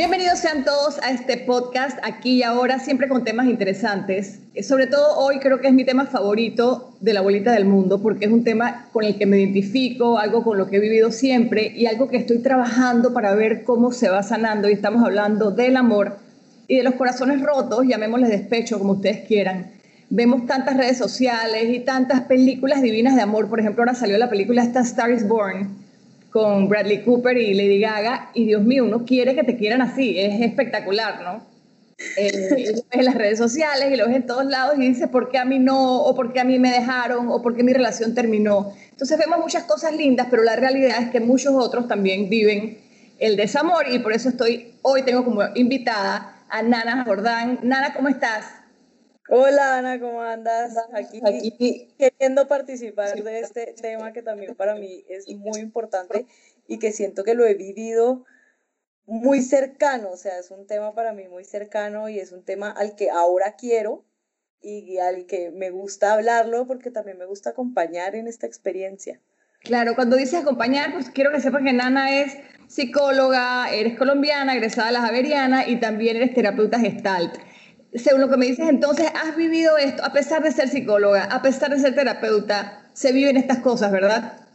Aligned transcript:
Bienvenidos 0.00 0.38
sean 0.38 0.64
todos 0.64 0.98
a 1.02 1.10
este 1.10 1.36
podcast 1.36 1.98
aquí 2.02 2.36
y 2.36 2.42
ahora, 2.42 2.78
siempre 2.78 3.06
con 3.06 3.22
temas 3.22 3.48
interesantes. 3.48 4.40
Sobre 4.62 4.86
todo 4.86 5.18
hoy 5.18 5.40
creo 5.40 5.60
que 5.60 5.68
es 5.68 5.74
mi 5.74 5.84
tema 5.84 6.06
favorito 6.06 6.96
de 7.00 7.12
la 7.12 7.20
abuelita 7.20 7.52
del 7.52 7.66
mundo, 7.66 8.00
porque 8.00 8.24
es 8.24 8.32
un 8.32 8.42
tema 8.42 8.88
con 8.94 9.04
el 9.04 9.18
que 9.18 9.26
me 9.26 9.38
identifico, 9.38 10.16
algo 10.16 10.42
con 10.42 10.56
lo 10.56 10.68
que 10.68 10.76
he 10.76 10.80
vivido 10.80 11.12
siempre 11.12 11.74
y 11.76 11.84
algo 11.84 12.08
que 12.08 12.16
estoy 12.16 12.38
trabajando 12.38 13.12
para 13.12 13.34
ver 13.34 13.62
cómo 13.62 13.92
se 13.92 14.08
va 14.08 14.22
sanando. 14.22 14.70
Y 14.70 14.72
estamos 14.72 15.04
hablando 15.04 15.50
del 15.50 15.76
amor 15.76 16.16
y 16.66 16.76
de 16.76 16.82
los 16.82 16.94
corazones 16.94 17.42
rotos, 17.42 17.84
llamémosles 17.86 18.30
despecho, 18.30 18.78
como 18.78 18.92
ustedes 18.92 19.26
quieran. 19.26 19.70
Vemos 20.08 20.46
tantas 20.46 20.78
redes 20.78 20.96
sociales 20.96 21.64
y 21.68 21.80
tantas 21.80 22.22
películas 22.22 22.80
divinas 22.80 23.16
de 23.16 23.20
amor. 23.20 23.50
Por 23.50 23.60
ejemplo, 23.60 23.82
ahora 23.82 23.94
salió 23.94 24.16
la 24.16 24.30
película 24.30 24.62
esta 24.62 24.80
Star 24.80 25.10
is 25.10 25.28
Born 25.28 25.79
con 26.30 26.68
Bradley 26.68 27.02
Cooper 27.02 27.36
y 27.36 27.54
Lady 27.54 27.80
Gaga, 27.80 28.30
y 28.34 28.46
Dios 28.46 28.62
mío, 28.62 28.84
uno 28.84 29.04
quiere 29.04 29.34
que 29.34 29.42
te 29.42 29.56
quieran 29.56 29.82
así, 29.82 30.18
es 30.18 30.40
espectacular, 30.40 31.22
¿no? 31.22 31.50
Eh, 32.16 32.80
en 32.92 33.04
las 33.04 33.14
redes 33.14 33.36
sociales 33.36 33.92
y 33.92 33.96
lo 33.96 34.06
ves 34.06 34.16
en 34.16 34.26
todos 34.26 34.46
lados 34.46 34.76
y 34.78 34.88
dices, 34.88 35.08
¿por 35.08 35.30
qué 35.30 35.36
a 35.36 35.44
mí 35.44 35.58
no? 35.58 36.02
¿O 36.02 36.14
por 36.14 36.32
qué 36.32 36.40
a 36.40 36.44
mí 36.44 36.58
me 36.58 36.70
dejaron? 36.70 37.28
¿O 37.28 37.42
por 37.42 37.54
qué 37.54 37.62
mi 37.62 37.74
relación 37.74 38.14
terminó? 38.14 38.72
Entonces 38.90 39.18
vemos 39.18 39.38
muchas 39.38 39.64
cosas 39.64 39.94
lindas, 39.94 40.28
pero 40.30 40.42
la 40.42 40.56
realidad 40.56 41.02
es 41.02 41.10
que 41.10 41.20
muchos 41.20 41.52
otros 41.54 41.88
también 41.88 42.30
viven 42.30 42.78
el 43.18 43.36
desamor 43.36 43.84
y 43.90 43.98
por 43.98 44.14
eso 44.14 44.30
estoy, 44.30 44.72
hoy 44.80 45.02
tengo 45.02 45.24
como 45.24 45.42
invitada 45.54 46.36
a 46.48 46.62
Nana 46.62 47.04
Jordán. 47.04 47.58
Nana, 47.62 47.92
¿cómo 47.92 48.08
estás? 48.08 48.46
Hola 49.32 49.78
Ana, 49.78 50.00
¿cómo 50.00 50.22
andas? 50.22 50.74
Aquí, 50.92 51.20
Aquí, 51.24 51.94
queriendo 51.96 52.48
participar 52.48 53.22
de 53.22 53.38
este 53.38 53.74
tema 53.80 54.12
que 54.12 54.22
también 54.22 54.56
para 54.56 54.74
mí 54.74 55.04
es 55.08 55.28
muy 55.28 55.60
importante 55.60 56.26
y 56.66 56.80
que 56.80 56.90
siento 56.90 57.22
que 57.22 57.34
lo 57.34 57.46
he 57.46 57.54
vivido 57.54 58.24
muy 59.06 59.40
cercano, 59.42 60.10
o 60.10 60.16
sea, 60.16 60.36
es 60.40 60.50
un 60.50 60.66
tema 60.66 60.94
para 60.96 61.12
mí 61.12 61.28
muy 61.28 61.44
cercano 61.44 62.08
y 62.08 62.18
es 62.18 62.32
un 62.32 62.44
tema 62.44 62.72
al 62.72 62.96
que 62.96 63.08
ahora 63.08 63.54
quiero 63.54 64.04
y 64.60 64.98
al 64.98 65.26
que 65.26 65.52
me 65.52 65.70
gusta 65.70 66.12
hablarlo 66.12 66.66
porque 66.66 66.90
también 66.90 67.16
me 67.16 67.26
gusta 67.26 67.50
acompañar 67.50 68.16
en 68.16 68.26
esta 68.26 68.48
experiencia. 68.48 69.20
Claro, 69.60 69.94
cuando 69.94 70.16
dices 70.16 70.40
acompañar, 70.40 70.92
pues 70.92 71.08
quiero 71.08 71.30
que 71.30 71.40
sepan 71.40 71.64
que 71.64 71.72
Nana 71.72 72.20
es 72.20 72.36
psicóloga, 72.66 73.72
eres 73.72 73.96
colombiana, 73.96 74.54
egresada 74.54 74.88
de 74.88 74.94
la 74.94 75.02
Javeriana 75.02 75.68
y 75.68 75.78
también 75.78 76.16
eres 76.16 76.34
terapeuta 76.34 76.80
gestalt 76.80 77.38
según 77.94 78.20
lo 78.20 78.28
que 78.28 78.36
me 78.36 78.46
dices, 78.46 78.68
entonces 78.68 79.08
has 79.14 79.36
vivido 79.36 79.76
esto, 79.78 80.04
a 80.04 80.12
pesar 80.12 80.42
de 80.42 80.52
ser 80.52 80.68
psicóloga, 80.68 81.24
a 81.24 81.42
pesar 81.42 81.70
de 81.70 81.78
ser 81.78 81.94
terapeuta, 81.94 82.88
se 82.92 83.12
viven 83.12 83.36
estas 83.36 83.58
cosas, 83.58 83.90
¿verdad? 83.90 84.46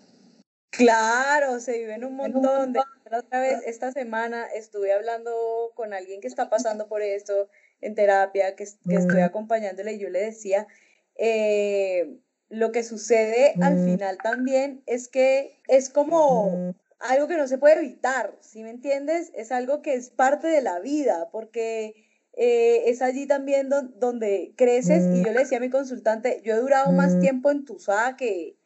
Claro, 0.69 1.59
se 1.59 1.77
viven 1.77 2.03
un 2.03 2.15
montón. 2.15 2.73
De, 2.73 2.81
otra 3.11 3.39
vez, 3.39 3.61
esta 3.65 3.91
semana 3.91 4.45
estuve 4.53 4.91
hablando 4.91 5.71
con 5.75 5.93
alguien 5.93 6.21
que 6.21 6.27
está 6.27 6.49
pasando 6.49 6.87
por 6.87 7.01
esto 7.01 7.49
en 7.81 7.95
terapia, 7.95 8.55
que, 8.55 8.63
estoy 8.63 9.21
acompañándole 9.21 9.93
y 9.93 9.99
yo 9.99 10.09
le 10.09 10.19
decía, 10.19 10.67
eh, 11.15 12.19
lo 12.49 12.71
que 12.71 12.83
sucede 12.83 13.53
al 13.61 13.83
final 13.85 14.17
también 14.21 14.83
es 14.85 15.07
que 15.07 15.59
es 15.67 15.89
como 15.89 16.75
algo 16.99 17.27
que 17.27 17.37
no 17.37 17.47
se 17.47 17.57
puede 17.57 17.77
evitar, 17.77 18.35
¿sí 18.39 18.63
me 18.63 18.69
entiendes? 18.69 19.31
Es 19.35 19.51
algo 19.51 19.81
que 19.81 19.93
es 19.93 20.09
parte 20.09 20.47
de 20.47 20.61
la 20.61 20.79
vida, 20.79 21.29
porque 21.31 22.04
eh, 22.37 22.89
es 22.89 23.01
allí 23.01 23.27
también 23.27 23.69
donde 23.69 24.53
creces 24.57 25.05
y 25.15 25.23
yo 25.23 25.31
le 25.31 25.39
decía 25.39 25.57
a 25.57 25.61
mi 25.61 25.69
consultante, 25.69 26.41
yo 26.43 26.53
he 26.53 26.59
durado 26.59 26.91
más 26.91 27.17
tiempo 27.19 27.49
en 27.49 27.63
Tusada 27.63 28.17
que 28.17 28.57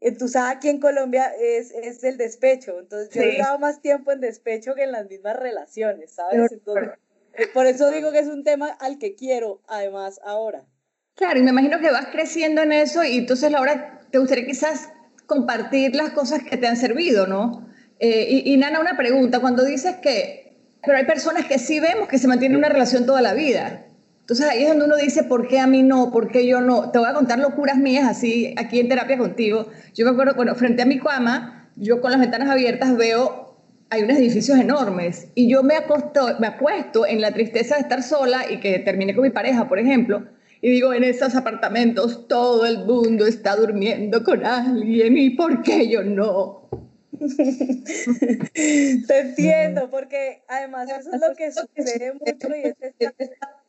en 0.00 0.18
Tusada 0.18 0.50
aquí 0.50 0.68
en 0.68 0.78
Colombia 0.78 1.32
es, 1.40 1.72
es 1.72 2.04
el 2.04 2.18
despecho, 2.18 2.78
entonces 2.78 3.08
yo 3.12 3.22
he 3.22 3.32
durado 3.32 3.58
más 3.58 3.80
tiempo 3.80 4.12
en 4.12 4.20
despecho 4.20 4.74
que 4.74 4.84
en 4.84 4.92
las 4.92 5.08
mismas 5.08 5.36
relaciones, 5.36 6.12
¿sabes? 6.12 6.52
Entonces, 6.52 6.90
eh, 7.32 7.46
por 7.54 7.66
eso 7.66 7.90
digo 7.90 8.12
que 8.12 8.18
es 8.18 8.28
un 8.28 8.44
tema 8.44 8.68
al 8.78 8.98
que 8.98 9.14
quiero 9.14 9.62
además 9.66 10.20
ahora. 10.22 10.66
Claro, 11.14 11.40
y 11.40 11.42
me 11.42 11.50
imagino 11.50 11.80
que 11.80 11.90
vas 11.90 12.08
creciendo 12.12 12.62
en 12.62 12.72
eso 12.72 13.02
y 13.04 13.18
entonces 13.18 13.52
ahora 13.54 14.06
te 14.10 14.18
gustaría 14.18 14.46
quizás 14.46 14.90
compartir 15.26 15.96
las 15.96 16.10
cosas 16.10 16.42
que 16.42 16.58
te 16.58 16.66
han 16.66 16.76
servido, 16.76 17.26
¿no? 17.26 17.66
Eh, 18.00 18.26
y, 18.28 18.52
y 18.52 18.56
Nana, 18.58 18.80
una 18.80 18.96
pregunta, 18.96 19.40
cuando 19.40 19.64
dices 19.64 19.96
que 19.96 20.37
pero 20.84 20.98
hay 20.98 21.04
personas 21.04 21.46
que 21.46 21.58
sí 21.58 21.80
vemos 21.80 22.08
que 22.08 22.18
se 22.18 22.28
mantienen 22.28 22.58
una 22.58 22.68
relación 22.68 23.06
toda 23.06 23.20
la 23.20 23.34
vida. 23.34 23.84
Entonces 24.20 24.46
ahí 24.46 24.62
es 24.62 24.68
donde 24.68 24.84
uno 24.84 24.96
dice, 24.96 25.24
¿por 25.24 25.48
qué 25.48 25.58
a 25.58 25.66
mí 25.66 25.82
no? 25.82 26.12
¿Por 26.12 26.28
qué 26.28 26.46
yo 26.46 26.60
no? 26.60 26.90
Te 26.90 26.98
voy 26.98 27.08
a 27.08 27.14
contar 27.14 27.38
locuras 27.38 27.78
mías 27.78 28.06
así 28.06 28.54
aquí 28.58 28.78
en 28.78 28.88
terapia 28.88 29.16
contigo. 29.16 29.68
Yo 29.94 30.04
me 30.04 30.10
acuerdo, 30.10 30.34
bueno, 30.34 30.54
frente 30.54 30.82
a 30.82 30.86
mi 30.86 30.98
cama, 30.98 31.70
yo 31.76 32.00
con 32.00 32.10
las 32.10 32.20
ventanas 32.20 32.50
abiertas 32.50 32.96
veo, 32.96 33.56
hay 33.90 34.02
unos 34.02 34.18
edificios 34.18 34.58
enormes 34.58 35.28
y 35.34 35.48
yo 35.48 35.62
me, 35.62 35.76
acosto, 35.76 36.36
me 36.40 36.46
acuesto 36.46 37.06
en 37.06 37.22
la 37.22 37.32
tristeza 37.32 37.76
de 37.76 37.80
estar 37.80 38.02
sola 38.02 38.50
y 38.50 38.60
que 38.60 38.78
termine 38.80 39.14
con 39.14 39.24
mi 39.24 39.30
pareja, 39.30 39.66
por 39.66 39.78
ejemplo, 39.78 40.26
y 40.60 40.70
digo, 40.70 40.92
en 40.92 41.04
esos 41.04 41.34
apartamentos 41.34 42.28
todo 42.28 42.66
el 42.66 42.84
mundo 42.84 43.26
está 43.26 43.56
durmiendo 43.56 44.24
con 44.24 44.44
alguien 44.44 45.16
y 45.16 45.30
¿por 45.30 45.62
qué 45.62 45.88
yo 45.88 46.02
no? 46.02 46.68
Te 48.54 49.18
entiendo, 49.18 49.90
porque 49.90 50.42
además 50.48 50.90
eso 50.90 51.12
es 51.12 51.20
lo 51.20 51.34
que 51.34 51.52
sucede 51.52 52.12
mucho 52.14 52.48
y 52.56 52.74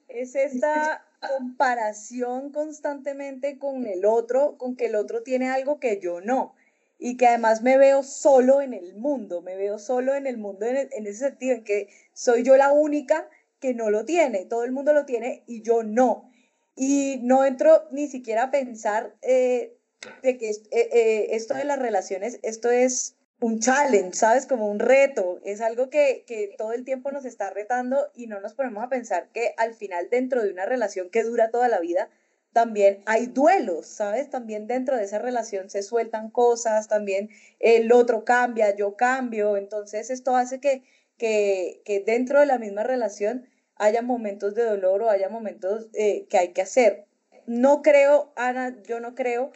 es 0.09 0.35
esta, 0.35 1.05
comparación 1.19 2.51
constantemente 2.51 3.59
con 3.59 3.85
el 3.85 4.05
otro, 4.05 4.57
con 4.57 4.75
que 4.75 4.85
el 4.85 4.95
otro 4.95 5.21
tiene 5.21 5.49
algo 5.49 5.79
que 5.79 5.99
yo 5.99 6.21
no. 6.21 6.55
Y 6.97 7.17
que 7.17 7.27
además 7.27 7.61
me 7.61 7.77
veo 7.77 8.03
solo 8.03 8.61
en 8.61 8.73
el 8.73 8.95
mundo, 8.95 9.41
me 9.41 9.55
veo 9.55 9.79
solo 9.79 10.15
en 10.15 10.27
el 10.27 10.37
mundo 10.37 10.65
en, 10.65 11.07
ese 11.07 11.29
sentido, 11.29 11.55
en 11.55 11.63
que 11.63 11.89
soy 12.13 12.43
yo 12.43 12.57
la 12.57 12.71
única 12.71 13.29
que 13.59 13.73
no 13.73 13.89
lo 13.89 14.05
tiene, 14.05 14.45
todo 14.45 14.63
el 14.63 14.71
mundo 14.71 14.93
lo 14.93 15.05
tiene 15.05 15.43
y 15.47 15.61
yo 15.61 15.83
no. 15.83 16.31
Y 16.75 17.19
no 17.23 17.45
entro 17.45 17.87
ni 17.91 18.07
siquiera 18.07 18.43
a 18.43 18.51
pensar 18.51 19.15
eh, 19.21 19.77
de 20.23 20.37
que 20.37 20.49
eh, 20.49 20.65
eh, 20.71 21.27
esto 21.31 21.53
de 21.53 21.65
las 21.65 21.79
relaciones, 21.79 22.39
esto 22.43 22.69
es 22.69 23.15
un 23.39 23.59
challenge, 23.59 24.13
¿sabes? 24.13 24.45
Como 24.45 24.67
un 24.67 24.79
reto. 24.79 25.39
Es 25.43 25.61
algo 25.61 25.89
que, 25.89 26.23
que, 26.27 26.53
todo 26.57 26.73
el 26.73 26.83
tiempo 26.85 27.11
nos 27.11 27.25
está 27.25 27.49
retando 27.49 28.11
y 28.15 28.27
no 28.27 28.39
nos 28.41 28.53
ponemos 28.53 28.83
a 28.83 28.89
pensar 28.89 29.29
que 29.31 29.53
al 29.57 29.73
final 29.73 30.09
dentro 30.09 30.43
de 30.43 30.51
una 30.51 30.65
relación 30.65 31.09
que 31.09 31.23
dura 31.23 31.51
toda 31.51 31.67
la 31.69 31.79
vida, 31.79 32.09
también 32.53 33.03
hay 33.05 33.27
duelos, 33.27 33.85
¿sabes? 33.87 34.29
También 34.29 34.67
dentro 34.67 34.97
de 34.97 35.03
esa 35.03 35.19
relación 35.19 35.69
se 35.69 35.83
sueltan 35.83 36.31
cosas, 36.31 36.87
también 36.87 37.29
el 37.59 37.91
otro 37.91 38.25
cambia, 38.25 38.75
yo 38.75 38.95
cambio. 38.95 39.57
Entonces 39.57 40.09
esto 40.09 40.35
hace 40.35 40.59
que, 40.59 40.83
que, 41.17 41.81
que 41.85 42.01
dentro 42.01 42.39
de 42.39 42.45
la 42.47 42.57
misma 42.57 42.83
relación 42.83 43.47
haya 43.75 44.01
momentos 44.01 44.55
de 44.55 44.65
dolor 44.65 45.01
o 45.03 45.09
haya 45.09 45.29
momentos 45.29 45.89
eh, 45.93 46.27
que 46.29 46.37
hay 46.37 46.49
que 46.49 46.61
hacer. 46.61 47.05
No 47.45 47.81
creo, 47.81 48.33
Ana, 48.35 48.77
yo 48.83 48.99
no 48.99 49.15
creo 49.15 49.51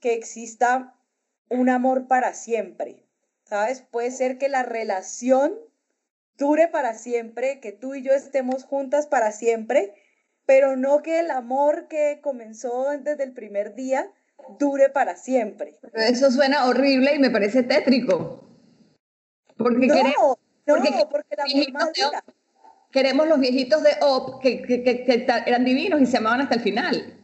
que 0.00 0.14
exista 0.14 0.94
un 1.48 1.68
amor 1.68 2.08
para 2.08 2.34
siempre. 2.34 3.07
¿Sabes? 3.48 3.82
Puede 3.82 4.10
ser 4.10 4.38
que 4.38 4.48
la 4.48 4.62
relación 4.62 5.54
dure 6.36 6.68
para 6.68 6.94
siempre, 6.94 7.60
que 7.60 7.72
tú 7.72 7.94
y 7.94 8.02
yo 8.02 8.12
estemos 8.12 8.64
juntas 8.64 9.06
para 9.06 9.32
siempre, 9.32 9.94
pero 10.46 10.76
no 10.76 11.02
que 11.02 11.20
el 11.20 11.30
amor 11.30 11.88
que 11.88 12.20
comenzó 12.22 12.86
desde 13.00 13.24
el 13.24 13.32
primer 13.32 13.74
día 13.74 14.10
dure 14.58 14.88
para 14.88 15.16
siempre. 15.16 15.74
Eso 15.94 16.30
suena 16.30 16.66
horrible 16.66 17.14
y 17.14 17.18
me 17.18 17.30
parece 17.30 17.62
tétrico. 17.62 18.44
Porque 19.56 19.88
no, 19.88 19.94
queremos, 19.94 20.36
no, 20.66 21.08
porque, 21.10 21.36
la 21.36 21.44
misma 21.44 21.90
queremos 22.92 23.26
los 23.26 23.40
viejitos 23.40 23.82
de 23.82 23.90
Op 24.00 24.40
que, 24.40 24.62
que, 24.62 24.82
que, 24.82 25.26
eran 25.46 25.64
divinos 25.64 26.00
y 26.00 26.06
se 26.06 26.18
amaban 26.18 26.42
hasta 26.42 26.54
el 26.54 26.60
final. 26.60 27.17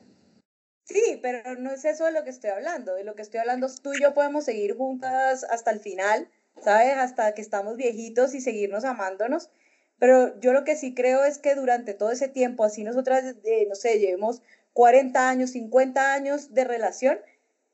Sí, 0.84 1.18
pero 1.22 1.56
no 1.56 1.70
es 1.72 1.84
eso 1.84 2.04
de 2.04 2.12
lo 2.12 2.24
que 2.24 2.30
estoy 2.30 2.50
hablando. 2.50 2.94
De 2.94 3.04
lo 3.04 3.14
que 3.14 3.22
estoy 3.22 3.40
hablando 3.40 3.66
es 3.66 3.80
tú 3.80 3.94
y 3.94 4.00
yo 4.00 4.14
podemos 4.14 4.44
seguir 4.44 4.76
juntas 4.76 5.44
hasta 5.44 5.70
el 5.70 5.80
final, 5.80 6.28
¿sabes? 6.62 6.94
Hasta 6.96 7.34
que 7.34 7.40
estamos 7.42 7.76
viejitos 7.76 8.34
y 8.34 8.40
seguirnos 8.40 8.84
amándonos. 8.84 9.50
Pero 9.98 10.38
yo 10.40 10.52
lo 10.52 10.64
que 10.64 10.76
sí 10.76 10.94
creo 10.94 11.24
es 11.24 11.38
que 11.38 11.54
durante 11.54 11.94
todo 11.94 12.10
ese 12.10 12.28
tiempo, 12.28 12.64
así 12.64 12.84
nosotras, 12.84 13.24
eh, 13.44 13.66
no 13.68 13.74
sé, 13.74 13.98
llevemos 13.98 14.42
40 14.74 15.28
años, 15.28 15.50
50 15.50 16.12
años 16.12 16.52
de 16.52 16.64
relación, 16.64 17.18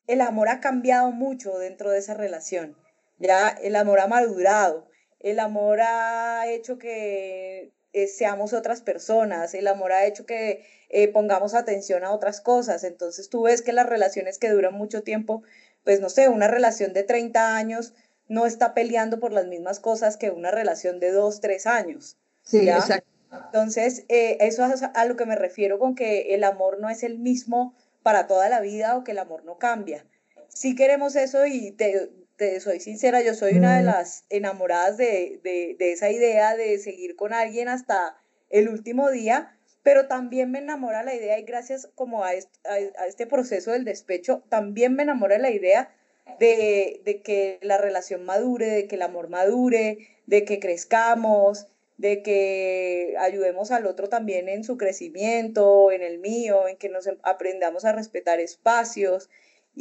el 0.07 0.21
amor 0.21 0.49
ha 0.49 0.61
cambiado 0.61 1.11
mucho 1.11 1.59
dentro 1.59 1.91
de 1.91 1.99
esa 1.99 2.15
relación. 2.15 2.77
Ya 3.19 3.49
el 3.49 3.77
amor 3.77 4.01
ha 4.01 4.07
madurado, 4.07 4.89
el 5.19 5.41
amor 5.41 5.81
ha 5.83 6.47
hecho 6.49 6.79
que 6.79 7.73
eh, 7.93 8.07
seamos 8.07 8.53
otras 8.53 8.83
personas, 8.83 9.55
el 9.55 9.67
amor 9.67 9.93
ha 9.93 10.07
hecho 10.07 10.27
que 10.27 10.65
eh, 10.89 11.09
pongamos 11.09 11.55
atención 11.55 12.05
a 12.05 12.13
otras 12.13 12.41
cosas. 12.41 12.85
Entonces 12.85 13.29
tú 13.29 13.43
ves 13.43 13.63
que 13.63 13.73
las 13.73 13.87
relaciones 13.87 14.39
que 14.39 14.51
duran 14.51 14.75
mucho 14.75 15.03
tiempo, 15.03 15.43
pues 15.85 16.01
no 16.01 16.09
sé, 16.09 16.29
una 16.29 16.49
relación 16.49 16.93
de 16.93 17.03
30 17.03 17.57
años 17.57 17.95
no 18.29 18.47
está 18.47 18.75
peleando 18.75 19.19
por 19.19 19.33
las 19.33 19.47
mismas 19.47 19.81
cosas 19.81 20.17
que 20.17 20.31
una 20.31 20.51
relación 20.51 21.01
de 21.01 21.11
dos, 21.11 21.41
tres 21.41 21.67
años. 21.67 22.17
Sí, 22.43 22.69
exacto. 22.69 23.09
Entonces, 23.33 24.05
eh, 24.09 24.39
eso 24.41 24.65
es 24.67 24.83
a 24.83 25.05
lo 25.05 25.17
que 25.17 25.27
me 25.27 25.37
refiero 25.37 25.79
con 25.79 25.95
que 25.95 26.35
el 26.35 26.45
amor 26.45 26.81
no 26.81 26.89
es 26.91 27.03
el 27.03 27.19
mismo 27.19 27.75
para 28.03 28.27
toda 28.27 28.49
la 28.49 28.61
vida 28.61 28.97
o 28.97 29.05
que 29.05 29.13
el 29.13 29.19
amor 29.19 29.45
no 29.45 29.59
cambia. 29.59 30.05
Si 30.49 30.75
queremos 30.75 31.15
eso 31.17 31.47
y 31.47 31.71
te, 31.73 32.11
te 32.41 32.59
soy 32.59 32.81
sincera, 32.81 33.21
yo 33.21 33.35
soy 33.35 33.59
una 33.59 33.77
de 33.77 33.83
mm. 33.83 33.85
las 33.85 34.25
enamoradas 34.31 34.97
de, 34.97 35.41
de, 35.45 35.77
de, 35.79 35.93
esa 35.93 36.11
idea 36.11 36.57
de 36.57 36.79
seguir 36.79 37.15
con 37.15 37.35
alguien 37.35 37.69
hasta 37.69 38.17
el 38.49 38.71
último 38.71 39.11
día, 39.11 39.59
pero 39.83 40.09
también 40.09 40.51
me 40.51 40.59
enamora 40.59 41.03
la 41.03 41.15
idea 41.15 41.39
y 41.39 41.43
gracias 41.43 41.91
como 41.95 42.25
a 42.25 42.33
este, 42.33 42.59
a, 42.67 43.07
este 43.07 43.27
proceso 43.27 43.73
del 43.73 43.85
despecho, 43.85 44.43
también 44.49 44.95
me 44.95 45.03
enamora 45.03 45.37
la 45.37 45.51
idea 45.51 45.95
de, 46.39 47.03
de 47.05 47.21
que 47.21 47.59
la 47.61 47.77
relación 47.77 48.25
madure, 48.25 48.69
de 48.69 48.87
que 48.87 48.97
el 48.97 49.03
amor 49.03 49.29
madure, 49.29 49.99
de 50.25 50.47
que 50.47 50.61
crezcamos, 50.61 51.67
de 51.99 52.23
que 52.23 53.17
ayudemos 53.21 53.71
al 53.71 53.85
otro 53.85 54.09
también 54.09 54.49
en 54.49 54.65
su 54.65 54.79
crecimiento, 54.79 55.93
en 55.93 56.01
el 56.01 56.19
mío, 56.19 56.69
en 56.69 56.79
que 56.79 56.89
nos 56.89 57.07
aprendamos 57.23 57.85
a 57.85 57.93
respetar 57.93 58.41
espacios. 58.41 59.29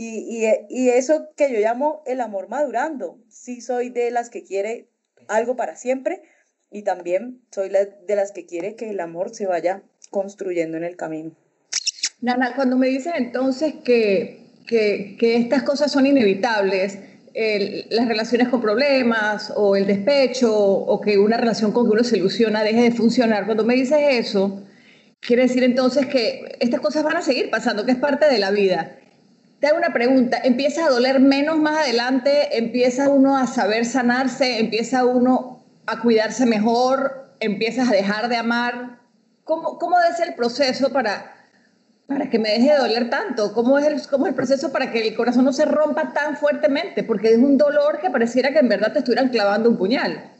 Y, 0.02 0.48
y, 0.70 0.90
eso 0.92 1.28
que 1.36 1.52
yo 1.52 1.60
llamo 1.60 2.04
el 2.06 2.22
amor 2.22 2.48
madurando. 2.48 3.18
Sí 3.28 3.60
soy 3.60 3.90
de 3.90 4.12
las 4.12 4.30
que 4.30 4.46
quiere 4.46 4.88
algo 5.28 5.58
para 5.58 5.76
siempre 5.76 6.22
y 6.72 6.84
también 6.84 7.42
soy 7.52 7.68
de 7.68 8.16
las 8.16 8.32
que 8.32 8.46
quiere 8.46 8.76
que 8.76 8.92
el 8.92 9.02
amor 9.02 9.36
se 9.36 9.46
vaya 9.46 9.84
construyendo 10.10 10.78
en 10.78 10.86
el 10.86 10.96
camino. 10.96 11.36
Nana, 12.22 12.56
cuando 12.56 12.78
me 12.78 12.88
dicen 12.88 13.12
entonces 13.18 13.74
que, 13.84 14.54
que, 14.66 15.18
que 15.20 15.36
estas 15.36 15.64
cosas 15.64 15.92
son 15.92 16.06
inevitables, 16.06 16.98
las 17.90 18.08
relaciones 18.08 18.48
con 18.48 18.62
problemas 18.62 19.52
o 19.54 19.76
el 19.76 19.86
despecho 19.86 20.56
o 20.58 21.02
que 21.02 21.18
una 21.18 21.36
relación 21.36 21.74
con 21.74 21.86
que 21.88 21.92
uno 21.92 22.06
se 22.06 22.16
ilusiona 22.16 22.64
deje 22.64 22.84
de 22.84 22.92
funcionar. 22.92 23.46
Cuando 23.46 23.66
me 23.66 23.76
dices 23.76 24.00
eso, 24.12 24.64
quiere 25.20 25.42
decir 25.42 25.66
entonces 25.66 26.06
que 26.06 26.56
estas 26.62 26.80
cosas 26.80 27.04
van 27.04 27.18
a 27.18 27.22
seguir 27.22 27.50
pasando, 27.50 27.86
que 27.86 27.92
es 27.92 27.98
parte 27.98 28.28
de 28.28 28.40
la 28.40 28.52
vida. 28.52 28.96
Te 29.60 29.68
hago 29.68 29.78
una 29.78 29.92
pregunta, 29.92 30.40
¿empieza 30.42 30.86
a 30.86 30.90
doler 30.90 31.20
menos 31.20 31.58
más 31.58 31.80
adelante? 31.80 32.58
¿Empieza 32.58 33.10
uno 33.10 33.36
a 33.36 33.46
saber 33.46 33.86
sanarse? 33.86 34.60
¿Empieza 34.60 35.04
uno 35.04 35.66
a 35.86 36.02
cuidarse 36.02 36.46
mejor? 36.46 37.36
¿Empiezas 37.42 37.90
a 37.90 37.92
dejar 37.92 38.30
de 38.30 38.38
amar? 38.38 39.02
¿Cómo, 39.44 39.78
cómo 39.78 39.98
ser 40.16 40.30
el 40.30 40.36
proceso 40.36 40.94
para, 40.94 41.36
para 42.08 42.30
que 42.30 42.40
me 42.40 42.52
deje 42.52 42.72
de 42.72 42.78
doler 42.78 43.10
tanto? 43.10 43.54
¿Cómo 43.54 43.78
es, 43.78 43.86
el, 43.86 44.08
¿Cómo 44.08 44.28
es 44.28 44.30
el 44.30 44.36
proceso 44.36 44.72
para 44.72 44.94
que 44.94 45.06
el 45.06 45.14
corazón 45.14 45.44
no 45.44 45.52
se 45.52 45.66
rompa 45.66 46.14
tan 46.14 46.38
fuertemente? 46.38 47.04
Porque 47.04 47.32
es 47.34 47.38
un 47.38 47.58
dolor 47.58 48.00
que 48.00 48.10
pareciera 48.10 48.54
que 48.54 48.60
en 48.60 48.70
verdad 48.70 48.94
te 48.94 49.00
estuvieran 49.00 49.28
clavando 49.28 49.70
un 49.70 49.78
puñal. 49.78 50.32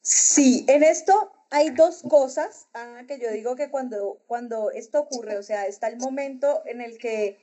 Sí, 0.00 0.64
en 0.68 0.84
esto 0.84 1.32
hay 1.50 1.68
dos 1.70 2.02
cosas, 2.08 2.68
Ana, 2.72 3.06
que 3.06 3.18
yo 3.18 3.30
digo 3.30 3.56
que 3.56 3.68
cuando, 3.68 4.22
cuando 4.26 4.70
esto 4.70 5.00
ocurre, 5.00 5.36
o 5.36 5.42
sea, 5.42 5.66
está 5.66 5.88
el 5.88 5.98
momento 5.98 6.62
en 6.64 6.80
el 6.80 6.96
que 6.96 7.38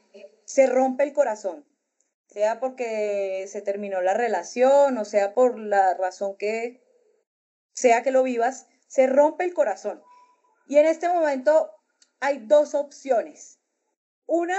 se 0.47 0.65
rompe 0.65 1.03
el 1.03 1.11
corazón, 1.11 1.65
sea 2.27 2.61
porque 2.61 3.45
se 3.49 3.61
terminó 3.61 4.01
la 4.01 4.13
relación, 4.13 4.97
o 4.97 5.03
sea 5.03 5.33
por 5.33 5.59
la 5.59 5.94
razón 5.94 6.38
que 6.38 6.81
sea 7.73 8.01
que 8.01 8.11
lo 8.11 8.23
vivas, 8.23 8.67
se 8.88 9.07
rompe 9.07 9.44
el 9.44 9.53
corazón. 9.53 10.01
Y 10.65 10.77
en 10.77 10.85
este 10.85 11.09
momento 11.09 11.69
hay 12.21 12.38
dos 12.39 12.75
opciones. 12.75 13.59
Una, 14.25 14.57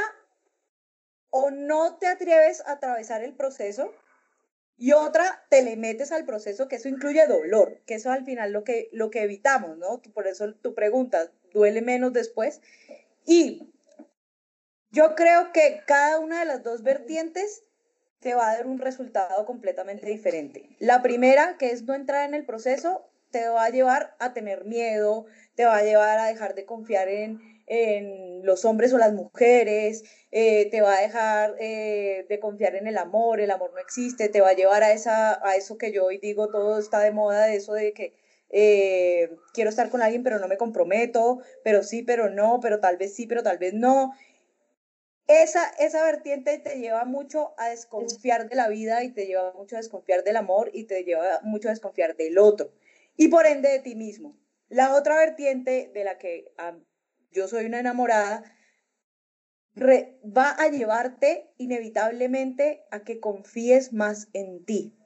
o 1.31 1.50
no 1.50 1.96
te 1.96 2.06
atreves 2.06 2.61
a 2.67 2.73
atravesar 2.73 3.25
el 3.25 3.35
proceso 3.35 3.94
y 4.76 4.93
otra, 4.93 5.46
te 5.49 5.62
le 5.62 5.76
metes 5.76 6.12
al 6.12 6.26
proceso, 6.26 6.69
que 6.69 6.76
eso 6.76 6.90
incluye 6.90 7.26
dolor, 7.26 7.81
que 7.87 7.94
eso 7.94 8.12
al 8.12 8.26
final 8.26 8.52
lo 8.52 8.62
que, 8.62 8.90
lo 8.93 9.11
que 9.11 9.23
evitamos, 9.23 9.79
¿no? 9.79 10.02
Por 10.12 10.26
eso 10.26 10.52
tu 10.52 10.75
pregunta, 10.75 11.32
duele 11.55 11.81
menos 11.81 12.12
después. 12.12 12.61
Y 13.25 13.73
yo 14.90 15.14
creo 15.14 15.52
que 15.52 15.82
cada 15.87 16.19
una 16.19 16.40
de 16.40 16.46
las 16.46 16.62
dos 16.62 16.82
vertientes 16.82 17.62
te 18.20 18.35
va 18.35 18.50
a 18.50 18.56
dar 18.56 18.67
un 18.67 18.79
resultado 18.79 19.44
completamente 19.46 20.06
diferente. 20.06 20.76
La 20.79 21.02
primera, 21.02 21.56
que 21.58 21.70
es 21.70 21.85
no 21.85 21.94
entrar 21.94 22.29
en 22.29 22.35
el 22.35 22.44
proceso, 22.44 23.08
te 23.31 23.49
va 23.49 23.64
a 23.64 23.70
llevar 23.70 24.17
a 24.19 24.32
tener 24.32 24.64
miedo, 24.64 25.26
te 25.55 25.67
va 25.67 25.79
a 25.79 25.82
llevar 25.82 26.19
a 26.19 26.26
dejar 26.26 26.55
de 26.55 26.64
confiar 26.64 27.08
en, 27.08 27.58
los 28.44 28.64
hombres 28.64 28.94
o 28.94 28.99
las 28.99 29.12
mujeres, 29.12 30.02
eh, 30.31 30.70
te 30.70 30.81
va 30.81 30.96
a 30.96 31.02
dejar 31.02 31.55
eh, 31.61 32.25
de 32.26 32.40
confiar 32.40 32.76
en 32.76 32.87
el 32.87 32.96
amor, 32.96 33.40
el 33.40 33.50
amor 33.50 33.73
no 33.75 33.79
existe, 33.79 34.31
te 34.31 34.40
va 34.40 34.50
a 34.50 34.55
llevar 34.55 34.82
a, 34.82 34.93
esa, 34.93 35.46
a 35.46 35.55
eso 35.55 35.76
que 35.76 35.93
yo 35.93 36.06
hoy 36.06 36.17
digo, 36.17 36.49
todo 36.49 36.79
está 36.79 37.00
de 37.00 37.11
moda, 37.11 37.44
de 37.44 37.56
eso 37.56 37.75
de 37.75 37.93
que 37.93 38.14
eh, 38.50 39.37
quiero 39.52 39.69
estar 39.69 39.90
con 39.90 40.00
alguien 40.00 40.23
pero 40.23 40.38
no 40.38 40.49
me 40.49 40.56
comprometo, 40.56 41.40
pero 41.62 41.82
sí, 41.82 42.02
pero 42.02 42.31
no, 42.31 42.61
pero 42.61 42.81
tal 42.81 42.96
vez 42.96 43.14
sí, 43.14 43.26
pero 43.26 43.43
tal 43.43 43.58
vez 43.58 43.75
no. 43.75 44.12
Esa, 45.29 45.69
esa 45.79 46.03
vertiente 46.03 46.59
te 46.59 46.81
lleva 46.81 47.05
mucho 47.05 47.53
a 47.59 47.69
desconfiar 47.69 48.49
de 48.49 48.57
la 48.57 48.69
vida 48.69 49.05
y 49.05 49.13
te 49.13 49.27
lleva 49.27 49.53
mucho 49.53 49.77
a 49.77 49.79
desconfiar 49.79 50.25
del 50.25 50.37
amor 50.37 50.71
y 50.73 50.85
te 50.85 51.05
lleva 51.05 51.41
mucho 51.43 51.69
a 51.69 51.73
desconfiar 51.73 52.17
del 52.17 52.39
otro 52.39 52.73
y 53.15 53.29
por 53.29 53.47
ende 53.47 53.69
de 53.69 53.81
ti 53.81 53.95
mismo. 53.95 54.39
La 54.71 54.95
otra 54.95 55.17
vertiente 55.17 55.91
de 55.93 56.05
la 56.05 56.17
que 56.17 56.51
yo 57.31 57.47
soy 57.47 57.67
una 57.67 57.81
enamorada 57.81 58.43
va 59.77 60.51
a 60.51 60.69
llevarte 60.69 61.51
inevitablemente 61.59 62.85
a 62.91 63.05
que 63.05 63.21
confíes 63.21 63.93
más 63.93 64.29
en 64.33 64.65
ti, 64.65 64.97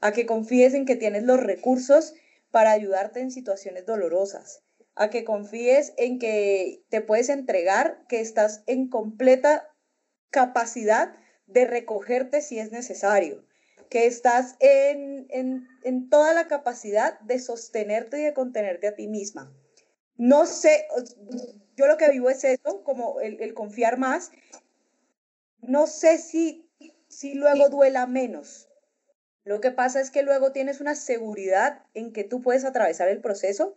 a 0.00 0.12
que 0.12 0.26
confíes 0.26 0.74
en 0.74 0.84
que 0.84 0.96
tienes 0.96 1.22
los 1.22 1.40
recursos 1.40 2.14
para 2.50 2.72
ayudarte 2.72 3.20
en 3.20 3.30
situaciones 3.30 3.86
dolorosas, 3.86 4.62
a 4.94 5.10
que 5.10 5.24
confíes 5.24 5.94
en 5.96 6.18
que 6.18 6.84
te 6.90 7.00
puedes 7.00 7.28
entregar, 7.28 8.04
que 8.08 8.20
estás 8.20 8.62
en 8.66 8.88
completa 8.88 9.69
capacidad 10.30 11.14
de 11.46 11.66
recogerte 11.66 12.42
si 12.42 12.58
es 12.58 12.72
necesario, 12.72 13.44
que 13.88 14.06
estás 14.06 14.56
en, 14.60 15.26
en, 15.30 16.08
toda 16.10 16.32
la 16.32 16.46
capacidad 16.46 17.18
de 17.20 17.38
sostenerte 17.38 18.20
y 18.20 18.22
de 18.22 18.34
contenerte 18.34 18.86
a 18.86 18.94
ti 18.94 19.08
misma. 19.08 19.52
No 20.16 20.46
sé, 20.46 20.86
yo 21.76 21.86
lo 21.86 21.96
que 21.96 22.10
vivo 22.10 22.30
es 22.30 22.44
eso, 22.44 22.84
como 22.84 23.20
el, 23.20 23.54
confiar 23.54 23.98
más. 23.98 24.30
No 25.60 25.86
sé 25.86 26.18
si, 26.18 26.70
si 27.08 27.34
luego 27.34 27.68
duela 27.68 28.06
menos. 28.06 28.68
Lo 29.44 29.60
que 29.60 29.72
pasa 29.72 30.00
es 30.00 30.10
que 30.10 30.22
luego 30.22 30.52
tienes 30.52 30.80
una 30.80 30.94
seguridad 30.94 31.82
en 31.94 32.12
que 32.12 32.22
tú 32.22 32.42
puedes 32.42 32.64
atravesar 32.64 33.08
el 33.08 33.20
proceso 33.20 33.76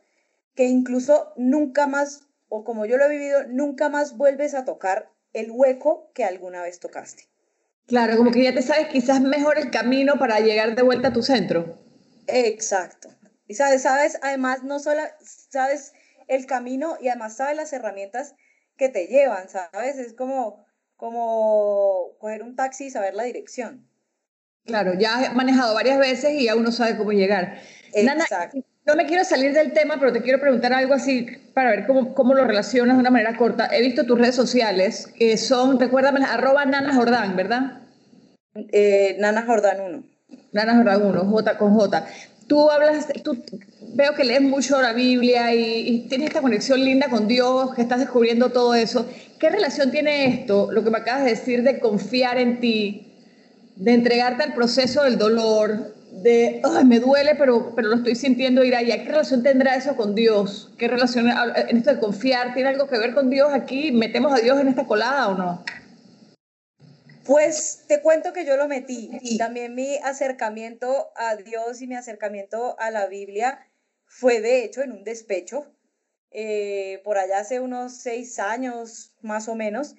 que 0.53 0.65
incluso 0.65 1.33
nunca 1.35 1.87
más, 1.87 2.27
o 2.49 2.63
como 2.63 2.85
yo 2.85 2.97
lo 2.97 3.05
he 3.05 3.09
vivido, 3.09 3.45
nunca 3.47 3.89
más 3.89 4.17
vuelves 4.17 4.53
a 4.53 4.65
tocar 4.65 5.12
el 5.33 5.51
hueco 5.51 6.11
que 6.13 6.23
alguna 6.23 6.61
vez 6.61 6.79
tocaste. 6.79 7.27
Claro, 7.87 8.15
como 8.17 8.31
que 8.31 8.43
ya 8.43 8.53
te 8.53 8.61
sabes 8.61 8.87
quizás 8.87 9.19
mejor 9.21 9.57
el 9.57 9.69
camino 9.69 10.17
para 10.17 10.39
llegar 10.39 10.75
de 10.75 10.81
vuelta 10.83 11.09
a 11.09 11.13
tu 11.13 11.21
centro. 11.21 11.77
Exacto. 12.27 13.09
Y 13.47 13.55
sabes, 13.55 13.81
sabes, 13.81 14.17
además 14.21 14.63
no 14.63 14.79
solo 14.79 15.01
sabes 15.21 15.93
el 16.27 16.45
camino 16.45 16.97
y 17.01 17.09
además 17.09 17.35
sabes 17.35 17.57
las 17.57 17.73
herramientas 17.73 18.35
que 18.77 18.89
te 18.89 19.07
llevan, 19.07 19.49
¿sabes? 19.49 19.97
Es 19.97 20.13
como, 20.13 20.65
como 20.95 22.15
coger 22.19 22.41
un 22.41 22.55
taxi 22.55 22.85
y 22.85 22.89
saber 22.89 23.15
la 23.15 23.23
dirección. 23.23 23.87
Claro, 24.65 24.93
ya 24.97 25.17
has 25.17 25.35
manejado 25.35 25.73
varias 25.73 25.99
veces 25.99 26.31
y 26.31 26.45
ya 26.45 26.55
uno 26.55 26.71
sabe 26.71 26.97
cómo 26.97 27.11
llegar. 27.11 27.59
Exacto. 27.91 28.63
No 28.85 28.95
me 28.95 29.05
quiero 29.05 29.23
salir 29.23 29.53
del 29.53 29.71
tema, 29.71 29.95
pero 29.99 30.11
te 30.11 30.21
quiero 30.21 30.39
preguntar 30.39 30.73
algo 30.73 30.93
así 30.93 31.25
para 31.53 31.69
ver 31.69 31.87
cómo, 31.87 32.13
cómo 32.13 32.33
lo 32.33 32.45
relacionas 32.45 32.97
de 32.97 33.01
una 33.01 33.11
manera 33.11 33.37
corta. 33.37 33.69
He 33.71 33.81
visto 33.81 34.05
tus 34.05 34.19
redes 34.19 34.35
sociales, 34.35 35.07
que 35.17 35.37
son, 35.37 35.79
recuérdame, 35.79 36.23
arroba 36.25 36.65
Nana 36.65 36.93
Jordán, 36.93 37.35
¿verdad? 37.35 37.81
Eh, 38.71 39.15
Nana 39.19 39.43
Jordán 39.45 39.77
1. 39.81 40.03
Nana 40.51 40.75
Jordán 40.75 41.01
1, 41.01 41.25
J 41.25 41.57
con 41.57 41.73
J. 41.73 42.05
Tú 42.47 42.69
hablas, 42.69 43.07
tú 43.23 43.41
veo 43.95 44.13
que 44.15 44.25
lees 44.25 44.41
mucho 44.41 44.81
la 44.81 44.91
Biblia 44.91 45.55
y, 45.55 45.87
y, 45.87 45.99
tienes 46.09 46.27
esta 46.27 46.41
conexión 46.41 46.83
linda 46.83 47.07
con 47.07 47.27
Dios, 47.27 47.73
que 47.73 47.81
estás 47.81 47.99
descubriendo 47.99 48.49
todo 48.49 48.75
eso. 48.75 49.07
¿Qué 49.39 49.49
relación 49.49 49.91
tiene 49.91 50.27
esto, 50.27 50.69
lo 50.71 50.83
que 50.83 50.89
me 50.89 50.97
acabas 50.97 51.23
de 51.23 51.31
decir, 51.31 51.63
de 51.63 51.79
confiar 51.79 52.37
en 52.37 52.59
ti, 52.59 53.13
de 53.77 53.93
entregarte 53.93 54.43
al 54.43 54.53
proceso 54.53 55.03
del 55.03 55.17
dolor, 55.17 55.92
de, 56.21 56.61
ay, 56.63 56.85
me 56.85 56.99
duele, 56.99 57.35
pero, 57.35 57.73
pero 57.75 57.89
lo 57.89 57.95
estoy 57.95 58.15
sintiendo 58.15 58.63
ir 58.63 58.75
allá. 58.75 59.03
¿Qué 59.03 59.09
relación 59.09 59.41
tendrá 59.41 59.75
eso 59.75 59.95
con 59.95 60.13
Dios? 60.13 60.71
¿Qué 60.77 60.87
relación 60.87 61.27
en 61.27 61.77
esto 61.77 61.93
de 61.93 61.99
confiar 61.99 62.53
tiene 62.53 62.69
algo 62.69 62.87
que 62.87 62.99
ver 62.99 63.13
con 63.13 63.29
Dios 63.29 63.51
aquí? 63.51 63.91
¿Metemos 63.91 64.31
a 64.31 64.41
Dios 64.41 64.59
en 64.59 64.67
esta 64.67 64.85
colada 64.85 65.29
o 65.29 65.37
no? 65.37 65.65
Pues 67.25 67.85
te 67.87 68.01
cuento 68.01 68.31
que 68.31 68.45
yo 68.45 68.57
lo 68.57 68.67
metí. 68.67 69.09
Y 69.21 69.37
también 69.37 69.73
mi 69.73 69.97
acercamiento 69.97 71.11
a 71.15 71.35
Dios 71.35 71.81
y 71.81 71.87
mi 71.87 71.95
acercamiento 71.95 72.79
a 72.79 72.91
la 72.91 73.07
Biblia 73.07 73.59
fue 74.05 74.39
de 74.39 74.63
hecho 74.63 74.81
en 74.81 74.91
un 74.91 75.03
despecho, 75.03 75.73
eh, 76.31 77.01
por 77.03 77.17
allá 77.17 77.39
hace 77.39 77.59
unos 77.59 77.97
seis 77.97 78.37
años 78.39 79.15
más 79.21 79.47
o 79.47 79.55
menos, 79.55 79.95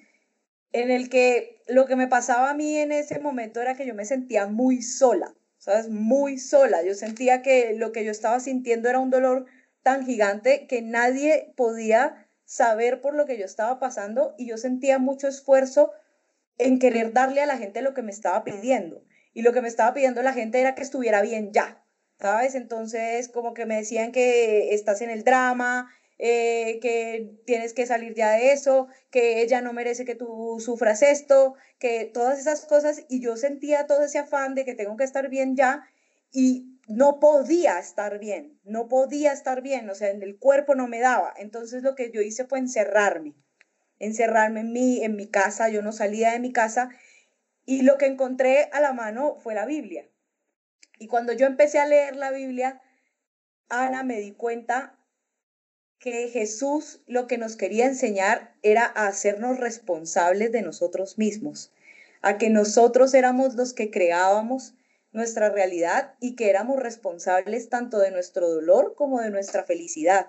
en 0.71 0.91
el 0.91 1.09
que 1.09 1.61
lo 1.67 1.85
que 1.85 1.95
me 1.95 2.07
pasaba 2.07 2.49
a 2.49 2.53
mí 2.53 2.77
en 2.77 2.91
ese 2.91 3.19
momento 3.19 3.61
era 3.61 3.75
que 3.75 3.85
yo 3.85 3.95
me 3.95 4.05
sentía 4.05 4.47
muy 4.47 4.81
sola. 4.81 5.33
¿Sabes? 5.65 5.89
Muy 5.89 6.37
sola. 6.37 6.83
Yo 6.83 6.93
sentía 6.93 7.41
que 7.41 7.73
lo 7.73 7.91
que 7.91 8.05
yo 8.05 8.11
estaba 8.11 8.39
sintiendo 8.39 8.87
era 8.87 8.99
un 8.99 9.09
dolor 9.09 9.47
tan 9.81 10.05
gigante 10.05 10.67
que 10.67 10.83
nadie 10.83 11.53
podía 11.57 12.27
saber 12.43 13.01
por 13.01 13.15
lo 13.15 13.25
que 13.25 13.39
yo 13.39 13.45
estaba 13.45 13.79
pasando 13.79 14.35
y 14.37 14.45
yo 14.45 14.57
sentía 14.57 14.99
mucho 14.99 15.27
esfuerzo 15.27 15.91
en 16.59 16.77
querer 16.77 17.13
darle 17.13 17.41
a 17.41 17.47
la 17.47 17.57
gente 17.57 17.81
lo 17.81 17.95
que 17.95 18.03
me 18.03 18.11
estaba 18.11 18.43
pidiendo. 18.43 19.03
Y 19.33 19.41
lo 19.41 19.53
que 19.53 19.61
me 19.61 19.67
estaba 19.67 19.93
pidiendo 19.95 20.21
la 20.21 20.33
gente 20.33 20.61
era 20.61 20.75
que 20.75 20.83
estuviera 20.83 21.23
bien 21.23 21.51
ya, 21.51 21.83
¿sabes? 22.19 22.53
Entonces, 22.53 23.27
como 23.27 23.55
que 23.55 23.65
me 23.65 23.77
decían 23.77 24.11
que 24.11 24.75
estás 24.75 25.01
en 25.01 25.09
el 25.09 25.23
drama, 25.23 25.89
eh, 26.17 26.79
que 26.81 27.35
tienes 27.45 27.73
que 27.73 27.85
salir 27.85 28.13
ya 28.13 28.31
de 28.31 28.53
eso, 28.53 28.87
que 29.11 29.41
ella 29.41 29.61
no 29.61 29.73
merece 29.73 30.05
que 30.05 30.15
tú 30.15 30.57
sufras 30.59 31.01
esto, 31.01 31.55
que 31.77 32.05
todas 32.05 32.39
esas 32.39 32.65
cosas. 32.65 33.05
Y 33.09 33.21
yo 33.21 33.35
sentía 33.37 33.87
todo 33.87 34.03
ese 34.03 34.19
afán 34.19 34.55
de 34.55 34.65
que 34.65 34.75
tengo 34.75 34.95
que 34.97 35.03
estar 35.03 35.29
bien 35.29 35.55
ya 35.55 35.85
y 36.31 36.79
no 36.87 37.19
podía 37.19 37.79
estar 37.79 38.19
bien, 38.19 38.59
no 38.63 38.87
podía 38.87 39.33
estar 39.33 39.61
bien, 39.61 39.89
o 39.89 39.95
sea, 39.95 40.09
el 40.09 40.37
cuerpo 40.37 40.75
no 40.75 40.87
me 40.87 40.99
daba. 40.99 41.33
Entonces 41.37 41.83
lo 41.83 41.95
que 41.95 42.11
yo 42.11 42.21
hice 42.21 42.45
fue 42.45 42.59
encerrarme, 42.59 43.33
encerrarme 43.99 44.61
en 44.61 44.71
mi, 44.71 45.03
en 45.03 45.15
mi 45.15 45.27
casa, 45.27 45.69
yo 45.69 45.81
no 45.81 45.91
salía 45.91 46.31
de 46.31 46.39
mi 46.39 46.53
casa 46.53 46.89
y 47.65 47.81
lo 47.81 47.97
que 47.97 48.05
encontré 48.05 48.69
a 48.71 48.79
la 48.79 48.93
mano 48.93 49.37
fue 49.39 49.55
la 49.55 49.65
Biblia. 49.65 50.07
Y 50.99 51.07
cuando 51.07 51.33
yo 51.33 51.47
empecé 51.47 51.79
a 51.79 51.85
leer 51.85 52.15
la 52.15 52.31
Biblia, 52.31 52.81
Ana, 53.69 54.03
me 54.03 54.19
di 54.19 54.31
cuenta 54.33 54.97
que 55.99 56.29
Jesús 56.29 57.01
lo 57.07 57.27
que 57.27 57.37
nos 57.37 57.55
quería 57.55 57.85
enseñar 57.85 58.53
era 58.61 58.85
a 58.85 59.07
hacernos 59.07 59.59
responsables 59.59 60.51
de 60.51 60.61
nosotros 60.61 61.17
mismos, 61.17 61.71
a 62.21 62.37
que 62.37 62.49
nosotros 62.49 63.13
éramos 63.13 63.55
los 63.55 63.73
que 63.73 63.91
creábamos 63.91 64.73
nuestra 65.11 65.49
realidad 65.49 66.13
y 66.19 66.35
que 66.35 66.49
éramos 66.49 66.79
responsables 66.79 67.69
tanto 67.69 67.99
de 67.99 68.11
nuestro 68.11 68.49
dolor 68.49 68.95
como 68.95 69.21
de 69.21 69.29
nuestra 69.29 69.63
felicidad. 69.63 70.27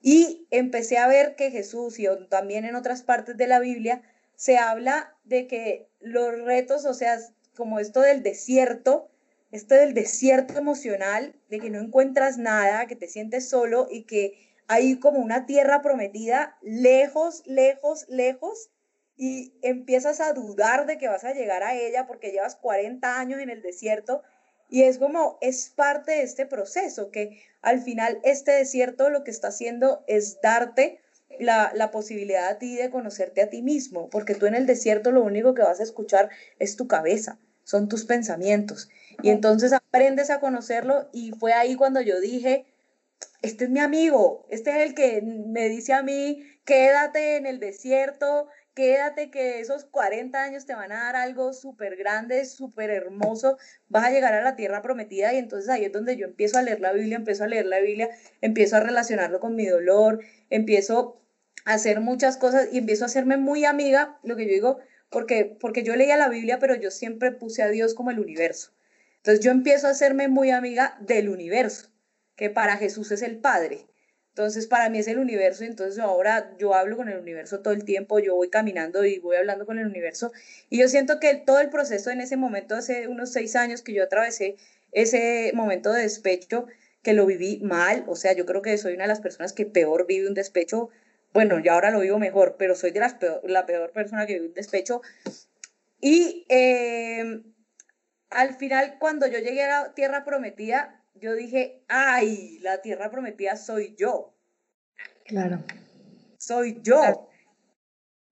Y 0.00 0.46
empecé 0.50 0.98
a 0.98 1.08
ver 1.08 1.34
que 1.34 1.50
Jesús 1.50 1.98
y 1.98 2.06
también 2.28 2.64
en 2.64 2.76
otras 2.76 3.02
partes 3.02 3.36
de 3.36 3.46
la 3.46 3.58
Biblia 3.58 4.02
se 4.36 4.58
habla 4.58 5.16
de 5.24 5.46
que 5.46 5.88
los 6.00 6.38
retos, 6.42 6.84
o 6.84 6.94
sea, 6.94 7.18
como 7.56 7.78
esto 7.78 8.00
del 8.00 8.22
desierto, 8.22 9.08
esto 9.50 9.74
del 9.74 9.94
desierto 9.94 10.58
emocional, 10.58 11.34
de 11.48 11.58
que 11.58 11.70
no 11.70 11.80
encuentras 11.80 12.38
nada, 12.38 12.86
que 12.86 12.96
te 12.96 13.08
sientes 13.08 13.48
solo 13.48 13.88
y 13.90 14.02
que 14.02 14.53
hay 14.68 14.98
como 14.98 15.18
una 15.20 15.46
tierra 15.46 15.82
prometida 15.82 16.56
lejos, 16.62 17.42
lejos, 17.46 18.06
lejos, 18.08 18.70
y 19.16 19.54
empiezas 19.62 20.20
a 20.20 20.32
dudar 20.32 20.86
de 20.86 20.98
que 20.98 21.08
vas 21.08 21.24
a 21.24 21.34
llegar 21.34 21.62
a 21.62 21.74
ella 21.74 22.06
porque 22.06 22.32
llevas 22.32 22.56
40 22.56 23.18
años 23.18 23.40
en 23.40 23.50
el 23.50 23.62
desierto 23.62 24.22
y 24.68 24.82
es 24.82 24.98
como, 24.98 25.38
es 25.40 25.72
parte 25.74 26.12
de 26.12 26.22
este 26.22 26.46
proceso, 26.46 27.10
que 27.10 27.40
al 27.62 27.80
final 27.80 28.18
este 28.24 28.52
desierto 28.52 29.10
lo 29.10 29.22
que 29.22 29.30
está 29.30 29.48
haciendo 29.48 30.02
es 30.06 30.40
darte 30.40 31.00
la, 31.38 31.70
la, 31.74 31.90
posibilidad 31.90 32.48
a 32.48 32.58
ti 32.58 32.76
de 32.76 32.90
conocerte 32.90 33.42
a 33.42 33.50
ti 33.50 33.62
mismo, 33.62 34.08
porque 34.10 34.34
tú 34.34 34.46
en 34.46 34.54
el 34.54 34.66
desierto 34.66 35.12
lo 35.12 35.22
único 35.22 35.54
que 35.54 35.62
vas 35.62 35.80
a 35.80 35.84
escuchar 35.84 36.30
es 36.58 36.76
tu 36.76 36.88
cabeza, 36.88 37.38
son 37.62 37.88
tus 37.88 38.04
pensamientos. 38.04 38.88
Y 39.22 39.30
entonces 39.30 39.72
aprendes 39.72 40.30
a 40.30 40.40
conocerlo 40.40 41.08
y 41.12 41.32
fue 41.32 41.52
ahí 41.52 41.76
cuando 41.76 42.00
yo 42.00 42.20
dije, 42.20 42.66
este 43.44 43.64
es 43.64 43.70
mi 43.70 43.80
amigo, 43.80 44.46
este 44.48 44.70
es 44.70 44.88
el 44.88 44.94
que 44.94 45.20
me 45.22 45.68
dice 45.68 45.92
a 45.92 46.02
mí, 46.02 46.42
quédate 46.64 47.36
en 47.36 47.44
el 47.44 47.60
desierto, 47.60 48.48
quédate 48.72 49.30
que 49.30 49.60
esos 49.60 49.84
40 49.84 50.42
años 50.42 50.64
te 50.64 50.74
van 50.74 50.92
a 50.92 51.04
dar 51.04 51.16
algo 51.16 51.52
súper 51.52 51.96
grande, 51.96 52.46
súper 52.46 52.88
hermoso, 52.88 53.58
vas 53.88 54.06
a 54.06 54.10
llegar 54.10 54.32
a 54.32 54.42
la 54.42 54.56
tierra 54.56 54.80
prometida 54.80 55.34
y 55.34 55.36
entonces 55.36 55.68
ahí 55.68 55.84
es 55.84 55.92
donde 55.92 56.16
yo 56.16 56.26
empiezo 56.26 56.56
a 56.56 56.62
leer 56.62 56.80
la 56.80 56.94
Biblia, 56.94 57.16
empiezo 57.16 57.44
a 57.44 57.48
leer 57.48 57.66
la 57.66 57.80
Biblia, 57.80 58.08
empiezo 58.40 58.76
a 58.76 58.80
relacionarlo 58.80 59.40
con 59.40 59.56
mi 59.56 59.66
dolor, 59.66 60.20
empiezo 60.48 61.20
a 61.66 61.74
hacer 61.74 62.00
muchas 62.00 62.38
cosas 62.38 62.68
y 62.72 62.78
empiezo 62.78 63.04
a 63.04 63.08
hacerme 63.08 63.36
muy 63.36 63.66
amiga, 63.66 64.18
lo 64.22 64.36
que 64.36 64.46
yo 64.46 64.52
digo, 64.52 64.78
porque, 65.10 65.54
porque 65.60 65.82
yo 65.82 65.96
leía 65.96 66.16
la 66.16 66.30
Biblia, 66.30 66.58
pero 66.58 66.76
yo 66.76 66.90
siempre 66.90 67.30
puse 67.30 67.62
a 67.62 67.68
Dios 67.68 67.92
como 67.92 68.10
el 68.10 68.20
universo. 68.20 68.72
Entonces 69.16 69.44
yo 69.44 69.50
empiezo 69.50 69.86
a 69.86 69.90
hacerme 69.90 70.28
muy 70.28 70.50
amiga 70.50 70.96
del 71.02 71.28
universo, 71.28 71.93
que 72.36 72.50
para 72.50 72.76
Jesús 72.76 73.10
es 73.12 73.22
el 73.22 73.38
Padre. 73.38 73.86
Entonces, 74.34 74.66
para 74.66 74.88
mí 74.90 74.98
es 74.98 75.06
el 75.06 75.18
universo 75.18 75.62
entonces 75.62 76.00
ahora 76.00 76.56
yo 76.58 76.74
hablo 76.74 76.96
con 76.96 77.08
el 77.08 77.18
universo 77.18 77.60
todo 77.60 77.72
el 77.72 77.84
tiempo, 77.84 78.18
yo 78.18 78.34
voy 78.34 78.50
caminando 78.50 79.04
y 79.04 79.20
voy 79.20 79.36
hablando 79.36 79.64
con 79.64 79.78
el 79.78 79.86
universo. 79.86 80.32
Y 80.70 80.80
yo 80.80 80.88
siento 80.88 81.20
que 81.20 81.36
todo 81.36 81.60
el 81.60 81.70
proceso 81.70 82.10
en 82.10 82.20
ese 82.20 82.36
momento, 82.36 82.74
hace 82.74 83.06
unos 83.06 83.30
seis 83.30 83.54
años 83.54 83.82
que 83.82 83.94
yo 83.94 84.02
atravesé 84.02 84.56
ese 84.90 85.52
momento 85.54 85.92
de 85.92 86.02
despecho, 86.02 86.66
que 87.02 87.12
lo 87.12 87.26
viví 87.26 87.60
mal, 87.62 88.04
o 88.08 88.16
sea, 88.16 88.32
yo 88.32 88.44
creo 88.44 88.60
que 88.62 88.76
soy 88.76 88.94
una 88.94 89.04
de 89.04 89.08
las 89.08 89.20
personas 89.20 89.52
que 89.52 89.66
peor 89.66 90.06
vive 90.06 90.26
un 90.26 90.34
despecho. 90.34 90.88
Bueno, 91.32 91.60
ya 91.60 91.74
ahora 91.74 91.92
lo 91.92 92.00
vivo 92.00 92.18
mejor, 92.18 92.56
pero 92.58 92.74
soy 92.74 92.90
de 92.90 93.00
las 93.00 93.16
la 93.44 93.66
peor 93.66 93.92
persona 93.92 94.26
que 94.26 94.34
vive 94.34 94.46
un 94.48 94.54
despecho. 94.54 95.00
Y 96.00 96.44
eh, 96.48 97.40
al 98.30 98.54
final, 98.56 98.96
cuando 98.98 99.28
yo 99.28 99.38
llegué 99.38 99.62
a 99.62 99.82
la 99.82 99.94
tierra 99.94 100.24
prometida, 100.24 101.03
yo 101.14 101.34
dije, 101.34 101.82
ay, 101.88 102.58
la 102.60 102.82
tierra 102.82 103.10
prometida 103.10 103.56
soy 103.56 103.94
yo. 103.96 104.34
Claro. 105.24 105.62
Soy 106.38 106.80
yo. 106.82 107.30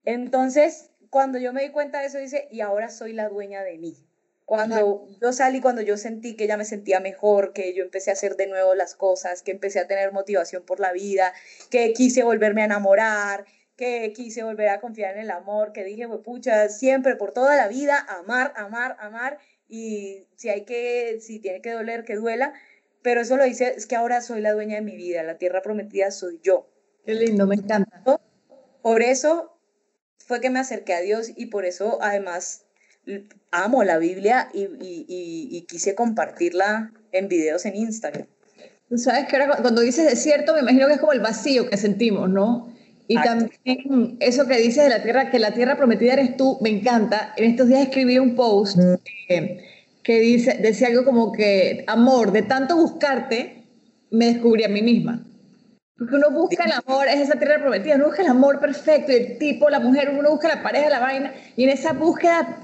Entonces, 0.04 0.90
cuando 1.10 1.38
yo 1.38 1.52
me 1.52 1.62
di 1.62 1.70
cuenta 1.70 2.00
de 2.00 2.06
eso, 2.06 2.18
dice, 2.18 2.48
y 2.50 2.60
ahora 2.60 2.88
soy 2.88 3.12
la 3.12 3.28
dueña 3.28 3.62
de 3.62 3.78
mí. 3.78 3.96
Cuando 4.44 5.08
yo 5.20 5.32
salí, 5.32 5.60
cuando 5.60 5.80
yo 5.80 5.96
sentí 5.96 6.36
que 6.36 6.46
ya 6.46 6.56
me 6.56 6.64
sentía 6.64 7.00
mejor, 7.00 7.52
que 7.52 7.72
yo 7.74 7.84
empecé 7.84 8.10
a 8.10 8.14
hacer 8.14 8.36
de 8.36 8.48
nuevo 8.48 8.74
las 8.74 8.94
cosas, 8.94 9.42
que 9.42 9.52
empecé 9.52 9.80
a 9.80 9.86
tener 9.86 10.12
motivación 10.12 10.64
por 10.64 10.78
la 10.78 10.92
vida, 10.92 11.32
que 11.70 11.92
quise 11.94 12.22
volverme 12.22 12.62
a 12.62 12.66
enamorar, 12.66 13.46
que 13.76 14.12
quise 14.12 14.42
volver 14.42 14.68
a 14.68 14.80
confiar 14.80 15.16
en 15.16 15.22
el 15.22 15.30
amor, 15.30 15.72
que 15.72 15.84
dije, 15.84 16.06
pues 16.06 16.20
pucha, 16.20 16.68
siempre, 16.68 17.16
por 17.16 17.32
toda 17.32 17.56
la 17.56 17.68
vida, 17.68 18.04
amar, 18.08 18.52
amar, 18.56 18.96
amar, 18.98 19.38
y 19.68 20.26
si 20.34 20.50
hay 20.50 20.64
que, 20.66 21.18
si 21.20 21.38
tiene 21.38 21.62
que 21.62 21.70
doler, 21.70 22.04
que 22.04 22.16
duela, 22.16 22.52
pero 23.02 23.20
eso 23.20 23.36
lo 23.36 23.44
dice, 23.44 23.74
es 23.76 23.86
que 23.86 23.96
ahora 23.96 24.20
soy 24.20 24.40
la 24.40 24.52
dueña 24.52 24.76
de 24.76 24.82
mi 24.82 24.96
vida, 24.96 25.22
la 25.22 25.38
tierra 25.38 25.62
prometida 25.62 26.10
soy 26.10 26.40
yo. 26.42 26.68
Qué 27.04 27.14
lindo, 27.14 27.46
me 27.46 27.56
encanta. 27.56 28.20
Por 28.80 29.02
eso 29.02 29.56
fue 30.18 30.40
que 30.40 30.50
me 30.50 30.60
acerqué 30.60 30.94
a 30.94 31.00
Dios 31.00 31.30
y 31.34 31.46
por 31.46 31.64
eso 31.64 31.98
además 32.00 32.64
amo 33.50 33.82
la 33.82 33.98
Biblia 33.98 34.48
y, 34.54 34.68
y, 34.80 35.62
quise 35.62 35.94
compartirla 35.94 36.92
en 37.10 37.28
videos 37.28 37.66
en 37.66 37.74
Instagram. 37.74 38.26
Tú 38.88 38.98
sabes 38.98 39.26
que 39.26 39.36
ahora 39.36 39.58
cuando 39.60 39.80
dices 39.80 40.06
desierto, 40.06 40.54
me 40.54 40.60
imagino 40.60 40.86
que 40.86 40.94
es 40.94 41.00
como 41.00 41.12
el 41.12 41.20
vacío 41.20 41.68
que 41.68 41.76
sentimos, 41.76 42.30
¿no? 42.30 42.72
Y 43.08 43.16
también 43.16 44.16
eso 44.20 44.46
que 44.46 44.58
dices 44.58 44.84
de 44.84 44.90
la 44.90 45.02
tierra, 45.02 45.30
que 45.30 45.38
la 45.38 45.52
tierra 45.52 45.76
prometida 45.76 46.12
eres 46.14 46.36
tú, 46.36 46.58
me 46.60 46.70
encanta. 46.70 47.34
En 47.36 47.50
estos 47.50 47.68
días 47.68 47.82
escribí 47.82 48.18
un 48.18 48.36
post 48.36 48.78
eh, 49.28 49.64
que 50.02 50.18
dice, 50.18 50.58
decía 50.60 50.88
algo 50.88 51.04
como 51.04 51.32
que, 51.32 51.84
amor, 51.86 52.32
de 52.32 52.42
tanto 52.42 52.76
buscarte, 52.76 53.64
me 54.10 54.26
descubrí 54.26 54.64
a 54.64 54.68
mí 54.68 54.82
misma. 54.82 55.24
Porque 55.96 56.16
uno 56.16 56.30
busca 56.30 56.64
el 56.64 56.72
amor, 56.72 57.06
es 57.06 57.20
esa 57.20 57.38
tierra 57.38 57.60
prometida, 57.60 57.94
uno 57.94 58.06
busca 58.06 58.22
el 58.22 58.28
amor 58.28 58.58
perfecto, 58.58 59.12
el 59.12 59.38
tipo, 59.38 59.70
la 59.70 59.78
mujer, 59.78 60.12
uno 60.18 60.30
busca 60.30 60.48
la 60.48 60.62
pareja, 60.62 60.90
la 60.90 60.98
vaina, 60.98 61.32
y 61.56 61.64
en 61.64 61.70
esa 61.70 61.92
búsqueda, 61.92 62.58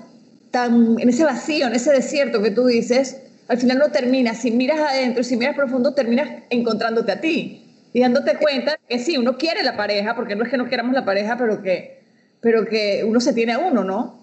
tan, 0.51 0.99
en 0.99 1.09
ese 1.09 1.25
vacío, 1.25 1.69
en 1.69 1.75
ese 1.75 1.93
desierto 1.93 2.43
que 2.43 2.51
tú 2.51 2.67
dices, 2.67 3.23
al 3.47 3.59
final 3.59 3.79
no 3.79 3.91
termina, 3.91 4.35
si 4.35 4.51
miras 4.51 4.81
adentro, 4.81 5.23
si 5.23 5.37
miras 5.37 5.55
profundo, 5.55 5.95
terminas 5.95 6.43
encontrándote 6.51 7.13
a 7.13 7.21
ti 7.21 7.65
y 7.93 8.01
dándote 8.01 8.37
cuenta 8.37 8.77
que 8.89 8.99
sí, 8.99 9.17
uno 9.17 9.39
quiere 9.39 9.63
la 9.63 9.77
pareja, 9.77 10.17
porque 10.17 10.35
no 10.35 10.45
es 10.45 10.51
que 10.51 10.57
no 10.57 10.69
queramos 10.69 10.95
la 10.95 11.05
pareja, 11.05 11.37
pero 11.39 11.63
que, 11.63 12.03
pero 12.41 12.67
que 12.67 13.05
uno 13.07 13.21
se 13.21 13.33
tiene 13.33 13.53
a 13.53 13.59
uno, 13.59 13.85
¿no? 13.85 14.18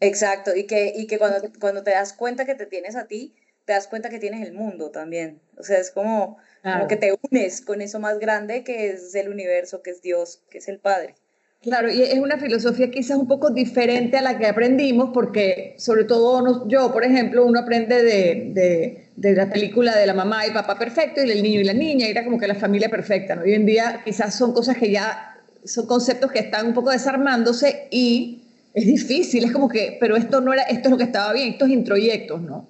Exacto, 0.00 0.56
y 0.56 0.64
que, 0.64 0.92
y 0.96 1.06
que 1.06 1.18
cuando, 1.18 1.50
cuando 1.60 1.82
te 1.82 1.90
das 1.90 2.14
cuenta 2.14 2.46
que 2.46 2.54
te 2.54 2.66
tienes 2.66 2.96
a 2.96 3.06
ti, 3.06 3.34
te 3.66 3.74
das 3.74 3.86
cuenta 3.86 4.08
que 4.08 4.18
tienes 4.18 4.46
el 4.46 4.52
mundo 4.52 4.90
también. 4.90 5.40
O 5.56 5.62
sea, 5.62 5.78
es 5.78 5.90
como, 5.90 6.38
como 6.62 6.88
que 6.88 6.96
te 6.96 7.16
unes 7.30 7.60
con 7.60 7.82
eso 7.82 8.00
más 8.00 8.18
grande 8.18 8.64
que 8.64 8.88
es 8.88 9.14
el 9.14 9.28
universo, 9.28 9.82
que 9.82 9.90
es 9.90 10.02
Dios, 10.02 10.42
que 10.50 10.58
es 10.58 10.68
el 10.68 10.78
Padre. 10.78 11.14
Claro, 11.62 11.90
y 11.92 12.00
es 12.00 12.18
una 12.18 12.38
filosofía 12.38 12.90
quizás 12.90 13.18
un 13.18 13.28
poco 13.28 13.50
diferente 13.50 14.16
a 14.16 14.22
la 14.22 14.38
que 14.38 14.46
aprendimos, 14.46 15.10
porque 15.12 15.74
sobre 15.76 16.04
todo 16.04 16.66
yo, 16.68 16.90
por 16.90 17.04
ejemplo, 17.04 17.44
uno 17.44 17.60
aprende 17.60 18.02
de, 18.02 18.50
de, 18.54 19.10
de, 19.14 19.32
la 19.34 19.50
película 19.50 19.94
de 19.94 20.06
la 20.06 20.14
mamá 20.14 20.46
y 20.46 20.52
papá 20.52 20.78
perfecto 20.78 21.22
y 21.22 21.30
el 21.30 21.42
niño 21.42 21.60
y 21.60 21.64
la 21.64 21.74
niña, 21.74 22.08
y 22.08 22.12
era 22.12 22.24
como 22.24 22.38
que 22.38 22.48
la 22.48 22.54
familia 22.54 22.88
perfecta. 22.88 23.36
¿no? 23.36 23.42
Hoy 23.42 23.52
en 23.52 23.66
día 23.66 24.00
quizás 24.06 24.34
son 24.38 24.54
cosas 24.54 24.78
que 24.78 24.90
ya 24.90 25.36
son 25.62 25.86
conceptos 25.86 26.32
que 26.32 26.38
están 26.38 26.68
un 26.68 26.72
poco 26.72 26.90
desarmándose 26.90 27.88
y 27.90 28.39
es 28.74 28.86
difícil, 28.86 29.44
es 29.44 29.52
como 29.52 29.68
que, 29.68 29.96
pero 30.00 30.16
esto 30.16 30.40
no 30.40 30.52
era, 30.52 30.62
esto 30.62 30.88
es 30.88 30.90
lo 30.90 30.98
que 30.98 31.04
estaba 31.04 31.32
bien, 31.32 31.50
estos 31.52 31.68
introyectos, 31.68 32.40
¿no? 32.40 32.68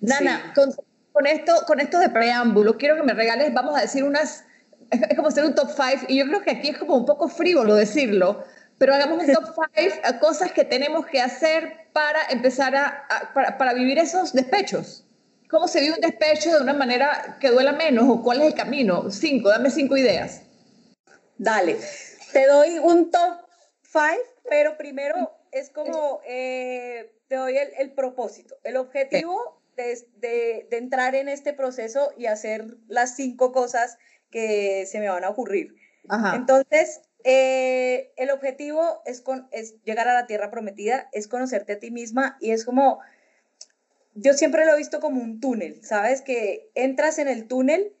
Nana, 0.00 0.52
con, 0.54 1.26
esto, 1.26 1.52
con 1.66 1.80
esto 1.80 1.98
de 1.98 2.08
preámbulo, 2.08 2.76
quiero 2.76 2.96
que 2.96 3.02
me 3.02 3.14
regales, 3.14 3.52
vamos 3.52 3.76
a 3.76 3.80
decir 3.80 4.04
unas, 4.04 4.44
es, 4.90 5.16
como 5.16 5.28
hacer 5.28 5.44
un 5.44 5.54
top 5.54 5.70
five, 5.70 6.06
y 6.08 6.18
yo 6.18 6.26
creo 6.26 6.42
que 6.42 6.50
aquí 6.50 6.68
es 6.68 6.78
como 6.78 6.96
un 6.96 7.06
poco 7.06 7.28
frívolo 7.28 7.74
decirlo, 7.74 8.44
pero 8.78 8.94
hagamos 8.94 9.22
un 9.22 9.32
top 9.32 9.44
5 9.76 9.94
a 10.04 10.18
cosas 10.18 10.52
que 10.52 10.64
tenemos 10.64 11.06
que 11.06 11.20
hacer 11.20 11.88
para 11.92 12.20
empezar 12.30 12.74
a, 12.76 13.30
para, 13.34 13.58
para, 13.58 13.74
vivir 13.74 13.98
esos 13.98 14.32
despechos. 14.32 15.04
¿Cómo 15.50 15.66
se 15.66 15.80
vive 15.80 15.94
un 15.94 16.00
despecho 16.00 16.50
de 16.50 16.62
una 16.62 16.72
manera 16.72 17.36
que 17.40 17.50
duela 17.50 17.72
menos 17.72 18.08
o 18.08 18.22
cuál 18.22 18.40
es 18.40 18.46
el 18.46 18.54
camino? 18.54 19.10
Cinco, 19.10 19.48
dame 19.48 19.70
cinco 19.70 19.96
ideas. 19.96 20.42
Dale, 21.36 21.76
te 22.32 22.46
doy 22.46 22.78
un 22.78 23.10
top 23.10 23.38
5, 23.82 24.04
pero 24.50 24.76
primero 24.76 25.32
es 25.52 25.70
como, 25.70 26.20
eh, 26.26 27.14
te 27.28 27.36
doy 27.36 27.56
el, 27.56 27.70
el, 27.78 27.92
propósito, 27.92 28.56
el 28.64 28.76
objetivo 28.76 29.62
de, 29.76 30.06
de, 30.16 30.66
de, 30.68 30.76
entrar 30.76 31.14
en 31.14 31.28
este 31.28 31.54
proceso 31.54 32.12
y 32.18 32.26
hacer 32.26 32.76
las 32.88 33.14
cinco 33.14 33.52
cosas 33.52 33.96
que 34.30 34.84
se 34.86 34.98
me 34.98 35.08
van 35.08 35.24
a 35.24 35.30
ocurrir. 35.30 35.76
Ajá. 36.08 36.34
Entonces, 36.34 37.00
eh, 37.22 38.12
el 38.16 38.30
objetivo 38.30 39.02
es, 39.06 39.20
con, 39.20 39.48
es 39.52 39.76
llegar 39.84 40.08
a 40.08 40.14
la 40.14 40.26
tierra 40.26 40.50
prometida, 40.50 41.08
es 41.12 41.28
conocerte 41.28 41.74
a 41.74 41.78
ti 41.78 41.92
misma 41.92 42.36
y 42.40 42.50
es 42.50 42.64
como, 42.64 42.98
yo 44.14 44.34
siempre 44.34 44.64
lo 44.64 44.74
he 44.74 44.78
visto 44.78 44.98
como 44.98 45.22
un 45.22 45.40
túnel, 45.40 45.84
¿sabes? 45.84 46.22
Que 46.22 46.70
entras 46.74 47.18
en 47.18 47.28
el 47.28 47.46
túnel, 47.46 47.94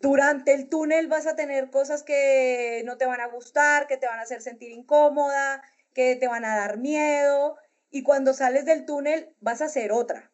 durante 0.00 0.54
el 0.54 0.68
túnel 0.68 1.08
vas 1.08 1.26
a 1.26 1.36
tener 1.36 1.70
cosas 1.70 2.02
que 2.02 2.82
no 2.84 2.96
te 2.96 3.06
van 3.06 3.20
a 3.20 3.28
gustar, 3.28 3.86
que 3.86 3.96
te 3.96 4.06
van 4.06 4.18
a 4.18 4.22
hacer 4.22 4.42
sentir 4.42 4.70
incómoda, 4.70 5.62
que 5.94 6.16
te 6.16 6.28
van 6.28 6.44
a 6.44 6.56
dar 6.56 6.78
miedo 6.78 7.56
y 7.90 8.02
cuando 8.02 8.34
sales 8.34 8.64
del 8.64 8.84
túnel 8.84 9.34
vas 9.40 9.62
a 9.62 9.68
ser 9.68 9.92
otra. 9.92 10.30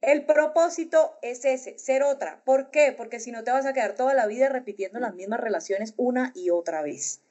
El 0.00 0.26
propósito 0.26 1.18
es 1.22 1.44
ese, 1.44 1.78
ser 1.78 2.02
otra. 2.02 2.42
¿Por 2.44 2.70
qué? 2.70 2.92
Porque 2.92 3.20
si 3.20 3.30
no 3.30 3.42
te 3.42 3.50
vas 3.50 3.66
a 3.66 3.72
quedar 3.72 3.94
toda 3.94 4.14
la 4.14 4.26
vida 4.26 4.48
repitiendo 4.48 5.00
las 5.00 5.14
mismas 5.14 5.40
relaciones 5.40 5.94
una 5.96 6.32
y 6.34 6.50
otra 6.50 6.82
vez. 6.82 7.22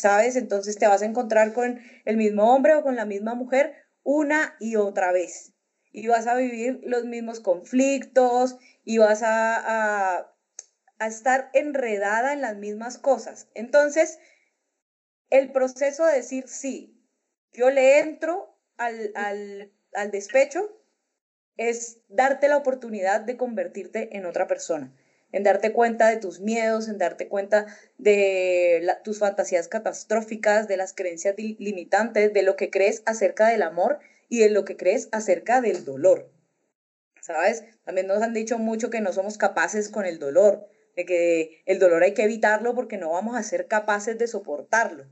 ¿sabes? 0.00 0.36
Entonces 0.36 0.78
te 0.78 0.86
vas 0.86 1.02
a 1.02 1.06
encontrar 1.06 1.52
con 1.52 1.80
el 2.04 2.16
mismo 2.16 2.54
hombre 2.54 2.74
o 2.74 2.82
con 2.82 2.96
la 2.96 3.04
misma 3.04 3.34
mujer 3.34 3.74
una 4.02 4.56
y 4.58 4.76
otra 4.76 5.12
vez. 5.12 5.52
Y 5.92 6.06
vas 6.06 6.26
a 6.26 6.34
vivir 6.34 6.80
los 6.84 7.04
mismos 7.04 7.40
conflictos 7.40 8.56
y 8.84 8.98
vas 8.98 9.22
a, 9.22 10.18
a, 10.18 10.32
a 11.00 11.08
estar 11.08 11.50
enredada 11.52 12.32
en 12.32 12.40
las 12.40 12.56
mismas 12.56 12.98
cosas. 12.98 13.48
Entonces, 13.54 14.20
el 15.30 15.50
proceso 15.50 16.06
de 16.06 16.14
decir 16.14 16.46
sí, 16.46 16.96
yo 17.52 17.70
le 17.70 17.98
entro 17.98 18.56
al, 18.76 19.10
al, 19.16 19.72
al 19.94 20.10
despecho, 20.12 20.76
es 21.56 21.98
darte 22.08 22.48
la 22.48 22.56
oportunidad 22.56 23.20
de 23.20 23.36
convertirte 23.36 24.16
en 24.16 24.24
otra 24.24 24.46
persona 24.46 24.94
en 25.32 25.42
darte 25.42 25.72
cuenta 25.72 26.08
de 26.08 26.16
tus 26.16 26.40
miedos, 26.40 26.88
en 26.88 26.98
darte 26.98 27.28
cuenta 27.28 27.66
de 27.98 28.86
tus 29.04 29.18
fantasías 29.18 29.68
catastróficas, 29.68 30.68
de 30.68 30.76
las 30.76 30.92
creencias 30.92 31.36
limitantes, 31.36 32.32
de 32.32 32.42
lo 32.42 32.56
que 32.56 32.70
crees 32.70 33.02
acerca 33.06 33.48
del 33.48 33.62
amor 33.62 34.00
y 34.28 34.40
de 34.40 34.50
lo 34.50 34.64
que 34.64 34.76
crees 34.76 35.08
acerca 35.12 35.60
del 35.60 35.84
dolor. 35.84 36.30
¿Sabes? 37.20 37.64
También 37.84 38.06
nos 38.06 38.22
han 38.22 38.32
dicho 38.32 38.58
mucho 38.58 38.90
que 38.90 39.00
no 39.00 39.12
somos 39.12 39.38
capaces 39.38 39.88
con 39.88 40.04
el 40.04 40.18
dolor, 40.18 40.68
que 41.06 41.62
el 41.66 41.78
dolor 41.78 42.02
hay 42.02 42.14
que 42.14 42.24
evitarlo 42.24 42.74
porque 42.74 42.96
no 42.96 43.10
vamos 43.10 43.36
a 43.36 43.42
ser 43.42 43.66
capaces 43.66 44.18
de 44.18 44.26
soportarlo. 44.26 45.06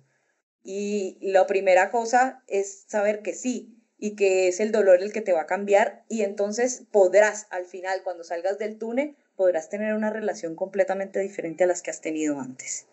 Y 0.62 1.18
la 1.20 1.46
primera 1.46 1.90
cosa 1.90 2.42
es 2.46 2.84
saber 2.88 3.22
que 3.22 3.34
sí, 3.34 3.78
y 3.98 4.14
que 4.14 4.48
es 4.48 4.60
el 4.60 4.72
dolor 4.72 5.02
el 5.02 5.12
que 5.12 5.20
te 5.20 5.32
va 5.32 5.42
a 5.42 5.46
cambiar 5.46 6.04
y 6.08 6.22
entonces 6.22 6.84
podrás 6.90 7.46
al 7.50 7.66
final, 7.66 8.02
cuando 8.04 8.24
salgas 8.24 8.58
del 8.58 8.78
túnel, 8.78 9.16
podrás 9.34 9.68
tener 9.68 9.94
una 9.94 10.10
relación 10.10 10.54
completamente 10.54 11.20
diferente 11.20 11.64
a 11.64 11.66
las 11.66 11.82
que 11.82 11.90
has 11.90 12.00
tenido 12.00 12.40
antes. 12.40 12.86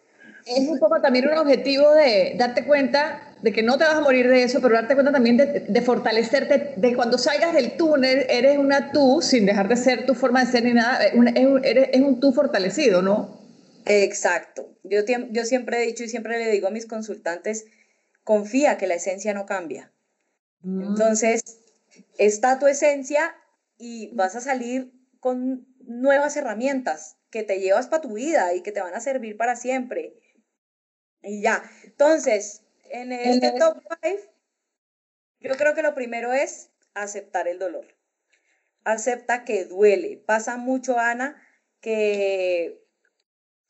Es 0.46 0.68
un 0.68 0.80
poco 0.80 1.02
también 1.02 1.28
un 1.28 1.38
objetivo 1.38 1.92
de 1.96 2.36
darte 2.38 2.66
cuenta 2.66 3.36
de 3.42 3.52
que 3.52 3.64
no 3.64 3.78
te 3.78 3.84
vas 3.84 3.96
a 3.96 4.02
morir 4.02 4.28
de 4.28 4.44
eso, 4.44 4.62
pero 4.62 4.76
darte 4.76 4.94
cuenta 4.94 5.12
también 5.12 5.38
de, 5.38 5.82
fortalecerte, 5.82 6.74
de 6.78 6.96
cuando 6.96 7.18
salgas 7.18 7.54
del 7.54 7.78
túnel, 7.78 8.26
eres 8.30 8.58
una 8.58 8.92
tú, 8.92 9.22
sin 9.22 9.46
dejar 9.46 9.68
de 9.68 9.76
ser 9.76 10.06
tu 10.06 10.14
forma 10.14 10.46
de 10.46 10.52
ser 10.52 10.64
ni 10.64 10.74
nada, 10.74 11.04
es, 11.04 11.14
un, 11.16 11.28
es 11.64 12.02
un 12.02 12.20
tú 12.20 12.32
fortalecido, 12.32 13.02
¿no? 13.02 13.40
Exacto. 13.86 14.70
Yo, 14.84 15.00
yo 15.32 15.46
siempre 15.46 15.82
he 15.82 15.86
dicho 15.88 16.04
y 16.04 16.10
siempre 16.10 16.38
le 16.38 16.52
digo 16.52 16.68
a 16.68 16.72
mis 16.72 16.86
consultantes, 16.86 17.66
confía 18.24 18.78
que 18.78 18.88
la 18.88 18.96
esencia 18.96 19.34
no 19.34 19.46
cambia. 19.46 19.92
Mm. 20.62 20.82
Entonces, 20.90 21.44
está 22.18 22.60
tu 22.60 22.68
esencia 22.68 23.36
y 23.78 24.14
vas 24.16 24.36
a 24.36 24.42
salir 24.42 24.92
con 25.20 25.68
nuevas 25.80 26.36
herramientas 26.38 27.18
que 27.30 27.44
te 27.44 27.60
llevas 27.60 27.88
para 27.88 28.02
tu 28.02 28.14
vida 28.14 28.54
y 28.54 28.62
que 28.62 28.72
te 28.72 28.82
van 28.82 28.94
a 28.94 29.00
servir 29.00 29.38
para 29.38 29.56
siempre. 29.56 30.14
Y 31.26 31.42
ya. 31.42 31.70
Entonces, 31.84 32.64
en 32.90 33.12
este 33.12 33.52
top 33.52 33.82
5, 34.04 34.22
yo 35.42 35.56
creo 35.58 35.74
que 35.76 35.82
lo 35.82 35.94
primero 35.96 36.32
es 36.32 36.70
aceptar 36.94 37.48
el 37.48 37.60
dolor. 37.60 37.86
Acepta 38.84 39.44
que 39.44 39.66
duele. 39.66 40.24
Pasa 40.26 40.58
mucho, 40.58 40.98
Ana, 41.00 41.36
que 41.82 42.82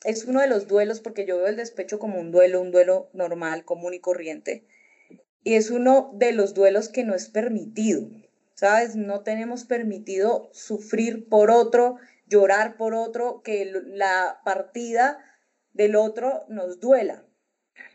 es 0.03 0.25
uno 0.25 0.41
de 0.41 0.47
los 0.47 0.67
duelos, 0.67 0.99
porque 0.99 1.25
yo 1.25 1.37
veo 1.37 1.47
el 1.47 1.55
despecho 1.55 1.97
como 1.97 2.19
un 2.19 2.31
duelo, 2.31 2.61
un 2.61 2.71
duelo 2.71 3.09
normal, 3.13 3.65
común 3.65 3.93
y 3.93 3.99
corriente. 3.99 4.67
Y 5.43 5.55
es 5.55 5.71
uno 5.71 6.11
de 6.13 6.33
los 6.33 6.53
duelos 6.53 6.89
que 6.89 7.03
no 7.03 7.15
es 7.15 7.29
permitido. 7.29 8.07
¿sabes? 8.55 8.95
No 8.95 9.21
tenemos 9.21 9.65
permitido 9.65 10.49
sufrir 10.53 11.29
por 11.29 11.51
otro, 11.51 11.97
llorar 12.25 12.77
por 12.77 12.95
otro, 12.95 13.41
que 13.43 13.71
la 13.85 14.41
partida 14.43 15.19
del 15.73 15.95
otro 15.95 16.45
nos 16.47 16.79
duela. 16.79 17.24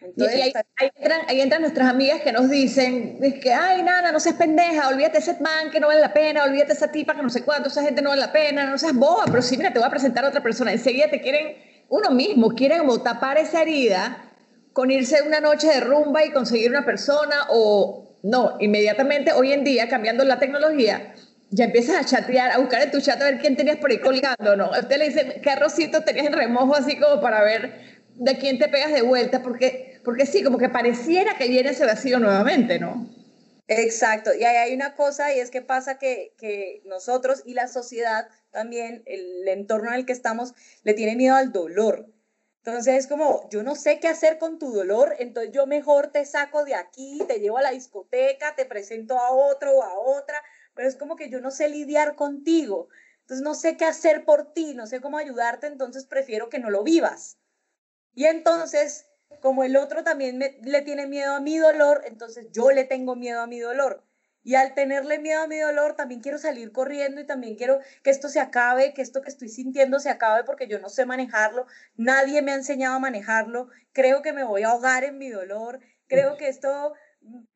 Entonces, 0.02 0.38
y 0.38 0.42
ahí, 0.42 0.52
entran, 0.96 1.20
ahí, 1.28 1.40
entran, 1.40 1.60
nuestras 1.60 1.88
amigas 1.88 2.22
que 2.22 2.32
nos 2.32 2.48
dicen, 2.48 3.18
es 3.22 3.34
que, 3.34 3.52
ay, 3.52 3.82
nana, 3.82 4.12
no 4.12 4.20
seas 4.20 4.36
pendeja, 4.36 4.88
olvídate 4.88 5.18
ese 5.18 5.38
man 5.40 5.70
que 5.70 5.78
no 5.78 5.88
vale 5.88 6.00
la 6.00 6.12
pena, 6.12 6.44
olvídate 6.44 6.72
esa 6.72 6.90
tipa 6.90 7.14
que 7.14 7.22
no 7.22 7.28
sé 7.28 7.42
cuánto, 7.42 7.68
esa 7.68 7.82
gente 7.82 8.00
no 8.00 8.10
vale 8.10 8.22
la 8.22 8.32
pena, 8.32 8.64
no 8.64 8.78
seas 8.78 8.94
boba, 8.94 9.24
pero 9.26 9.42
sí, 9.42 9.56
mira, 9.58 9.72
te 9.72 9.78
voy 9.78 9.86
a 9.86 9.90
presentar 9.90 10.24
a 10.24 10.28
otra 10.28 10.42
persona. 10.42 10.72
Enseguida 10.72 11.10
te 11.10 11.20
quieren, 11.20 11.56
uno 11.88 12.10
mismo 12.10 12.54
quiere 12.54 12.78
como 12.78 13.02
tapar 13.02 13.36
esa 13.36 13.62
herida 13.62 14.24
con 14.72 14.90
irse 14.90 15.22
una 15.22 15.40
noche 15.40 15.68
de 15.68 15.80
rumba 15.80 16.24
y 16.24 16.30
conseguir 16.30 16.70
una 16.70 16.84
persona 16.84 17.46
o 17.50 18.18
no, 18.22 18.56
inmediatamente 18.60 19.32
hoy 19.32 19.52
en 19.52 19.64
día, 19.64 19.88
cambiando 19.88 20.24
la 20.24 20.38
tecnología, 20.38 21.14
ya 21.50 21.64
empiezas 21.64 21.96
a 21.96 22.04
chatear, 22.04 22.52
a 22.52 22.58
buscar 22.58 22.82
en 22.82 22.90
tu 22.90 23.00
chat 23.00 23.20
a 23.20 23.24
ver 23.24 23.38
quién 23.38 23.56
tenías 23.56 23.76
por 23.76 23.90
ahí 23.90 23.98
colgando, 23.98 24.56
¿no? 24.56 24.70
Usted 24.70 24.98
le 24.98 25.08
dice, 25.08 25.40
¿qué 25.42 25.50
arrocito 25.50 26.02
tenías 26.02 26.26
en 26.26 26.32
remojo 26.32 26.76
así 26.76 26.96
como 26.96 27.20
para 27.20 27.42
ver 27.42 27.99
de 28.20 28.36
quién 28.36 28.58
te 28.58 28.68
pegas 28.68 28.92
de 28.92 29.02
vuelta? 29.02 29.42
Porque, 29.42 30.00
porque 30.04 30.26
sí, 30.26 30.44
como 30.44 30.58
que 30.58 30.68
pareciera 30.68 31.36
que 31.36 31.48
viene 31.48 31.70
ese 31.70 31.86
vacío 31.86 32.18
nuevamente, 32.18 32.78
¿no? 32.78 33.08
Exacto, 33.66 34.34
y 34.34 34.44
ahí 34.44 34.56
hay 34.56 34.74
una 34.74 34.94
cosa 34.94 35.34
y 35.34 35.38
es 35.38 35.50
que 35.50 35.62
pasa 35.62 35.98
que, 35.98 36.34
que 36.36 36.82
nosotros 36.84 37.42
y 37.46 37.54
la 37.54 37.68
sociedad 37.68 38.28
también, 38.50 39.02
el 39.06 39.46
entorno 39.48 39.90
en 39.90 39.94
el 39.94 40.06
que 40.06 40.12
estamos, 40.12 40.54
le 40.82 40.92
tiene 40.92 41.16
miedo 41.16 41.34
al 41.34 41.52
dolor. 41.52 42.12
Entonces 42.62 42.96
es 42.96 43.06
como, 43.06 43.48
yo 43.48 43.62
no 43.62 43.74
sé 43.74 44.00
qué 44.00 44.08
hacer 44.08 44.38
con 44.38 44.58
tu 44.58 44.70
dolor, 44.70 45.14
entonces 45.18 45.52
yo 45.52 45.66
mejor 45.66 46.08
te 46.08 46.26
saco 46.26 46.64
de 46.64 46.74
aquí, 46.74 47.22
te 47.26 47.38
llevo 47.38 47.56
a 47.56 47.62
la 47.62 47.70
discoteca, 47.70 48.54
te 48.54 48.66
presento 48.66 49.18
a 49.18 49.30
otro 49.30 49.78
o 49.78 49.82
a 49.82 49.98
otra, 49.98 50.42
pero 50.74 50.86
es 50.88 50.96
como 50.96 51.16
que 51.16 51.30
yo 51.30 51.40
no 51.40 51.50
sé 51.50 51.70
lidiar 51.70 52.16
contigo. 52.16 52.88
Entonces 53.20 53.42
no 53.42 53.54
sé 53.54 53.78
qué 53.78 53.86
hacer 53.86 54.26
por 54.26 54.52
ti, 54.52 54.74
no 54.74 54.86
sé 54.86 55.00
cómo 55.00 55.16
ayudarte, 55.16 55.68
entonces 55.68 56.04
prefiero 56.04 56.50
que 56.50 56.58
no 56.58 56.68
lo 56.68 56.82
vivas. 56.82 57.39
Y 58.20 58.26
entonces, 58.26 59.06
como 59.40 59.64
el 59.64 59.78
otro 59.78 60.04
también 60.04 60.38
le 60.38 60.82
tiene 60.82 61.06
miedo 61.06 61.36
a 61.36 61.40
mi 61.40 61.56
dolor, 61.56 62.02
entonces 62.04 62.48
yo 62.52 62.70
le 62.70 62.84
tengo 62.84 63.16
miedo 63.16 63.40
a 63.40 63.46
mi 63.46 63.60
dolor. 63.60 64.04
Y 64.44 64.56
al 64.56 64.74
tenerle 64.74 65.18
miedo 65.18 65.40
a 65.40 65.46
mi 65.46 65.56
dolor, 65.58 65.96
también 65.96 66.20
quiero 66.20 66.36
salir 66.36 66.70
corriendo 66.70 67.22
y 67.22 67.26
también 67.26 67.56
quiero 67.56 67.80
que 68.02 68.10
esto 68.10 68.28
se 68.28 68.38
acabe, 68.38 68.92
que 68.92 69.00
esto 69.00 69.22
que 69.22 69.30
estoy 69.30 69.48
sintiendo 69.48 70.00
se 70.00 70.10
acabe 70.10 70.44
porque 70.44 70.68
yo 70.68 70.78
no 70.80 70.90
sé 70.90 71.06
manejarlo, 71.06 71.66
nadie 71.96 72.42
me 72.42 72.52
ha 72.52 72.56
enseñado 72.56 72.96
a 72.96 72.98
manejarlo, 72.98 73.70
creo 73.94 74.20
que 74.20 74.34
me 74.34 74.44
voy 74.44 74.64
a 74.64 74.72
ahogar 74.72 75.02
en 75.04 75.16
mi 75.16 75.30
dolor, 75.30 75.80
creo 76.06 76.36
que 76.36 76.48
esto 76.48 76.92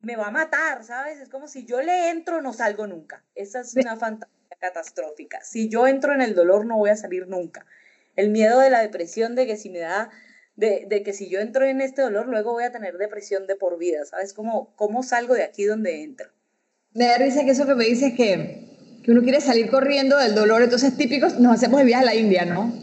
me 0.01 0.15
va 0.15 0.29
a 0.29 0.31
matar, 0.31 0.83
¿sabes? 0.83 1.19
Es 1.19 1.29
como 1.29 1.47
si 1.47 1.67
yo 1.67 1.79
le 1.83 2.09
entro, 2.09 2.41
no 2.41 2.53
salgo 2.53 2.87
nunca. 2.87 3.23
Esa 3.35 3.59
es 3.59 3.75
una 3.75 3.97
fantasía 3.97 4.57
catastrófica. 4.57 5.43
Si 5.43 5.69
yo 5.69 5.85
entro 5.85 6.11
en 6.11 6.21
el 6.21 6.33
dolor, 6.33 6.65
no 6.65 6.77
voy 6.77 6.89
a 6.89 6.97
salir 6.97 7.27
nunca. 7.27 7.67
El 8.15 8.31
miedo 8.31 8.59
de 8.59 8.71
la 8.71 8.79
depresión, 8.79 9.35
de 9.35 9.45
que 9.45 9.57
si 9.57 9.69
me 9.69 9.79
da 9.79 10.09
de, 10.55 10.85
de, 10.87 11.03
que 11.03 11.13
si 11.13 11.29
yo 11.29 11.39
entro 11.39 11.65
en 11.65 11.81
este 11.81 12.01
dolor, 12.01 12.27
luego 12.27 12.53
voy 12.53 12.63
a 12.63 12.71
tener 12.71 12.97
depresión 12.97 13.47
de 13.47 13.55
por 13.55 13.77
vida, 13.77 14.05
¿sabes? 14.05 14.33
¿Cómo, 14.33 14.73
cómo 14.75 15.03
salgo 15.03 15.33
de 15.33 15.43
aquí 15.43 15.65
donde 15.65 16.03
entro? 16.03 16.29
Me 16.93 17.05
da 17.05 17.17
risa 17.17 17.43
que 17.43 17.51
eso 17.51 17.65
que 17.65 17.75
me 17.75 17.85
dices 17.85 18.13
que, 18.13 19.01
que 19.03 19.11
uno 19.11 19.21
quiere 19.21 19.41
salir 19.41 19.69
corriendo 19.69 20.17
del 20.17 20.33
dolor, 20.33 20.61
entonces 20.61 20.95
típicos, 20.95 21.39
nos 21.39 21.55
hacemos 21.55 21.81
el 21.81 21.87
viaje 21.87 22.03
a 22.03 22.05
la 22.05 22.15
India, 22.15 22.45
¿no? 22.45 22.73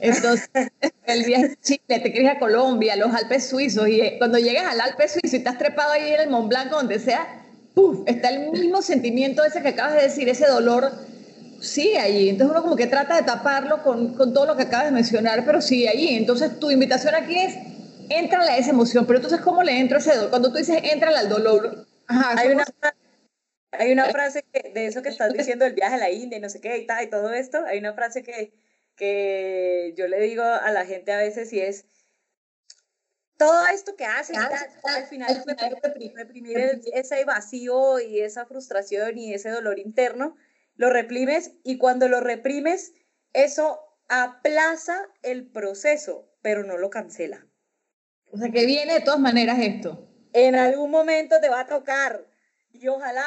Entonces, 0.00 0.48
el 1.06 1.24
viaje 1.24 1.52
a 1.52 1.60
Chile, 1.60 2.00
te 2.00 2.12
quieres 2.12 2.30
a 2.30 2.38
Colombia, 2.38 2.96
los 2.96 3.14
Alpes 3.14 3.46
suizos, 3.46 3.88
y 3.88 4.00
eh, 4.00 4.14
cuando 4.18 4.38
llegas 4.38 4.64
al 4.66 4.80
Alpe 4.80 5.08
suizo 5.08 5.36
y 5.36 5.38
estás 5.38 5.58
trepado 5.58 5.92
ahí 5.92 6.12
en 6.12 6.20
el 6.20 6.30
Mont 6.30 6.48
Blanc, 6.48 6.70
donde 6.70 6.98
sea, 6.98 7.44
¡puf! 7.74 8.00
está 8.06 8.30
el 8.30 8.50
mismo 8.50 8.82
sentimiento 8.82 9.44
ese 9.44 9.60
que 9.62 9.68
acabas 9.68 9.94
de 9.94 10.02
decir, 10.02 10.28
ese 10.28 10.46
dolor 10.46 10.90
sigue 11.60 11.98
allí. 11.98 12.28
Entonces 12.28 12.52
uno 12.52 12.62
como 12.62 12.76
que 12.76 12.86
trata 12.86 13.16
de 13.16 13.22
taparlo 13.22 13.82
con, 13.82 14.14
con 14.14 14.32
todo 14.32 14.46
lo 14.46 14.56
que 14.56 14.64
acabas 14.64 14.86
de 14.86 14.92
mencionar, 14.92 15.44
pero 15.44 15.60
sigue 15.60 15.88
allí. 15.88 16.16
Entonces 16.16 16.58
tu 16.58 16.70
invitación 16.70 17.14
aquí 17.14 17.38
es 17.38 17.56
entra 18.10 18.42
a 18.42 18.56
esa 18.56 18.70
emoción, 18.70 19.06
pero 19.06 19.18
entonces, 19.18 19.40
¿cómo 19.40 19.62
le 19.62 19.78
entro 19.78 19.96
a 19.96 20.00
ese 20.00 20.14
dolor? 20.14 20.30
Cuando 20.30 20.50
tú 20.50 20.58
dices, 20.58 20.80
entra 20.82 21.16
al 21.16 21.28
dolor, 21.28 21.86
hay, 22.06 22.48
una, 22.48 22.64
hay 23.72 23.92
una 23.92 24.06
frase 24.06 24.44
de 24.52 24.86
eso 24.86 25.02
que 25.02 25.10
estás 25.10 25.32
diciendo, 25.32 25.64
el 25.64 25.74
viaje 25.74 25.96
a 25.96 25.98
la 25.98 26.10
India 26.10 26.38
y 26.38 26.40
no 26.40 26.48
sé 26.48 26.60
qué 26.60 26.78
y 26.78 26.86
tal, 26.86 27.04
y 27.04 27.10
todo 27.10 27.32
esto, 27.32 27.64
hay 27.66 27.78
una 27.78 27.94
frase 27.94 28.22
que, 28.22 28.52
que 28.96 29.94
yo 29.96 30.08
le 30.08 30.20
digo 30.20 30.42
a 30.42 30.70
la 30.70 30.86
gente 30.86 31.12
a 31.12 31.18
veces 31.18 31.52
y 31.52 31.60
es, 31.60 31.86
todo 33.36 33.66
esto 33.68 33.94
que 33.94 34.04
haces 34.04 34.36
al 34.36 35.06
final, 35.06 35.44
reprimir, 35.80 36.12
reprimir 36.16 36.80
ese 36.92 37.24
vacío 37.24 38.00
y 38.00 38.20
esa 38.20 38.46
frustración 38.46 39.16
y 39.16 39.32
ese 39.32 39.50
dolor 39.50 39.78
interno, 39.78 40.34
lo 40.78 40.88
reprimes 40.88 41.52
y 41.64 41.76
cuando 41.76 42.08
lo 42.08 42.20
reprimes, 42.20 42.94
eso 43.34 43.80
aplaza 44.08 45.08
el 45.22 45.46
proceso, 45.46 46.30
pero 46.40 46.64
no 46.64 46.78
lo 46.78 46.88
cancela. 46.88 47.46
O 48.30 48.38
sea, 48.38 48.50
que 48.50 48.64
viene 48.64 48.94
de 48.94 49.00
todas 49.00 49.20
maneras 49.20 49.58
esto. 49.60 50.08
En 50.32 50.54
algún 50.54 50.90
momento 50.90 51.36
te 51.40 51.50
va 51.50 51.60
a 51.60 51.66
tocar 51.66 52.26
y 52.72 52.86
ojalá, 52.88 53.26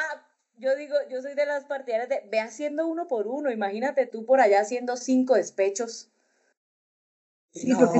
yo 0.57 0.75
digo, 0.75 0.95
yo 1.09 1.21
soy 1.21 1.35
de 1.35 1.45
las 1.45 1.65
partidarias 1.65 2.09
de, 2.09 2.23
ve 2.31 2.39
haciendo 2.39 2.87
uno 2.87 3.07
por 3.07 3.27
uno, 3.27 3.51
imagínate 3.51 4.05
tú 4.07 4.25
por 4.25 4.39
allá 4.39 4.61
haciendo 4.61 4.95
cinco 4.95 5.35
despechos. 5.35 6.09
Sí, 7.53 7.67
no 7.67 7.91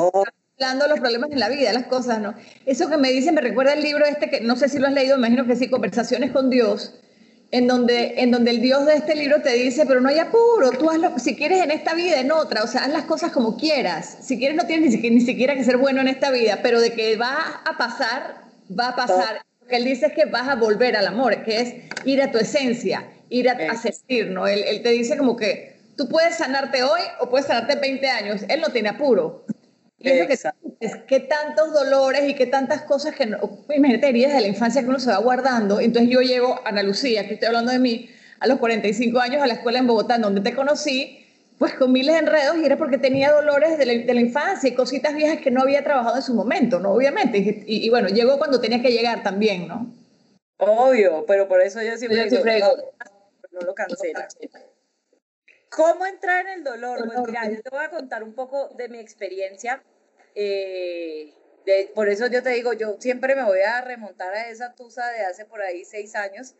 hablando 0.61 0.85
de 0.85 0.89
los 0.91 0.99
problemas 0.99 1.31
en 1.31 1.39
la 1.39 1.49
vida, 1.49 1.73
las 1.73 1.87
cosas, 1.87 2.21
¿no? 2.21 2.35
Eso 2.65 2.87
que 2.87 2.97
me 2.97 3.11
dicen 3.11 3.33
me 3.33 3.41
recuerda 3.41 3.73
el 3.73 3.81
libro 3.81 4.05
este 4.05 4.29
que 4.29 4.41
no 4.41 4.55
sé 4.55 4.69
si 4.69 4.77
lo 4.77 4.87
has 4.87 4.93
leído, 4.93 5.17
imagino 5.17 5.45
que 5.45 5.55
sí, 5.55 5.69
Conversaciones 5.69 6.31
con 6.31 6.49
Dios, 6.51 7.01
en 7.51 7.67
donde, 7.67 8.15
en 8.17 8.31
donde 8.31 8.51
el 8.51 8.61
Dios 8.61 8.85
de 8.85 8.95
este 8.95 9.15
libro 9.15 9.41
te 9.41 9.53
dice, 9.53 9.85
pero 9.85 9.99
no 9.99 10.09
hay 10.09 10.19
apuro, 10.19 10.71
tú 10.71 10.89
hazlo, 10.89 11.19
si 11.19 11.35
quieres 11.35 11.61
en 11.61 11.71
esta 11.71 11.93
vida, 11.93 12.19
en 12.19 12.31
otra, 12.31 12.63
o 12.63 12.67
sea, 12.67 12.85
haz 12.85 12.91
las 12.91 13.03
cosas 13.03 13.31
como 13.31 13.57
quieras. 13.57 14.19
Si 14.21 14.37
quieres 14.37 14.55
no 14.55 14.65
tienes 14.65 14.91
ni, 14.91 15.09
ni 15.09 15.21
siquiera 15.21 15.55
que 15.55 15.63
ser 15.63 15.77
bueno 15.77 15.99
en 15.99 16.07
esta 16.07 16.31
vida, 16.31 16.59
pero 16.63 16.79
de 16.79 16.93
que 16.93 17.17
va 17.17 17.61
a 17.65 17.77
pasar, 17.77 18.45
va 18.77 18.89
a 18.89 18.95
pasar. 18.95 19.41
Lo 19.61 19.67
que 19.67 19.75
él 19.75 19.83
dice 19.83 20.07
es 20.07 20.13
que 20.13 20.25
vas 20.25 20.47
a 20.47 20.55
volver 20.55 20.95
al 20.95 21.07
amor, 21.07 21.43
que 21.43 21.59
es 21.59 21.75
ir 22.05 22.21
a 22.21 22.31
tu 22.31 22.37
esencia, 22.37 23.09
ir 23.29 23.49
a, 23.49 23.53
a 23.53 23.75
sentir, 23.75 24.31
¿no? 24.31 24.47
Él, 24.47 24.63
él 24.65 24.81
te 24.81 24.89
dice 24.89 25.17
como 25.17 25.35
que 25.35 25.75
tú 25.97 26.07
puedes 26.07 26.35
sanarte 26.35 26.83
hoy 26.83 27.01
o 27.19 27.29
puedes 27.29 27.47
sanarte 27.47 27.73
en 27.73 27.81
20 27.81 28.09
años. 28.09 28.41
Él 28.47 28.61
no 28.61 28.69
tiene 28.69 28.89
apuro. 28.89 29.45
Y 30.03 30.85
es 30.85 30.95
que, 31.07 31.19
tantos 31.19 31.73
dolores 31.73 32.27
y 32.27 32.33
que 32.33 32.47
tantas 32.47 32.83
cosas 32.83 33.15
que, 33.15 33.25
no, 33.25 33.37
imagínate, 33.73 34.09
heridas 34.09 34.33
de 34.33 34.41
la 34.41 34.47
infancia 34.47 34.81
que 34.81 34.89
uno 34.89 34.99
se 34.99 35.11
va 35.11 35.17
guardando. 35.17 35.79
Entonces 35.79 36.11
yo 36.11 36.21
llego, 36.21 36.59
Ana 36.65 36.83
Lucía, 36.83 37.27
que 37.27 37.35
estoy 37.35 37.47
hablando 37.47 37.71
de 37.71 37.79
mí, 37.79 38.09
a 38.39 38.47
los 38.47 38.57
45 38.57 39.19
años 39.19 39.41
a 39.41 39.47
la 39.47 39.53
escuela 39.53 39.79
en 39.79 39.87
Bogotá, 39.87 40.17
donde 40.17 40.41
te 40.41 40.55
conocí, 40.55 41.25
pues 41.59 41.75
con 41.75 41.91
miles 41.91 42.15
de 42.15 42.21
enredos 42.21 42.57
y 42.57 42.65
era 42.65 42.75
porque 42.75 42.97
tenía 42.97 43.31
dolores 43.31 43.77
de 43.77 43.85
la, 43.85 43.93
de 43.93 44.13
la, 44.15 44.19
infancia 44.19 44.67
y 44.67 44.73
cositas 44.73 45.13
viejas 45.13 45.39
que 45.41 45.51
no 45.51 45.61
había 45.61 45.83
trabajado 45.83 46.15
en 46.15 46.23
su 46.23 46.33
momento, 46.33 46.79
¿no? 46.79 46.91
Obviamente. 46.91 47.63
Y, 47.67 47.87
bueno, 47.91 48.07
llegó 48.07 48.39
cuando 48.39 48.59
tenía 48.59 48.81
que 48.81 48.91
llegar 48.91 49.21
también, 49.21 49.67
¿no? 49.67 49.93
Obvio, 50.57 51.23
pero 51.27 51.47
por 51.47 51.61
eso 51.61 51.81
yo 51.83 51.95
siempre, 51.97 52.25
digo, 52.55 52.67
no, 53.51 53.59
lo 53.61 53.75
cancela. 53.75 54.27
¿Cómo 55.71 56.05
entrar 56.05 56.45
en 56.45 56.53
el 56.53 56.63
dolor? 56.63 57.05
Pues 57.05 57.19
mira, 57.25 57.49
yo 57.49 57.61
te 57.61 57.69
voy 57.69 57.83
a 57.83 57.89
contar 57.89 58.23
un 58.23 58.35
poco 58.35 58.69
de 58.75 58.89
mi 58.89 58.99
experiencia 58.99 59.81
eh, 60.35 61.33
por 61.93 62.09
eso 62.09 62.27
yo 62.27 62.41
te 62.41 62.49
digo, 62.49 62.73
yo 62.73 62.95
siempre 62.99 63.35
me 63.35 63.43
voy 63.43 63.61
a 63.61 63.81
remontar 63.81 64.33
a 64.33 64.49
esa 64.49 64.73
tusa 64.73 65.07
de 65.11 65.25
hace 65.25 65.45
por 65.45 65.61
ahí 65.61 65.85
seis 65.85 66.15
años, 66.15 66.55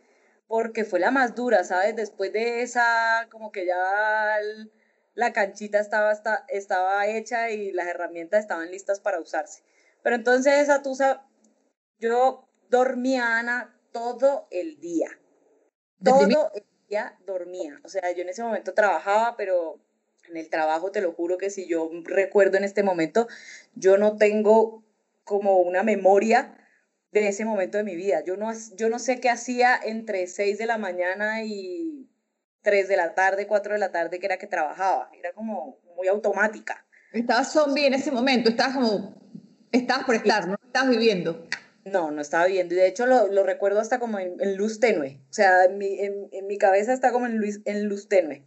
porque 0.48 0.86
fue 0.86 1.00
la 1.00 1.12
más 1.12 1.36
dura, 1.36 1.64
¿sabes? 1.64 1.96
Después 1.96 2.32
de 2.34 2.62
esa, 2.62 3.28
como 3.32 3.52
que 3.52 3.66
ya 3.66 4.38
la 5.14 5.34
canchita 5.34 5.80
estaba, 5.80 6.14
estaba 6.50 7.08
hecha 7.08 7.50
y 7.50 7.72
las 7.72 7.88
herramientas 7.88 8.42
estaban 8.42 8.70
listas 8.70 9.00
para 9.00 9.20
usarse. 9.20 9.64
Pero 10.04 10.16
entonces 10.16 10.54
esa 10.60 10.82
tusa, 10.82 11.26
yo 12.00 12.48
dormía, 12.70 13.38
Ana, 13.38 13.80
todo 13.92 14.48
el 14.52 14.80
día. 14.80 15.10
Todo 16.04 16.22
el 16.22 16.64
día 16.92 17.18
dormía. 17.26 17.80
O 17.84 17.90
sea, 17.90 18.12
yo 18.12 18.22
en 18.22 18.30
ese 18.30 18.44
momento 18.44 18.74
trabajaba, 18.74 19.36
pero 19.38 19.80
en 20.30 20.38
el 20.38 20.50
trabajo, 20.50 20.92
te 20.92 21.02
lo 21.02 21.14
juro 21.14 21.38
que 21.38 21.50
si 21.50 21.68
yo 21.68 21.90
recuerdo 22.04 22.58
en 22.58 22.64
este 22.64 22.84
momento, 22.84 23.28
yo 23.76 23.98
no 23.98 24.18
tengo 24.18 24.84
como 25.24 25.60
una 25.60 25.84
memoria 25.84 26.58
de 27.12 27.28
ese 27.28 27.46
momento 27.46 27.78
de 27.78 27.84
mi 27.84 27.96
vida. 27.96 28.24
Yo 28.24 28.38
no, 28.38 28.52
yo 28.76 28.90
no 28.90 29.00
sé 29.00 29.20
qué 29.20 29.30
hacía 29.30 29.80
entre 29.82 30.28
6 30.28 30.58
de 30.58 30.66
la 30.66 30.78
mañana 30.78 31.44
y 31.44 32.10
3 32.62 32.88
de 32.88 32.98
la 32.98 33.16
tarde, 33.16 33.48
4 33.48 33.74
de 33.74 33.80
la 33.80 33.92
tarde, 33.92 34.20
que 34.20 34.26
era 34.26 34.38
que 34.38 34.48
trabajaba. 34.48 35.10
Era 35.18 35.34
como 35.34 35.80
muy 35.96 36.08
automática. 36.08 36.86
Estabas 37.14 37.52
zombie 37.52 37.88
en 37.88 37.94
ese 37.94 38.12
momento, 38.12 38.50
estabas 38.50 38.76
como, 38.76 39.16
estabas 39.72 40.06
por 40.06 40.16
estar, 40.16 40.48
no 40.48 40.58
estabas 40.66 40.90
viviendo. 40.90 41.48
No, 41.86 42.12
no 42.12 42.22
estaba 42.22 42.46
viviendo. 42.46 42.76
Y 42.76 42.78
de 42.78 42.88
hecho 42.88 43.06
lo, 43.06 43.28
lo 43.28 43.44
recuerdo 43.44 43.80
hasta 43.80 44.00
como 44.00 44.20
en, 44.20 44.38
luz 44.58 44.80
tenue. 44.80 45.22
O 45.30 45.34
sea, 45.34 45.66
en 45.66 45.78
mi, 45.78 46.00
en, 46.00 46.30
en 46.32 46.48
mi 46.48 46.58
cabeza 46.58 46.94
está 46.94 47.12
como 47.12 47.26
en 47.26 47.38
luz, 47.38 47.60
en 47.66 47.88
luz 47.88 48.08
tenue. 48.08 48.46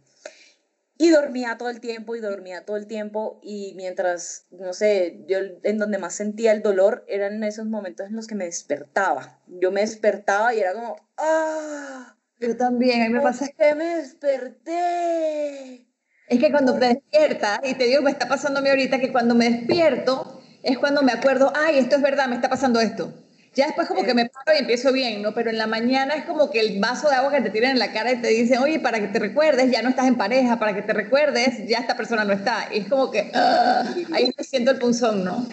Y 0.97 1.09
dormía 1.09 1.57
todo 1.57 1.69
el 1.69 1.81
tiempo 1.81 2.15
y 2.15 2.21
dormía 2.21 2.63
todo 2.63 2.77
el 2.77 2.87
tiempo 2.87 3.41
y 3.43 3.73
mientras, 3.75 4.47
no 4.49 4.71
sé, 4.71 5.25
yo 5.27 5.39
en 5.63 5.77
donde 5.77 5.97
más 5.97 6.15
sentía 6.15 6.53
el 6.53 6.61
dolor 6.61 7.03
eran 7.09 7.33
en 7.33 7.43
esos 7.43 7.65
momentos 7.65 8.07
en 8.07 8.15
los 8.15 8.27
que 8.27 8.35
me 8.35 8.45
despertaba. 8.45 9.41
Yo 9.47 9.73
me 9.73 9.81
despertaba 9.81 10.53
y 10.53 10.61
era 10.61 10.73
como, 10.73 10.95
¡ah! 11.17 12.15
Yo 12.39 12.55
también, 12.55 13.01
a 13.01 13.07
mí 13.07 13.13
me 13.13 13.21
pasa 13.21 13.49
que 13.49 13.75
me 13.75 13.97
desperté. 13.97 15.85
Es 16.27 16.39
que 16.39 16.51
cuando 16.51 16.79
te 16.79 16.87
despiertas, 16.87 17.59
y 17.63 17.73
te 17.75 17.85
digo, 17.85 18.01
me 18.01 18.11
está 18.11 18.29
pasando 18.29 18.59
a 18.59 18.63
mí 18.63 18.69
ahorita, 18.69 18.99
que 18.99 19.11
cuando 19.11 19.35
me 19.35 19.49
despierto 19.49 20.41
es 20.63 20.77
cuando 20.77 21.03
me 21.03 21.11
acuerdo, 21.11 21.51
ay, 21.55 21.77
esto 21.77 21.97
es 21.97 22.01
verdad, 22.01 22.27
me 22.27 22.35
está 22.35 22.49
pasando 22.49 22.79
esto. 22.79 23.13
Ya 23.55 23.67
después 23.67 23.87
como 23.87 24.03
que 24.03 24.13
me 24.13 24.29
paro 24.29 24.53
y 24.53 24.59
empiezo 24.59 24.91
bien, 24.91 25.21
¿no? 25.21 25.33
Pero 25.33 25.49
en 25.49 25.57
la 25.57 25.65
mañana 25.65 26.15
es 26.15 26.25
como 26.25 26.51
que 26.51 26.59
el 26.59 26.79
vaso 26.79 27.09
de 27.09 27.15
agua 27.15 27.31
que 27.31 27.41
te 27.41 27.49
tiran 27.49 27.71
en 27.71 27.79
la 27.79 27.93
cara 27.93 28.11
y 28.11 28.21
te 28.21 28.27
dicen, 28.27 28.59
oye, 28.59 28.79
para 28.79 28.99
que 28.99 29.07
te 29.07 29.17
recuerdes, 29.17 29.71
ya 29.71 29.81
no 29.81 29.89
estás 29.89 30.07
en 30.07 30.17
pareja, 30.17 30.59
para 30.59 30.75
que 30.75 30.81
te 30.81 30.91
recuerdes, 30.91 31.65
ya 31.67 31.79
esta 31.79 31.95
persona 31.95 32.25
no 32.25 32.33
está. 32.33 32.67
Y 32.73 32.79
es 32.79 32.89
como 32.89 33.11
que, 33.11 33.31
ah, 33.33 33.85
ahí 34.13 34.33
me 34.37 34.43
siento 34.43 34.71
el 34.71 34.79
punzón, 34.79 35.23
¿no? 35.23 35.47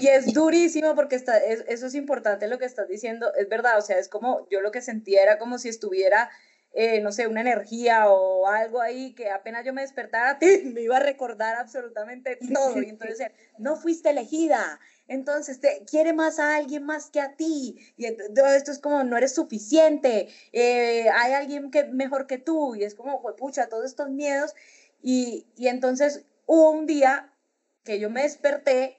Y 0.00 0.08
es 0.08 0.32
durísimo 0.32 0.94
porque 0.94 1.14
está, 1.14 1.36
eso 1.36 1.86
es 1.86 1.94
importante 1.94 2.48
lo 2.48 2.58
que 2.58 2.64
estás 2.64 2.88
diciendo, 2.88 3.34
es 3.34 3.48
verdad, 3.50 3.76
o 3.76 3.82
sea, 3.82 3.98
es 3.98 4.08
como, 4.08 4.48
yo 4.50 4.62
lo 4.62 4.70
que 4.70 4.80
sentía 4.80 5.22
era 5.22 5.38
como 5.38 5.58
si 5.58 5.68
estuviera, 5.68 6.30
eh, 6.72 7.02
no 7.02 7.12
sé, 7.12 7.26
una 7.26 7.42
energía 7.42 8.08
o 8.08 8.46
algo 8.46 8.80
ahí 8.80 9.12
que 9.14 9.28
apenas 9.28 9.62
yo 9.66 9.74
me 9.74 9.82
despertara, 9.82 10.38
me 10.64 10.80
iba 10.80 10.96
a 10.96 11.00
recordar 11.00 11.56
absolutamente 11.56 12.38
todo. 12.52 12.80
Y 12.80 12.88
entonces, 12.88 13.28
no 13.58 13.76
fuiste 13.76 14.08
elegida, 14.08 14.80
entonces 15.10 15.60
te 15.60 15.84
quiere 15.90 16.12
más 16.12 16.38
a 16.38 16.54
alguien 16.54 16.84
más 16.84 17.10
que 17.10 17.20
a 17.20 17.34
ti, 17.34 17.78
y 17.96 18.06
todo 18.32 18.46
esto 18.46 18.70
es 18.70 18.78
como, 18.78 19.02
no 19.02 19.16
eres 19.16 19.34
suficiente, 19.34 20.28
eh, 20.52 21.10
hay 21.10 21.32
alguien 21.32 21.72
que 21.72 21.84
mejor 21.84 22.28
que 22.28 22.38
tú, 22.38 22.76
y 22.76 22.84
es 22.84 22.94
como, 22.94 23.20
pucha, 23.36 23.68
todos 23.68 23.84
estos 23.84 24.08
miedos, 24.08 24.54
y, 25.02 25.48
y 25.56 25.66
entonces 25.66 26.24
un 26.46 26.86
día 26.86 27.34
que 27.82 27.98
yo 27.98 28.08
me 28.08 28.22
desperté 28.22 28.98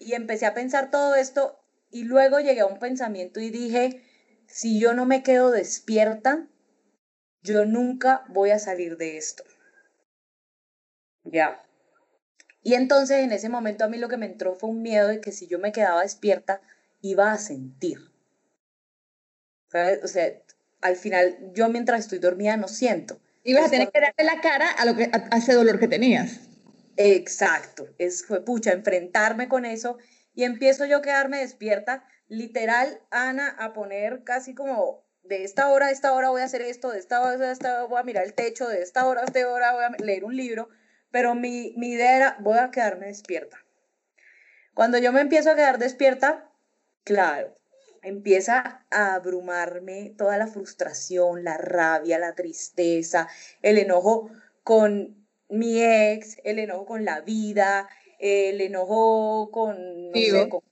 y 0.00 0.14
empecé 0.14 0.46
a 0.46 0.54
pensar 0.54 0.90
todo 0.90 1.14
esto, 1.14 1.60
y 1.90 2.04
luego 2.04 2.40
llegué 2.40 2.60
a 2.60 2.66
un 2.66 2.78
pensamiento 2.78 3.38
y 3.38 3.50
dije, 3.50 4.02
si 4.46 4.80
yo 4.80 4.94
no 4.94 5.04
me 5.04 5.22
quedo 5.22 5.50
despierta, 5.50 6.48
yo 7.42 7.66
nunca 7.66 8.24
voy 8.28 8.50
a 8.50 8.58
salir 8.58 8.96
de 8.96 9.18
esto. 9.18 9.44
Ya. 11.24 11.67
Y 12.62 12.74
entonces 12.74 13.18
en 13.24 13.32
ese 13.32 13.48
momento 13.48 13.84
a 13.84 13.88
mí 13.88 13.98
lo 13.98 14.08
que 14.08 14.16
me 14.16 14.26
entró 14.26 14.54
fue 14.54 14.70
un 14.70 14.82
miedo 14.82 15.08
de 15.08 15.20
que 15.20 15.32
si 15.32 15.46
yo 15.46 15.58
me 15.58 15.72
quedaba 15.72 16.02
despierta 16.02 16.60
iba 17.00 17.32
a 17.32 17.38
sentir. 17.38 17.98
O 20.02 20.08
sea, 20.08 20.32
al 20.80 20.96
final 20.96 21.36
yo 21.52 21.68
mientras 21.68 22.00
estoy 22.00 22.18
dormida 22.18 22.56
no 22.56 22.68
siento. 22.68 23.20
Ibas 23.44 23.66
a 23.66 23.70
tener 23.70 23.90
que 23.90 24.00
darle 24.00 24.24
la 24.24 24.40
cara 24.40 24.70
a, 24.70 24.84
lo 24.84 24.96
que, 24.96 25.04
a, 25.04 25.36
ese 25.36 25.54
dolor 25.54 25.78
que 25.78 25.88
tenías. 25.88 26.40
Exacto, 26.96 27.88
es, 27.98 28.24
fue 28.26 28.44
pucha, 28.44 28.72
enfrentarme 28.72 29.48
con 29.48 29.64
eso 29.64 29.98
y 30.34 30.44
empiezo 30.44 30.84
yo 30.84 30.98
a 30.98 31.02
quedarme 31.02 31.38
despierta, 31.38 32.04
literal, 32.28 33.00
Ana, 33.10 33.48
a 33.58 33.72
poner 33.72 34.24
casi 34.24 34.54
como 34.54 35.04
de 35.22 35.44
esta 35.44 35.68
hora 35.68 35.86
a 35.86 35.90
esta 35.90 36.12
hora 36.12 36.30
voy 36.30 36.40
a 36.40 36.44
hacer 36.44 36.62
esto, 36.62 36.90
de 36.90 36.98
esta 36.98 37.20
hora 37.20 37.48
a 37.48 37.52
esta 37.52 37.74
hora 37.74 37.84
voy 37.84 38.00
a 38.00 38.02
mirar 38.02 38.24
el 38.24 38.34
techo, 38.34 38.66
de 38.66 38.82
esta 38.82 39.06
hora 39.06 39.22
a 39.22 39.24
esta 39.24 39.48
hora 39.48 39.72
voy 39.72 39.84
a 39.84 40.04
leer 40.04 40.24
un 40.24 40.36
libro, 40.36 40.68
pero 41.10 41.34
mi, 41.34 41.74
mi 41.76 41.90
idea 41.90 42.16
era, 42.16 42.36
voy 42.40 42.58
a 42.58 42.70
quedarme 42.70 43.06
despierta. 43.06 43.58
Cuando 44.74 44.98
yo 44.98 45.12
me 45.12 45.20
empiezo 45.20 45.50
a 45.50 45.56
quedar 45.56 45.78
despierta, 45.78 46.50
claro, 47.04 47.56
empieza 48.02 48.84
a 48.90 49.14
abrumarme 49.14 50.14
toda 50.16 50.38
la 50.38 50.46
frustración, 50.46 51.44
la 51.44 51.56
rabia, 51.56 52.18
la 52.18 52.34
tristeza, 52.34 53.28
el 53.62 53.78
enojo 53.78 54.30
con 54.62 55.26
mi 55.48 55.82
ex, 55.82 56.38
el 56.44 56.58
enojo 56.58 56.86
con 56.86 57.04
la 57.04 57.20
vida, 57.20 57.88
el 58.18 58.60
enojo 58.60 59.50
con, 59.50 60.10
no 60.10 60.16
sé, 60.16 60.48
con 60.48 60.62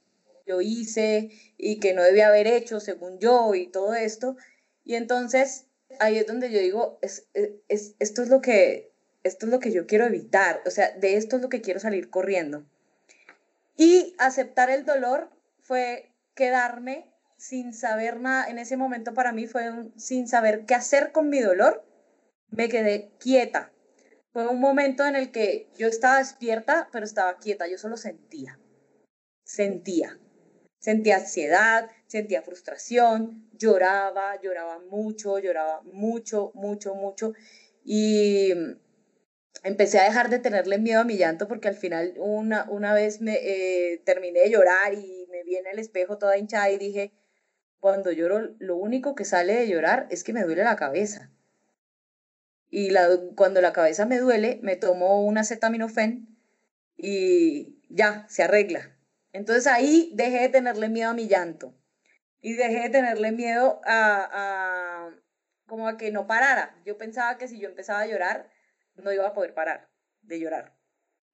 yo 0.46 0.60
hice 0.60 1.30
y 1.58 1.80
que 1.80 1.92
no 1.92 2.02
debía 2.02 2.28
haber 2.28 2.46
hecho 2.46 2.78
según 2.78 3.18
yo 3.18 3.54
y 3.54 3.66
todo 3.66 3.94
esto. 3.94 4.36
Y 4.84 4.94
entonces 4.94 5.66
ahí 5.98 6.18
es 6.18 6.26
donde 6.26 6.50
yo 6.50 6.60
digo, 6.60 6.98
es, 7.02 7.28
es, 7.34 7.96
esto 7.98 8.22
es 8.22 8.28
lo 8.28 8.40
que 8.40 8.92
esto 9.26 9.46
es 9.46 9.52
lo 9.52 9.60
que 9.60 9.72
yo 9.72 9.86
quiero 9.86 10.04
evitar, 10.04 10.62
o 10.66 10.70
sea, 10.70 10.90
de 10.92 11.16
esto 11.16 11.36
es 11.36 11.42
lo 11.42 11.48
que 11.48 11.60
quiero 11.60 11.80
salir 11.80 12.10
corriendo. 12.10 12.64
Y 13.76 14.14
aceptar 14.18 14.70
el 14.70 14.84
dolor 14.84 15.30
fue 15.60 16.12
quedarme 16.34 17.12
sin 17.36 17.74
saber 17.74 18.20
nada. 18.20 18.48
En 18.48 18.58
ese 18.58 18.76
momento 18.76 19.14
para 19.14 19.32
mí 19.32 19.46
fue 19.46 19.90
sin 19.96 20.28
saber 20.28 20.64
qué 20.64 20.74
hacer 20.74 21.12
con 21.12 21.28
mi 21.28 21.40
dolor. 21.40 21.84
Me 22.50 22.68
quedé 22.68 23.10
quieta. 23.18 23.72
Fue 24.32 24.46
un 24.46 24.60
momento 24.60 25.06
en 25.06 25.16
el 25.16 25.30
que 25.30 25.68
yo 25.76 25.88
estaba 25.88 26.18
despierta, 26.18 26.88
pero 26.92 27.04
estaba 27.04 27.38
quieta. 27.38 27.66
Yo 27.68 27.78
solo 27.78 27.96
sentía. 27.96 28.58
Sentía. 29.44 30.18
Sentía 30.78 31.16
ansiedad, 31.16 31.90
sentía 32.06 32.42
frustración, 32.42 33.50
lloraba, 33.58 34.40
lloraba 34.40 34.78
mucho, 34.78 35.38
lloraba 35.38 35.82
mucho, 35.82 36.52
mucho, 36.54 36.94
mucho. 36.94 37.32
Y 37.84 38.52
empecé 39.62 39.98
a 39.98 40.04
dejar 40.04 40.30
de 40.30 40.38
tenerle 40.38 40.78
miedo 40.78 41.00
a 41.00 41.04
mi 41.04 41.16
llanto 41.16 41.48
porque 41.48 41.68
al 41.68 41.74
final 41.74 42.14
una, 42.18 42.66
una 42.70 42.94
vez 42.94 43.20
me 43.20 43.34
eh, 43.34 44.02
terminé 44.04 44.40
de 44.40 44.50
llorar 44.50 44.94
y 44.94 45.26
me 45.30 45.42
vi 45.44 45.56
en 45.56 45.66
el 45.66 45.78
espejo 45.78 46.18
toda 46.18 46.38
hinchada 46.38 46.70
y 46.70 46.78
dije, 46.78 47.12
cuando 47.80 48.12
lloro, 48.12 48.54
lo 48.58 48.76
único 48.76 49.14
que 49.14 49.24
sale 49.24 49.54
de 49.54 49.68
llorar 49.68 50.06
es 50.10 50.24
que 50.24 50.32
me 50.32 50.42
duele 50.42 50.64
la 50.64 50.76
cabeza. 50.76 51.30
Y 52.68 52.90
la, 52.90 53.08
cuando 53.36 53.60
la 53.60 53.72
cabeza 53.72 54.06
me 54.06 54.18
duele, 54.18 54.58
me 54.62 54.76
tomo 54.76 55.24
una 55.24 55.42
acetaminofén 55.42 56.36
y 56.96 57.78
ya, 57.88 58.26
se 58.28 58.42
arregla. 58.42 58.96
Entonces 59.32 59.66
ahí 59.66 60.10
dejé 60.14 60.40
de 60.40 60.48
tenerle 60.48 60.88
miedo 60.88 61.10
a 61.10 61.14
mi 61.14 61.28
llanto 61.28 61.74
y 62.40 62.54
dejé 62.54 62.82
de 62.82 62.90
tenerle 62.90 63.32
miedo 63.32 63.80
a, 63.84 64.28
a 64.32 65.10
como 65.66 65.88
a 65.88 65.96
que 65.96 66.10
no 66.10 66.26
parara. 66.26 66.80
Yo 66.84 66.96
pensaba 66.98 67.38
que 67.38 67.48
si 67.48 67.58
yo 67.58 67.68
empezaba 67.68 68.00
a 68.00 68.06
llorar, 68.06 68.50
no 69.02 69.12
iba 69.12 69.26
a 69.26 69.34
poder 69.34 69.54
parar 69.54 69.88
de 70.22 70.40
llorar. 70.40 70.74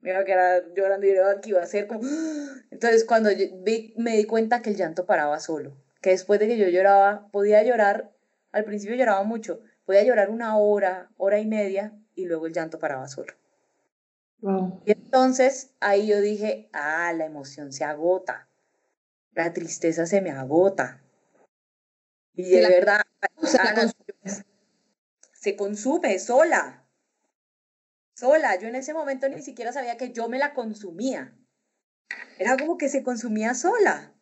Me 0.01 0.11
iba 0.11 0.21
a 0.21 0.25
quedar 0.25 0.75
llorando 0.75 1.07
y 1.07 1.15
llorando, 1.15 1.41
que 1.41 1.51
iba 1.51 1.63
a 1.63 1.67
ser 1.67 1.87
como... 1.87 2.03
Entonces 2.71 3.05
cuando 3.05 3.31
vi, 3.31 3.95
me 3.97 4.17
di 4.17 4.25
cuenta 4.25 4.63
que 4.63 4.71
el 4.71 4.77
llanto 4.77 5.07
paraba 5.07 5.39
solo, 5.41 5.77
que 6.01 6.11
después 6.11 6.41
de 6.41 6.49
que 6.49 6.59
yo 6.59 6.69
lloraba, 6.69 7.29
podía 7.31 7.63
llorar, 7.63 8.11
al 8.51 8.65
principio 8.65 8.97
lloraba 8.97 9.23
mucho, 9.23 9.61
podía 9.85 10.03
llorar 10.03 10.31
una 10.31 10.57
hora, 10.59 11.11
hora 11.17 11.39
y 11.39 11.47
media, 11.47 11.93
y 12.15 12.27
luego 12.27 12.47
el 12.47 12.53
llanto 12.53 12.79
paraba 12.79 13.09
solo. 13.09 13.33
Y 14.85 14.91
entonces 14.91 15.71
ahí 15.79 16.09
yo 16.09 16.21
dije, 16.21 16.69
ah, 16.73 17.13
la 17.13 17.27
emoción 17.27 17.73
se 17.73 17.85
agota, 17.85 18.49
la 19.35 19.53
tristeza 19.53 20.05
se 20.07 20.21
me 20.21 20.33
agota. 20.33 21.01
Y 22.35 22.51
de 22.51 22.69
verdad, 22.69 23.03
se 25.33 25.55
consume 25.55 26.19
sola 26.19 26.82
sola. 28.23 28.57
Yo 28.57 28.69
en 28.69 28.77
ese 28.77 28.95
momento 28.95 29.29
ni 29.29 29.43
siquiera 29.43 29.73
sabía 29.73 29.97
que 29.97 30.13
yo 30.13 30.29
me 30.29 30.39
la 30.39 30.55
consumía. 30.55 31.37
Era 32.39 32.57
como 32.57 32.79
que 32.79 32.89
se 32.89 33.03
consumía 33.03 33.55
sola. 33.55 34.15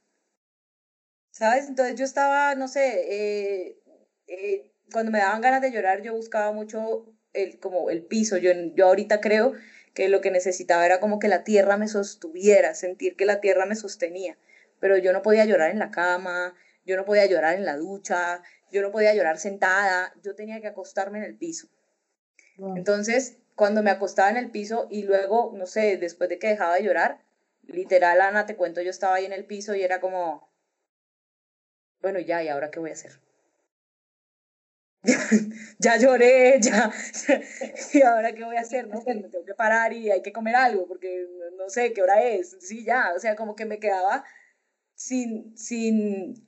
¿Sabes? 1.30 1.68
Entonces 1.68 1.96
yo 1.96 2.06
estaba, 2.06 2.54
no 2.54 2.66
sé, 2.66 2.86
eh, 3.10 3.78
eh, 4.26 4.72
cuando 4.90 5.12
me 5.12 5.18
daban 5.18 5.42
ganas 5.42 5.60
de 5.60 5.70
llorar, 5.70 6.00
yo 6.00 6.14
buscaba 6.14 6.50
mucho 6.50 7.14
el, 7.34 7.60
como 7.60 7.90
el 7.90 8.02
piso. 8.02 8.38
Yo, 8.38 8.50
yo 8.74 8.86
ahorita 8.86 9.20
creo 9.20 9.52
que 9.92 10.08
lo 10.08 10.22
que 10.22 10.30
necesitaba 10.30 10.86
era 10.86 10.98
como 10.98 11.18
que 11.18 11.28
la 11.28 11.44
tierra 11.44 11.76
me 11.76 11.86
sostuviera, 11.86 12.74
sentir 12.74 13.16
que 13.16 13.26
la 13.26 13.40
tierra 13.40 13.66
me 13.66 13.76
sostenía. 13.76 14.38
Pero 14.80 14.96
yo 14.96 15.12
no 15.12 15.20
podía 15.20 15.44
llorar 15.44 15.72
en 15.72 15.78
la 15.78 15.90
cama, 15.90 16.54
yo 16.86 16.96
no 16.96 17.04
podía 17.04 17.26
llorar 17.26 17.54
en 17.54 17.66
la 17.66 17.76
ducha, 17.76 18.42
yo 18.72 18.80
no 18.80 18.92
podía 18.92 19.14
llorar 19.14 19.38
sentada, 19.38 20.14
yo 20.22 20.34
tenía 20.34 20.58
que 20.62 20.68
acostarme 20.68 21.18
en 21.18 21.24
el 21.24 21.36
piso. 21.36 21.68
Entonces, 22.76 23.38
cuando 23.60 23.82
me 23.82 23.90
acostaba 23.90 24.30
en 24.30 24.38
el 24.38 24.50
piso 24.50 24.88
y 24.90 25.02
luego, 25.02 25.52
no 25.54 25.66
sé, 25.66 25.98
después 25.98 26.30
de 26.30 26.38
que 26.38 26.48
dejaba 26.48 26.76
de 26.76 26.82
llorar, 26.82 27.20
literal, 27.66 28.22
Ana, 28.22 28.46
te 28.46 28.56
cuento, 28.56 28.80
yo 28.80 28.88
estaba 28.88 29.16
ahí 29.16 29.26
en 29.26 29.34
el 29.34 29.44
piso 29.44 29.74
y 29.74 29.82
era 29.82 30.00
como, 30.00 30.50
bueno, 32.00 32.20
ya, 32.20 32.42
¿y 32.42 32.48
ahora 32.48 32.70
qué 32.70 32.80
voy 32.80 32.88
a 32.88 32.94
hacer? 32.94 33.20
ya 35.78 35.98
lloré, 35.98 36.58
ya, 36.58 36.90
y 37.92 38.00
ahora 38.00 38.32
qué 38.32 38.44
voy 38.44 38.56
a 38.56 38.60
hacer, 38.60 38.88
¿no? 38.88 39.02
Pues 39.02 39.14
me 39.16 39.28
tengo 39.28 39.44
que 39.44 39.54
parar 39.54 39.92
y 39.92 40.10
hay 40.10 40.22
que 40.22 40.32
comer 40.32 40.56
algo, 40.56 40.88
porque 40.88 41.26
no 41.58 41.68
sé 41.68 41.92
qué 41.92 42.00
hora 42.00 42.22
es, 42.22 42.56
sí, 42.60 42.82
ya, 42.82 43.12
o 43.14 43.18
sea, 43.18 43.36
como 43.36 43.56
que 43.56 43.66
me 43.66 43.78
quedaba 43.78 44.24
sin, 44.94 45.54
sin, 45.54 46.46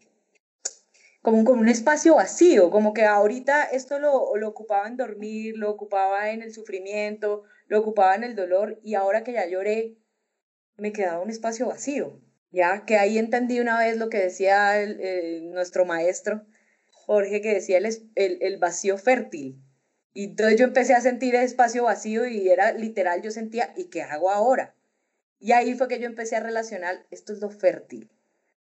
como 1.23 1.45
como 1.45 1.61
un 1.61 1.69
espacio 1.69 2.17
vacío, 2.17 2.71
como 2.71 2.93
que 2.93 3.05
ahorita 3.05 3.65
esto 3.65 3.99
lo, 3.99 4.37
lo 4.37 4.49
ocupaba 4.49 4.89
en 4.89 4.97
dormir, 4.97 5.57
lo 5.57 5.71
ocupaba 5.71 6.31
en 6.31 6.43
el 6.43 6.53
sufrimiento, 6.53 7.45
lo 7.69 7.79
ocupaba 7.81 8.15
en 8.17 8.25
el 8.25 8.35
dolor 8.35 8.79
y 8.83 8.95
ahora 8.95 9.23
que 9.25 9.33
ya 9.33 9.47
lloré, 9.47 9.97
me 10.77 10.93
quedaba 10.93 11.21
un 11.21 11.31
espacio 11.31 11.67
vacío. 11.69 12.21
Ya 12.51 12.85
que 12.85 12.99
ahí 12.99 13.17
entendí 13.19 13.61
una 13.61 13.79
vez 13.79 13.97
lo 13.97 14.11
que 14.11 14.19
decía 14.19 14.75
nuestro 15.43 15.87
maestro 15.87 16.45
Jorge, 16.91 17.41
que 17.41 17.55
decía 17.55 17.79
el, 17.79 17.87
el, 18.15 18.39
el 18.43 18.59
vacío 18.59 18.99
fértil. 18.99 19.63
Y 20.13 20.25
entonces 20.25 20.59
yo 20.59 20.67
empecé 20.67 20.95
a 20.95 21.01
sentir 21.01 21.35
el 21.35 21.43
espacio 21.45 21.85
vacío 21.85 22.27
y 22.27 22.51
era 22.51 22.73
literal, 22.73 23.23
yo 23.23 23.31
sentía, 23.31 23.73
¿y 23.77 23.87
qué 23.87 24.03
hago 24.03 24.31
ahora? 24.31 24.75
Y 25.39 25.53
ahí 25.53 25.75
fue 25.75 25.89
que 25.89 25.99
yo 25.99 26.07
empecé 26.07 26.37
a 26.37 26.41
relacionar, 26.41 27.07
esto 27.11 27.33
es 27.33 27.41
lo 27.41 27.51
fértil. 27.51 28.11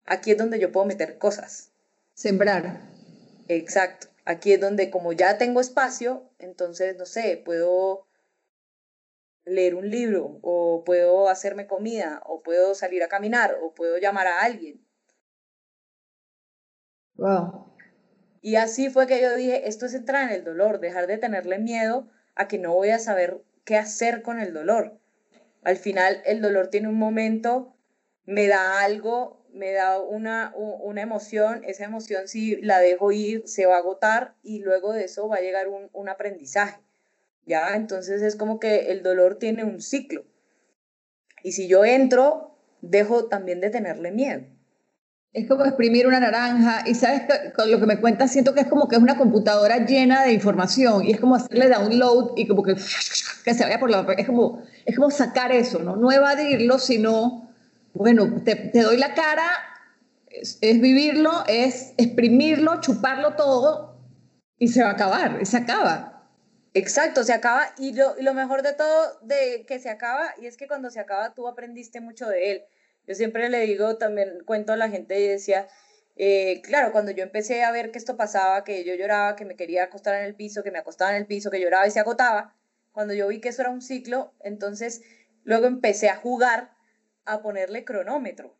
Aquí 0.06 0.32
es 0.32 0.38
donde 0.38 0.60
yo 0.60 0.72
puedo 0.72 0.86
meter 0.86 1.18
cosas. 1.18 1.69
Sembrar. 2.20 2.82
Exacto. 3.48 4.08
Aquí 4.26 4.52
es 4.52 4.60
donde 4.60 4.90
como 4.90 5.14
ya 5.14 5.38
tengo 5.38 5.62
espacio, 5.62 6.30
entonces, 6.38 6.98
no 6.98 7.06
sé, 7.06 7.42
puedo 7.46 8.08
leer 9.46 9.74
un 9.74 9.90
libro 9.90 10.38
o 10.42 10.84
puedo 10.84 11.30
hacerme 11.30 11.66
comida 11.66 12.22
o 12.26 12.44
puedo 12.44 12.76
salir 12.76 13.04
a 13.04 13.08
caminar 13.08 13.58
o 13.62 13.74
puedo 13.74 13.98
llamar 14.00 14.28
a 14.28 14.42
alguien. 14.42 14.86
Wow. 17.16 17.74
Y 18.42 18.58
así 18.58 18.90
fue 18.90 19.08
que 19.08 19.22
yo 19.22 19.34
dije, 19.38 19.70
esto 19.70 19.86
es 19.86 19.94
entrar 19.94 20.30
en 20.30 20.36
el 20.36 20.44
dolor, 20.44 20.82
dejar 20.82 21.08
de 21.08 21.20
tenerle 21.20 21.58
miedo 21.58 22.10
a 22.36 22.50
que 22.50 22.58
no 22.58 22.74
voy 22.74 22.90
a 22.90 23.00
saber 23.00 23.42
qué 23.64 23.78
hacer 23.78 24.24
con 24.24 24.42
el 24.42 24.54
dolor. 24.54 25.00
Al 25.64 25.78
final 25.78 26.22
el 26.26 26.42
dolor 26.42 26.68
tiene 26.68 26.90
un 26.90 27.00
momento, 27.00 27.78
me 28.26 28.48
da 28.48 28.82
algo, 28.82 29.40
me 29.54 29.72
da 29.72 30.00
una, 30.00 30.54
una 30.56 31.02
emoción, 31.02 31.64
esa 31.66 31.86
emoción 31.86 32.28
si 32.28 32.58
la 32.62 32.80
dejo 32.80 33.12
ir 33.12 33.44
se 33.46 33.66
va 33.66 33.76
a 33.76 33.80
agotar 33.80 34.36
y 34.44 34.60
luego 34.60 34.94
de 34.94 35.06
eso 35.06 35.28
va 35.28 35.38
a 35.38 35.42
llegar 35.42 35.68
un, 35.68 35.90
un 35.94 36.10
aprendizaje. 36.10 36.80
¿Ya? 37.46 37.76
Entonces 37.76 38.22
es 38.22 38.36
como 38.36 38.60
que 38.60 38.92
el 38.92 39.02
dolor 39.02 39.40
tiene 39.40 39.64
un 39.64 39.82
ciclo. 39.82 40.24
Y 41.44 41.54
si 41.54 41.68
yo 41.68 41.84
entro, 41.84 42.56
dejo 42.82 43.26
también 43.26 43.62
de 43.62 43.70
tenerle 43.70 44.12
miedo. 44.12 44.44
Es 45.32 45.48
como 45.48 45.64
exprimir 45.64 46.08
una 46.08 46.20
naranja 46.20 46.84
y 46.88 46.96
sabes 46.96 47.22
que 47.22 47.54
con 47.54 47.70
lo 47.70 47.80
que 47.80 47.86
me 47.86 48.00
cuentas 48.00 48.32
siento 48.32 48.56
que 48.56 48.62
es 48.62 48.68
como 48.68 48.88
que 48.88 48.96
es 48.96 49.02
una 49.02 49.16
computadora 49.16 49.86
llena 49.86 50.24
de 50.24 50.34
información 50.34 51.06
y 51.06 51.12
es 51.12 51.20
como 51.20 51.36
hacerle 51.36 51.70
download 51.70 52.34
y 52.36 52.48
como 52.48 52.64
que, 52.64 52.74
que 52.74 53.54
se 53.54 53.64
vaya 53.64 53.80
por 53.80 53.92
la... 53.92 54.06
Es 54.18 54.26
como, 54.26 54.64
es 54.86 54.96
como 54.96 55.12
sacar 55.12 55.52
eso, 55.52 55.80
¿no? 55.80 55.96
No 55.96 56.12
evadirlo, 56.12 56.80
sino 56.80 57.49
bueno, 57.94 58.42
te, 58.44 58.72
doy 58.74 58.98
la 58.98 59.14
cara, 59.14 59.50
es, 60.30 60.60
vivirlo, 60.62 61.44
es 61.48 61.94
exprimirlo, 61.98 62.82
chuparlo 62.82 63.36
todo 63.36 63.98
y 64.58 64.68
se 64.68 64.84
va 64.84 64.90
a 64.90 64.94
acabar, 64.94 65.40
y 65.42 65.46
se 65.46 65.58
acaba. 65.58 66.28
Exacto, 66.74 67.24
se 67.24 67.34
acaba 67.34 67.74
y 67.78 67.94
lo, 67.94 68.16
lo, 68.20 68.34
mejor 68.34 68.62
de 68.62 68.74
todo 68.74 69.20
de 69.24 69.66
que 69.68 69.80
se 69.80 69.90
acaba 69.90 70.36
y 70.40 70.46
es 70.46 70.56
que 70.56 70.68
cuando 70.68 70.92
se 70.92 71.00
acaba 71.00 71.34
tú 71.34 71.48
aprendiste 71.48 72.00
mucho 72.00 72.28
de 72.28 72.52
él. 72.52 72.64
Yo 73.08 73.16
siempre 73.16 73.50
le 73.50 73.62
digo, 73.62 73.98
también 73.98 74.44
cuento 74.46 74.74
a 74.74 74.78
la 74.78 74.88
gente 74.88 75.20
y 75.20 75.28
decía, 75.28 75.68
eh, 76.16 76.62
claro, 76.62 76.92
cuando 76.92 77.12
yo 77.12 77.24
empecé 77.24 77.64
a 77.64 77.72
ver 77.72 77.92
que 77.92 77.98
esto 77.98 78.18
pasaba, 78.18 78.64
que 78.64 78.84
yo 78.84 78.94
lloraba, 78.94 79.36
que 79.36 79.46
me 79.46 79.56
quería 79.56 79.86
acostar 79.86 80.16
en 80.16 80.26
el 80.26 80.36
piso, 80.36 80.64
que 80.64 80.70
me 80.70 80.78
acostaba 80.78 81.12
en 81.12 81.18
el 81.18 81.26
piso, 81.26 81.50
que 81.50 81.62
lloraba 81.62 81.88
y 81.88 81.92
se 81.92 82.00
agotaba, 82.02 82.56
cuando 82.92 83.14
yo 83.14 83.28
vi 83.30 83.40
que 83.40 83.50
eso 83.50 83.62
era 83.62 83.72
un 83.72 83.82
ciclo, 83.82 84.34
entonces 84.42 85.02
luego 85.44 85.66
empecé 85.66 86.10
a 86.10 86.18
jugar 86.18 86.72
a 87.34 87.42
ponerle 87.42 87.84
cronómetro. 87.84 88.56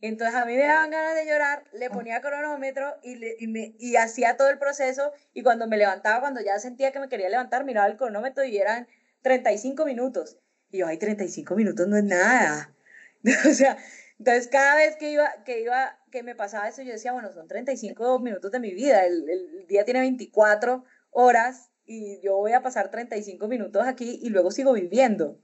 Entonces 0.00 0.34
a 0.34 0.44
mí 0.44 0.56
me 0.56 0.66
daban 0.66 0.90
ganas 0.90 1.14
de 1.14 1.26
llorar, 1.26 1.64
le 1.72 1.88
ponía 1.88 2.20
cronómetro 2.20 2.96
y, 3.02 3.20
y, 3.38 3.46
me, 3.46 3.76
y 3.78 3.94
hacía 3.94 4.36
todo 4.36 4.50
el 4.50 4.58
proceso 4.58 5.12
y 5.32 5.44
cuando 5.44 5.68
me 5.68 5.76
levantaba, 5.76 6.18
cuando 6.20 6.40
ya 6.40 6.58
sentía 6.58 6.90
que 6.90 6.98
me 6.98 7.08
quería 7.08 7.28
levantar, 7.28 7.64
miraba 7.64 7.86
el 7.86 7.96
cronómetro 7.96 8.42
y 8.44 8.58
eran 8.58 8.88
35 9.22 9.84
minutos. 9.84 10.38
Y 10.72 10.78
yo, 10.78 10.88
ay, 10.88 10.98
35 10.98 11.54
minutos 11.54 11.86
no 11.86 11.96
es 11.96 12.02
nada. 12.02 12.74
o 13.48 13.54
sea, 13.54 13.78
entonces 14.18 14.48
cada 14.48 14.74
vez 14.74 14.96
que 14.96 15.12
iba, 15.12 15.44
que 15.44 15.60
iba, 15.60 15.96
que 16.10 16.24
me 16.24 16.34
pasaba 16.34 16.68
eso, 16.68 16.82
yo 16.82 16.90
decía, 16.92 17.12
bueno, 17.12 17.32
son 17.32 17.46
35 17.46 18.18
minutos 18.18 18.50
de 18.50 18.58
mi 18.58 18.74
vida, 18.74 19.06
el, 19.06 19.30
el 19.30 19.66
día 19.68 19.84
tiene 19.84 20.00
24 20.00 20.84
horas 21.12 21.70
y 21.86 22.20
yo 22.22 22.38
voy 22.38 22.52
a 22.52 22.62
pasar 22.62 22.90
35 22.90 23.46
minutos 23.46 23.86
aquí 23.86 24.18
y 24.20 24.30
luego 24.30 24.50
sigo 24.50 24.72
viviendo. 24.72 25.38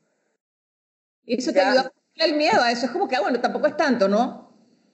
Eso 1.26 1.52
te 1.52 1.60
ayuda 1.60 1.92
el 2.18 2.36
miedo 2.36 2.60
a 2.60 2.70
eso. 2.70 2.86
Es 2.86 2.92
como 2.92 3.08
que, 3.08 3.16
ah, 3.16 3.20
bueno, 3.20 3.40
tampoco 3.40 3.66
es 3.66 3.76
tanto, 3.76 4.08
¿no? 4.08 4.48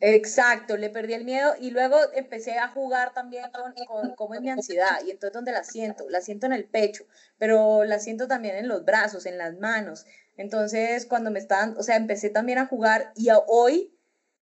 Exacto, 0.06 0.76
le 0.76 0.90
perdí 0.90 1.14
el 1.14 1.24
miedo 1.24 1.54
y 1.58 1.70
luego 1.70 1.96
empecé 2.14 2.58
a 2.58 2.68
jugar 2.68 3.14
también 3.14 3.46
con, 3.86 4.14
cómo 4.16 4.34
es 4.34 4.42
mi 4.42 4.50
ansiedad 4.50 4.98
y 5.06 5.10
entonces 5.10 5.32
donde 5.32 5.52
la 5.52 5.64
siento, 5.64 6.04
la 6.10 6.20
siento 6.20 6.44
en 6.44 6.52
el 6.52 6.66
pecho, 6.66 7.06
pero 7.38 7.84
la 7.84 7.98
siento 7.98 8.28
también 8.28 8.56
en 8.56 8.68
los 8.68 8.84
brazos, 8.84 9.24
en 9.24 9.38
las 9.38 9.56
manos. 9.56 10.04
Entonces 10.36 11.06
cuando 11.06 11.30
me 11.30 11.38
estaban, 11.38 11.74
o 11.78 11.82
sea, 11.82 11.96
empecé 11.96 12.28
también 12.28 12.58
a 12.58 12.66
jugar 12.66 13.12
y 13.16 13.28
hoy, 13.46 13.96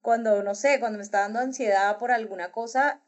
cuando, 0.03 0.43
no 0.45 0.55
sé, 0.55 0.79
cuando 0.79 0.99
me 0.99 1.05
está 1.05 1.21
dando 1.23 1.41
ansiedad 1.41 1.99
por 1.99 2.13
alguna 2.13 2.53
cosa, 2.53 3.03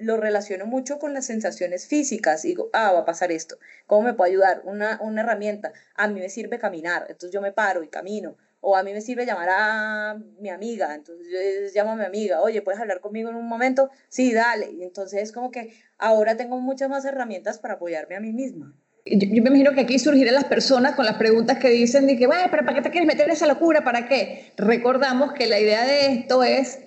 lo 0.00 0.16
relaciono 0.16 0.66
mucho 0.66 0.98
con 0.98 1.14
las 1.14 1.26
sensaciones 1.26 1.86
físicas. 1.86 2.44
Y 2.44 2.48
digo, 2.48 2.68
ah, 2.72 2.90
va 2.92 3.00
a 3.00 3.04
pasar 3.04 3.30
esto. 3.30 3.58
¿Cómo 3.86 4.02
me 4.02 4.14
puede 4.14 4.32
ayudar? 4.32 4.62
Una, 4.64 4.98
una 5.00 5.22
herramienta. 5.22 5.72
A 5.94 6.08
mí 6.08 6.18
me 6.18 6.28
sirve 6.28 6.58
caminar, 6.58 7.02
entonces 7.08 7.30
yo 7.30 7.40
me 7.40 7.52
paro 7.52 7.84
y 7.84 7.88
camino 7.88 8.36
o 8.68 8.74
a 8.76 8.82
mí 8.82 8.92
me 8.92 9.00
sirve 9.00 9.24
llamar 9.24 9.48
a 9.48 10.18
mi 10.40 10.48
amiga, 10.48 10.92
entonces 10.92 11.72
llamo 11.72 11.92
a 11.92 11.94
mi 11.94 12.04
amiga, 12.04 12.42
oye, 12.42 12.62
¿puedes 12.62 12.80
hablar 12.80 12.98
conmigo 12.98 13.30
en 13.30 13.36
un 13.36 13.46
momento? 13.46 13.90
Sí, 14.08 14.34
dale. 14.34 14.68
Entonces 14.80 15.22
es 15.22 15.30
como 15.30 15.52
que 15.52 15.72
ahora 15.98 16.36
tengo 16.36 16.58
muchas 16.58 16.88
más 16.88 17.04
herramientas 17.04 17.60
para 17.60 17.74
apoyarme 17.74 18.16
a 18.16 18.20
mí 18.20 18.32
misma. 18.32 18.74
Yo, 19.04 19.28
me 19.28 19.50
imagino 19.50 19.72
que 19.72 19.82
aquí 19.82 20.00
surgirán 20.00 20.34
las 20.34 20.46
personas 20.46 20.96
con 20.96 21.06
las 21.06 21.14
preguntas 21.14 21.58
que 21.58 21.68
dicen 21.68 22.08
de 22.08 22.16
que, 22.16 22.26
bueno, 22.26 22.42
pero 22.50 22.64
¿para 22.64 22.74
qué 22.74 22.82
te 22.82 22.90
quieres 22.90 23.06
meter 23.06 23.26
en 23.26 23.34
esa 23.34 23.46
locura? 23.46 23.84
¿Para 23.84 24.08
qué? 24.08 24.52
Recordamos 24.56 25.32
que 25.32 25.46
la 25.46 25.60
idea 25.60 25.84
de 25.84 26.14
esto 26.14 26.42
es, 26.42 26.80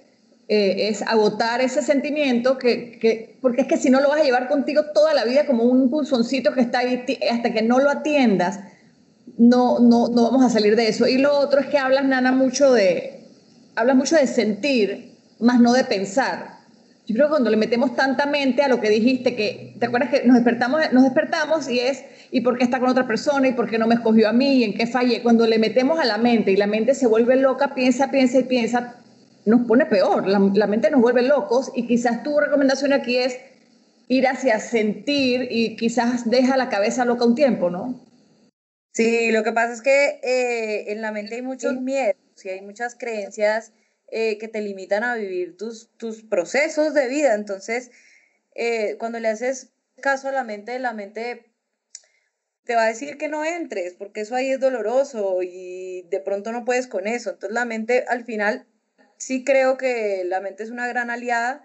eh, 0.49 0.89
es 0.89 1.01
agotar 1.03 1.61
ese 1.61 1.81
sentimiento, 1.81 2.57
que, 2.57 2.99
que, 2.99 3.37
porque 3.41 3.61
es 3.61 3.67
que 3.67 3.77
si 3.77 3.89
no 3.89 4.01
lo 4.01 4.09
vas 4.09 4.19
a 4.19 4.25
llevar 4.25 4.49
contigo 4.49 4.91
toda 4.93 5.13
la 5.13 5.23
vida 5.23 5.45
como 5.45 5.63
un 5.63 5.89
pulsoncito 5.89 6.53
que 6.53 6.59
está 6.59 6.79
ahí 6.79 7.05
hasta 7.31 7.53
que 7.53 7.61
no 7.61 7.79
lo 7.79 7.89
atiendas 7.89 8.59
no, 9.39 9.79
no, 9.79 10.09
no 10.09 10.23
vamos 10.23 10.43
a 10.43 10.49
salir 10.49 10.75
de 10.75 10.89
eso. 10.89 11.07
Y 11.07 11.17
lo 11.17 11.39
otro 11.39 11.61
es 11.61 11.67
que 11.67 11.77
hablas, 11.77 12.03
Nana, 12.05 12.31
mucho 12.31 12.73
de, 12.73 13.21
hablas 13.75 13.95
mucho 13.95 14.17
de 14.17 14.27
sentir, 14.27 15.15
más 15.39 15.61
no 15.61 15.73
de 15.73 15.85
pensar. 15.85 16.59
Yo 17.07 17.15
creo 17.15 17.27
que 17.27 17.31
cuando 17.31 17.49
le 17.49 17.57
metemos 17.57 17.95
tanta 17.95 18.25
mente 18.27 18.61
a 18.61 18.67
lo 18.67 18.81
que 18.81 18.89
dijiste, 18.89 19.35
que 19.35 19.75
te 19.79 19.85
acuerdas 19.87 20.09
que 20.09 20.25
nos 20.25 20.35
despertamos, 20.35 20.81
nos 20.91 21.03
despertamos 21.03 21.69
y 21.69 21.79
es, 21.79 22.03
¿y 22.31 22.41
por 22.41 22.57
qué 22.57 22.65
está 22.65 22.79
con 22.79 22.89
otra 22.89 23.07
persona? 23.07 23.47
¿Y 23.47 23.53
por 23.53 23.69
qué 23.69 23.79
no 23.79 23.87
me 23.87 23.95
escogió 23.95 24.27
a 24.29 24.33
mí? 24.33 24.57
¿Y 24.57 24.63
en 24.65 24.73
qué 24.73 24.85
fallé? 24.85 25.23
Cuando 25.23 25.47
le 25.47 25.57
metemos 25.57 25.99
a 25.99 26.05
la 26.05 26.17
mente 26.17 26.51
y 26.51 26.57
la 26.57 26.67
mente 26.67 26.93
se 26.93 27.07
vuelve 27.07 27.37
loca, 27.37 27.73
piensa, 27.73 28.11
piensa 28.11 28.39
y 28.39 28.43
piensa, 28.43 28.97
nos 29.45 29.61
pone 29.61 29.85
peor. 29.85 30.27
La, 30.27 30.39
la 30.53 30.67
mente 30.67 30.91
nos 30.91 31.01
vuelve 31.01 31.21
locos 31.21 31.71
y 31.73 31.87
quizás 31.87 32.23
tu 32.23 32.37
recomendación 32.39 32.91
aquí 32.91 33.15
es 33.15 33.37
ir 34.09 34.27
hacia 34.27 34.59
sentir 34.59 35.47
y 35.49 35.77
quizás 35.77 36.29
deja 36.29 36.57
la 36.57 36.67
cabeza 36.67 37.05
loca 37.05 37.25
un 37.25 37.35
tiempo, 37.35 37.69
¿no? 37.69 38.08
Sí, 38.99 39.31
lo 39.31 39.45
que 39.45 39.53
pasa 39.53 39.71
es 39.71 39.81
que 39.81 40.19
eh, 40.23 40.91
en 40.91 41.01
la 41.01 41.13
mente 41.13 41.35
hay 41.35 41.41
muchos 41.41 41.79
miedos 41.79 42.17
y 42.43 42.49
hay 42.49 42.59
muchas 42.59 42.95
creencias 42.95 43.71
eh, 44.11 44.37
que 44.37 44.49
te 44.49 44.59
limitan 44.59 45.05
a 45.05 45.15
vivir 45.15 45.55
tus, 45.55 45.89
tus 45.95 46.21
procesos 46.23 46.93
de 46.93 47.07
vida. 47.07 47.33
Entonces, 47.33 47.91
eh, 48.55 48.97
cuando 48.99 49.21
le 49.21 49.29
haces 49.29 49.71
caso 50.01 50.27
a 50.27 50.33
la 50.33 50.43
mente, 50.43 50.77
la 50.79 50.91
mente 50.91 51.49
te 52.65 52.75
va 52.75 52.83
a 52.83 52.87
decir 52.87 53.17
que 53.17 53.29
no 53.29 53.45
entres, 53.45 53.93
porque 53.93 54.19
eso 54.19 54.35
ahí 54.35 54.51
es 54.51 54.59
doloroso 54.59 55.43
y 55.43 56.01
de 56.09 56.19
pronto 56.19 56.51
no 56.51 56.65
puedes 56.65 56.87
con 56.87 57.07
eso. 57.07 57.29
Entonces, 57.29 57.53
la 57.53 57.63
mente 57.63 58.03
al 58.05 58.25
final, 58.25 58.67
sí 59.17 59.45
creo 59.45 59.77
que 59.77 60.25
la 60.25 60.41
mente 60.41 60.63
es 60.63 60.71
una 60.71 60.89
gran 60.89 61.09
aliada, 61.09 61.63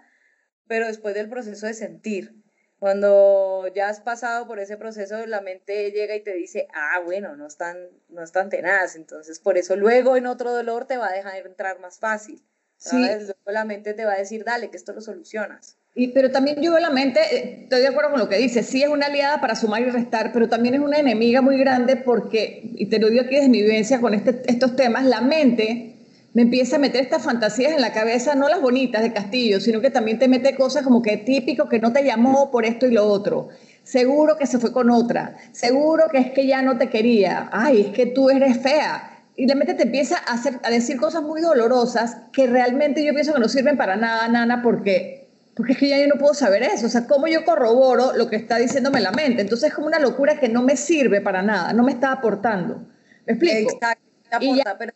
pero 0.69 0.87
después 0.87 1.13
del 1.13 1.27
proceso 1.27 1.67
de 1.67 1.73
sentir. 1.73 2.44
Cuando 2.79 3.67
ya 3.73 3.89
has 3.89 4.01
pasado 4.01 4.47
por 4.47 4.59
ese 4.59 4.77
proceso, 4.77 5.25
la 5.25 5.41
mente 5.41 5.91
llega 5.91 6.15
y 6.15 6.23
te 6.23 6.33
dice, 6.33 6.67
ah, 6.73 6.99
bueno, 7.03 7.35
no 7.35 7.47
están, 7.47 7.77
no 8.09 8.23
están 8.23 8.49
tenaz. 8.49 8.95
Entonces, 8.95 9.39
por 9.39 9.57
eso 9.57 9.75
luego 9.75 10.17
en 10.17 10.27
otro 10.27 10.51
dolor 10.51 10.85
te 10.85 10.97
va 10.97 11.07
a 11.07 11.13
dejar 11.13 11.45
entrar 11.45 11.79
más 11.79 11.99
fácil. 11.99 12.43
¿sabes? 12.77 13.23
Luego 13.23 13.51
la 13.51 13.65
mente 13.65 13.93
te 13.93 14.05
va 14.05 14.13
a 14.13 14.17
decir, 14.17 14.43
dale, 14.43 14.69
que 14.69 14.77
esto 14.77 14.93
lo 14.93 15.01
solucionas. 15.01 15.77
Y, 15.95 16.09
pero 16.09 16.29
también 16.29 16.61
yo 16.61 16.71
veo 16.71 16.81
la 16.81 16.89
mente, 16.89 17.19
eh, 17.31 17.59
estoy 17.63 17.81
de 17.81 17.87
acuerdo 17.87 18.11
con 18.11 18.19
lo 18.19 18.27
que 18.27 18.37
dices, 18.37 18.65
sí 18.65 18.83
es 18.83 18.89
una 18.89 19.05
aliada 19.05 19.39
para 19.39 19.55
sumar 19.55 19.81
y 19.81 19.89
restar, 19.89 20.31
pero 20.33 20.49
también 20.49 20.75
es 20.75 20.81
una 20.81 20.97
enemiga 20.97 21.41
muy 21.41 21.57
grande 21.57 21.95
porque, 21.95 22.61
y 22.63 22.87
te 22.87 22.99
lo 22.99 23.09
digo 23.09 23.23
aquí 23.23 23.35
desde 23.35 23.49
mi 23.49 23.61
vivencia 23.61 24.01
con 24.01 24.13
este, 24.13 24.41
estos 24.47 24.75
temas, 24.75 25.05
la 25.05 25.21
mente 25.21 25.94
me 26.35 26.41
empieza 26.41 26.75
a 26.75 26.79
meter 26.79 27.01
estas 27.01 27.23
fantasías 27.23 27.71
en 27.71 27.79
la 27.79 27.93
cabeza, 27.93 28.35
no 28.35 28.49
las 28.49 28.61
bonitas 28.61 29.01
de 29.01 29.13
Castillo, 29.13 29.61
sino 29.61 29.79
que 29.79 29.89
también 29.89 30.19
te 30.19 30.27
mete 30.27 30.53
cosas 30.53 30.83
como 30.83 31.01
que 31.01 31.15
típico 31.15 31.69
que 31.69 31.79
no 31.79 31.93
te 31.93 32.03
llamó 32.03 32.51
por 32.51 32.65
esto 32.65 32.85
y 32.85 32.91
lo 32.91 33.05
otro. 33.05 33.47
Seguro 33.83 34.35
que 34.37 34.45
se 34.45 34.59
fue 34.59 34.73
con 34.73 34.91
otra. 34.91 35.37
Seguro 35.53 36.09
que 36.11 36.17
es 36.17 36.31
que 36.31 36.45
ya 36.45 36.61
no 36.61 36.77
te 36.77 36.89
quería. 36.89 37.47
Ay, 37.53 37.83
es 37.83 37.87
que 37.95 38.07
tú 38.07 38.29
eres 38.29 38.61
fea. 38.61 39.17
Y 39.37 39.47
la 39.47 39.55
mente 39.55 39.75
te 39.75 39.83
empieza 39.83 40.17
a, 40.17 40.33
hacer, 40.33 40.59
a 40.63 40.69
decir 40.69 40.97
cosas 40.97 41.23
muy 41.23 41.39
dolorosas 41.39 42.17
que 42.33 42.47
realmente 42.47 43.05
yo 43.05 43.13
pienso 43.13 43.33
que 43.33 43.39
no 43.39 43.47
sirven 43.47 43.77
para 43.77 43.95
nada, 43.95 44.27
Nana, 44.27 44.61
porque, 44.61 45.29
porque 45.55 45.71
es 45.71 45.77
que 45.77 45.87
ya 45.87 45.99
yo 45.99 46.07
no 46.07 46.15
puedo 46.15 46.33
saber 46.33 46.63
eso. 46.63 46.87
O 46.87 46.89
sea, 46.89 47.07
¿cómo 47.07 47.27
yo 47.27 47.45
corroboro 47.45 48.11
lo 48.13 48.27
que 48.29 48.35
está 48.35 48.57
diciéndome 48.57 48.99
la 48.99 49.13
mente? 49.13 49.41
Entonces 49.41 49.69
es 49.69 49.73
como 49.73 49.87
una 49.87 49.99
locura 49.99 50.37
que 50.37 50.49
no 50.49 50.63
me 50.63 50.75
sirve 50.75 51.21
para 51.21 51.41
nada, 51.41 51.71
no 51.71 51.83
me 51.83 51.93
está 51.93 52.11
aportando. 52.11 52.85
¿Me 53.25 53.35
explico? 53.35 53.71
Exacto, 53.71 54.03
aporta, 54.31 54.77
pero 54.77 54.91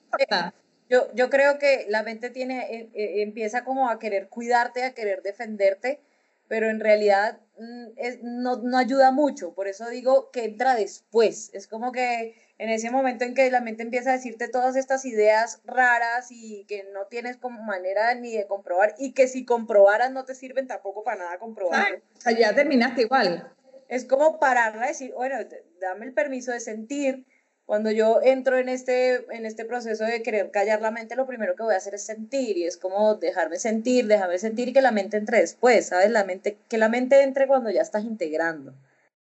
yo, 0.89 1.13
yo 1.13 1.29
creo 1.29 1.59
que 1.59 1.85
la 1.87 2.03
mente 2.03 2.31
tiene, 2.31 2.61
eh, 2.73 2.89
eh, 2.93 3.21
empieza 3.21 3.63
como 3.63 3.89
a 3.89 3.99
querer 3.99 4.27
cuidarte, 4.27 4.83
a 4.83 4.93
querer 4.93 5.21
defenderte, 5.21 6.01
pero 6.47 6.67
en 6.67 6.79
realidad 6.79 7.39
mm, 7.59 7.85
no, 8.23 8.57
no, 8.57 8.77
ayuda 8.77 9.11
mucho. 9.11 9.53
Por 9.53 9.67
eso 9.67 9.87
digo 9.87 10.31
que 10.31 10.45
entra 10.45 10.75
después. 10.75 11.51
Es 11.53 11.67
como 11.67 11.91
que 11.91 12.35
en 12.57 12.69
ese 12.69 12.89
momento 12.89 13.23
en 13.23 13.35
que 13.35 13.51
la 13.51 13.61
mente 13.61 13.83
empieza 13.83 14.09
a 14.09 14.13
decirte 14.13 14.47
todas 14.47 14.75
estas 14.75 15.05
ideas 15.05 15.61
raras 15.63 16.27
y 16.31 16.65
que 16.67 16.83
no 16.91 17.05
tienes 17.05 17.37
como 17.37 17.61
manera 17.61 18.15
ni 18.15 18.35
de 18.35 18.47
comprobar 18.47 18.95
y 18.97 19.13
que 19.13 19.27
si 19.27 19.45
comprobaras 19.45 20.11
no 20.11 20.25
te 20.25 20.33
sirven 20.33 20.65
tampoco 20.65 21.03
para 21.03 21.17
nada 21.17 21.37
comprobar. 21.37 22.01
o 22.17 22.21
sea, 22.21 22.31
ya 22.31 22.55
terminaste 22.55 23.03
igual. 23.03 23.53
Es 23.87 24.05
como 24.05 24.39
pararla 24.39 24.85
y 24.85 24.89
decir, 24.89 25.13
bueno, 25.13 25.37
dame 25.79 26.07
el 26.07 26.13
permiso 26.13 26.51
de 26.51 26.59
sentir, 26.59 27.25
cuando 27.69 27.91
yo 27.91 28.19
entro 28.23 28.57
en 28.57 28.67
este, 28.67 29.27
en 29.29 29.45
este 29.45 29.63
proceso 29.63 30.03
de 30.03 30.23
querer 30.23 30.49
callar 30.49 30.81
la 30.81 30.89
mente, 30.89 31.15
lo 31.15 31.27
primero 31.27 31.55
que 31.55 31.61
voy 31.61 31.75
a 31.75 31.77
hacer 31.77 31.93
es 31.93 32.03
sentir 32.03 32.57
y 32.57 32.65
es 32.65 32.77
como 32.77 33.13
dejarme 33.13 33.59
sentir, 33.59 34.07
dejarme 34.07 34.39
sentir 34.39 34.69
y 34.69 34.73
que 34.73 34.81
la 34.81 34.89
mente 34.89 35.17
entre 35.17 35.41
después, 35.41 35.85
¿sabes? 35.85 36.09
La 36.09 36.23
mente, 36.23 36.57
que 36.67 36.79
la 36.79 36.89
mente 36.89 37.21
entre 37.21 37.45
cuando 37.45 37.69
ya 37.69 37.83
estás 37.83 38.05
integrando, 38.05 38.73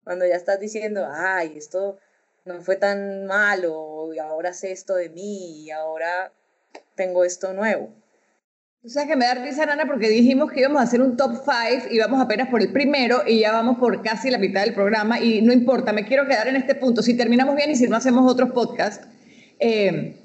cuando 0.04 0.26
ya 0.26 0.36
estás 0.36 0.60
diciendo, 0.60 1.08
ay, 1.08 1.56
esto 1.56 2.00
no 2.44 2.60
fue 2.64 2.78
tan 2.78 3.28
malo 3.28 4.12
y 4.12 4.18
ahora 4.18 4.54
sé 4.54 4.72
esto 4.72 4.96
de 4.96 5.10
mí 5.10 5.66
y 5.66 5.70
ahora 5.70 6.34
tengo 6.96 7.24
esto 7.24 7.54
nuevo. 7.54 7.94
O 8.84 8.90
sea 8.90 9.06
que 9.06 9.16
me 9.16 9.26
da 9.26 9.36
risa, 9.36 9.64
Nana, 9.64 9.86
porque 9.86 10.10
dijimos 10.10 10.52
que 10.52 10.62
íbamos 10.62 10.82
a 10.82 10.86
hacer 10.86 11.02
un 11.02 11.16
top 11.16 11.44
5 11.46 11.90
y 11.92 12.00
vamos 12.00 12.20
apenas 12.20 12.48
por 12.50 12.64
el 12.64 12.72
primero 12.72 13.22
y 13.28 13.42
ya 13.42 13.52
vamos 13.52 13.78
por 13.78 14.02
casi 14.02 14.32
la 14.32 14.40
mitad 14.40 14.64
del 14.64 14.74
programa 14.74 15.20
y 15.20 15.44
no 15.44 15.54
importa, 15.54 15.94
me 15.94 16.04
quiero 16.04 16.26
quedar 16.26 16.48
en 16.48 16.56
este 16.56 16.74
punto. 16.74 17.04
Si 17.04 17.14
terminamos 17.16 17.56
bien 17.56 17.70
y 17.70 17.76
si 17.76 17.88
no 17.88 17.96
hacemos 17.96 18.30
otros 18.30 18.52
podcasts, 18.54 19.06
eh, 19.60 20.16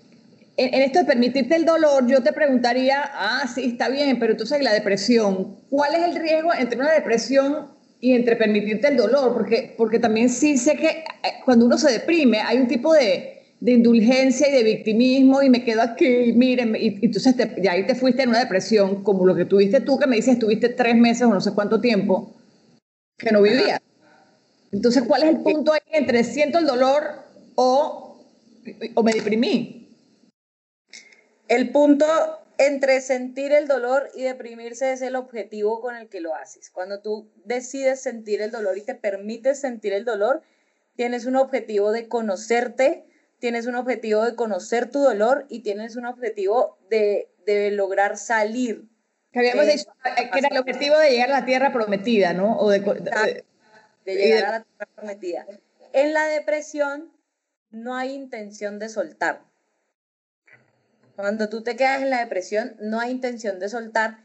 en, 0.56 0.82
esto 0.82 1.00
de 1.00 1.04
permitirte 1.04 1.54
el 1.54 1.66
dolor, 1.66 2.06
yo 2.06 2.22
te 2.22 2.32
preguntaría, 2.32 3.02
ah, 3.04 3.44
sí, 3.54 3.62
está 3.66 3.90
bien, 3.90 4.18
pero 4.18 4.38
tú 4.38 4.46
sabes 4.46 4.64
la 4.64 4.72
depresión, 4.72 5.56
¿cuál 5.68 5.94
es 5.94 6.04
el 6.04 6.16
riesgo 6.16 6.54
entre 6.54 6.80
una 6.80 6.92
depresión 6.92 7.72
y 8.00 8.14
entre 8.14 8.36
permitirte 8.36 8.88
el 8.88 8.96
dolor? 8.96 9.34
Porque, 9.34 9.74
porque 9.76 9.98
también 9.98 10.30
sí 10.30 10.56
sé 10.56 10.76
que 10.76 10.88
eh, 10.88 11.04
cuando 11.44 11.66
uno 11.66 11.76
se 11.76 11.92
deprime 11.92 12.40
hay 12.40 12.56
un 12.56 12.68
tipo 12.68 12.94
de 12.94 13.35
de 13.66 13.72
indulgencia 13.72 14.48
y 14.48 14.52
de 14.52 14.62
victimismo 14.62 15.42
y 15.42 15.50
me 15.50 15.64
quedo 15.64 15.82
aquí, 15.82 16.32
miren, 16.32 16.76
y, 16.76 17.04
entonces 17.04 17.34
ya 17.60 17.72
ahí 17.72 17.84
te 17.84 17.96
fuiste 17.96 18.22
en 18.22 18.28
una 18.28 18.38
depresión, 18.38 19.02
como 19.02 19.26
lo 19.26 19.34
que 19.34 19.44
tuviste 19.44 19.80
tú, 19.80 19.98
que 19.98 20.06
me 20.06 20.14
dices, 20.14 20.34
estuviste 20.34 20.68
tres 20.68 20.94
meses 20.94 21.22
o 21.22 21.34
no 21.34 21.40
sé 21.40 21.52
cuánto 21.52 21.80
tiempo, 21.80 22.32
que 23.18 23.32
no 23.32 23.42
vivías. 23.42 23.80
Entonces, 24.70 25.02
¿cuál 25.02 25.24
es 25.24 25.30
el 25.30 25.38
punto 25.38 25.72
ahí 25.72 25.80
entre 25.90 26.22
siento 26.22 26.60
el 26.60 26.66
dolor 26.66 27.24
o, 27.56 28.24
o 28.94 29.02
me 29.02 29.12
deprimí? 29.12 29.88
El 31.48 31.70
punto 31.70 32.06
entre 32.58 33.00
sentir 33.00 33.50
el 33.50 33.66
dolor 33.66 34.10
y 34.14 34.22
deprimirse 34.22 34.92
es 34.92 35.02
el 35.02 35.16
objetivo 35.16 35.80
con 35.80 35.96
el 35.96 36.08
que 36.08 36.20
lo 36.20 36.36
haces. 36.36 36.70
Cuando 36.70 37.00
tú 37.00 37.32
decides 37.44 38.00
sentir 38.00 38.42
el 38.42 38.52
dolor 38.52 38.78
y 38.78 38.82
te 38.82 38.94
permites 38.94 39.58
sentir 39.58 39.92
el 39.92 40.04
dolor, 40.04 40.42
tienes 40.94 41.26
un 41.26 41.34
objetivo 41.34 41.90
de 41.90 42.06
conocerte, 42.06 43.06
tienes 43.38 43.66
un 43.66 43.74
objetivo 43.74 44.24
de 44.24 44.34
conocer 44.34 44.90
tu 44.90 45.00
dolor 45.00 45.46
y 45.48 45.60
tienes 45.60 45.96
un 45.96 46.06
objetivo 46.06 46.78
de, 46.90 47.28
lograr 47.72 48.16
salir. 48.16 48.88
Que 49.32 49.40
habíamos 49.40 49.66
dicho 49.66 49.90
que 50.02 50.38
era 50.38 50.48
el 50.48 50.58
objetivo 50.58 50.98
de 50.98 51.10
llegar 51.10 51.30
a 51.30 51.40
la 51.40 51.44
tierra 51.44 51.72
prometida, 51.72 52.32
¿no? 52.32 52.58
O 52.58 52.70
de, 52.70 52.80
de, 52.80 54.14
llegar 54.14 54.44
a 54.44 54.50
la 54.58 54.64
tierra 54.64 54.88
prometida. 54.94 55.46
En 55.92 56.12
la 56.12 56.26
depresión 56.26 57.12
no 57.70 57.94
hay 57.94 58.14
intención 58.14 58.78
de 58.78 58.88
soltar. 58.88 59.42
Cuando 61.14 61.48
tú 61.48 61.62
te 61.62 61.76
quedas 61.76 62.02
en 62.02 62.10
la 62.10 62.20
depresión, 62.20 62.76
no 62.78 63.00
hay 63.00 63.10
intención 63.10 63.58
de 63.58 63.68
soltar. 63.68 64.18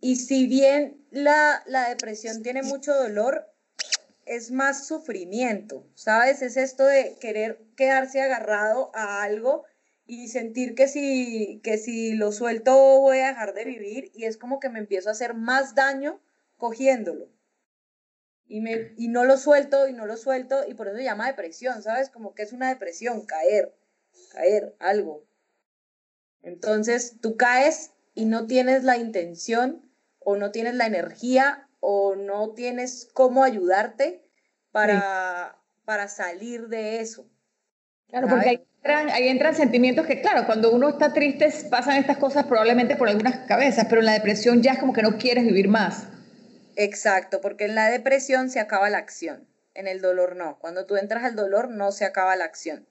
Y 0.00 0.16
si 0.16 0.46
bien 0.46 1.06
la, 1.10 1.62
la 1.66 1.88
depresión 1.88 2.42
tiene 2.42 2.62
mucho 2.62 2.92
dolor, 2.94 3.51
es 4.24 4.50
más 4.50 4.86
sufrimiento, 4.86 5.86
¿sabes? 5.94 6.42
Es 6.42 6.56
esto 6.56 6.84
de 6.84 7.16
querer 7.20 7.60
quedarse 7.76 8.20
agarrado 8.20 8.90
a 8.94 9.22
algo 9.22 9.64
y 10.06 10.28
sentir 10.28 10.74
que 10.74 10.88
si, 10.88 11.60
que 11.62 11.78
si 11.78 12.14
lo 12.14 12.32
suelto 12.32 13.00
voy 13.00 13.18
a 13.18 13.28
dejar 13.28 13.54
de 13.54 13.64
vivir 13.64 14.10
y 14.14 14.24
es 14.24 14.36
como 14.36 14.60
que 14.60 14.68
me 14.68 14.78
empiezo 14.78 15.08
a 15.08 15.12
hacer 15.12 15.34
más 15.34 15.74
daño 15.74 16.20
cogiéndolo. 16.56 17.28
Y, 18.46 18.60
me, 18.60 18.92
y 18.96 19.08
no 19.08 19.24
lo 19.24 19.38
suelto 19.38 19.88
y 19.88 19.92
no 19.92 20.06
lo 20.06 20.16
suelto 20.16 20.66
y 20.68 20.74
por 20.74 20.88
eso 20.88 20.96
se 20.96 21.04
llama 21.04 21.28
depresión, 21.28 21.82
¿sabes? 21.82 22.10
Como 22.10 22.34
que 22.34 22.42
es 22.42 22.52
una 22.52 22.68
depresión, 22.68 23.24
caer, 23.24 23.74
caer, 24.30 24.76
algo. 24.78 25.24
Entonces 26.42 27.18
tú 27.20 27.36
caes 27.36 27.92
y 28.14 28.26
no 28.26 28.46
tienes 28.46 28.84
la 28.84 28.98
intención 28.98 29.90
o 30.18 30.36
no 30.36 30.50
tienes 30.50 30.74
la 30.74 30.86
energía 30.86 31.68
o 31.84 32.14
no 32.14 32.54
tienes 32.54 33.08
cómo 33.12 33.42
ayudarte 33.42 34.24
para, 34.70 35.58
para 35.84 36.06
salir 36.06 36.68
de 36.68 37.00
eso. 37.00 37.28
Claro, 38.08 38.28
porque 38.28 38.48
ahí 38.50 38.66
entran, 38.76 39.10
ahí 39.10 39.28
entran 39.28 39.54
sentimientos 39.56 40.06
que, 40.06 40.20
claro, 40.20 40.46
cuando 40.46 40.72
uno 40.72 40.90
está 40.90 41.12
triste 41.12 41.52
pasan 41.68 41.96
estas 41.96 42.18
cosas 42.18 42.46
probablemente 42.46 42.94
por 42.94 43.08
algunas 43.08 43.48
cabezas, 43.48 43.86
pero 43.88 44.00
en 44.00 44.06
la 44.06 44.12
depresión 44.12 44.62
ya 44.62 44.72
es 44.72 44.78
como 44.78 44.92
que 44.92 45.02
no 45.02 45.18
quieres 45.18 45.44
vivir 45.44 45.66
más. 45.66 46.06
Exacto, 46.76 47.40
porque 47.40 47.64
en 47.64 47.74
la 47.74 47.90
depresión 47.90 48.48
se 48.48 48.60
acaba 48.60 48.88
la 48.88 48.98
acción, 48.98 49.48
en 49.74 49.88
el 49.88 50.00
dolor 50.00 50.36
no. 50.36 50.60
Cuando 50.60 50.86
tú 50.86 50.96
entras 50.96 51.24
al 51.24 51.34
dolor 51.34 51.68
no 51.68 51.90
se 51.90 52.04
acaba 52.04 52.36
la 52.36 52.44
acción. 52.44 52.86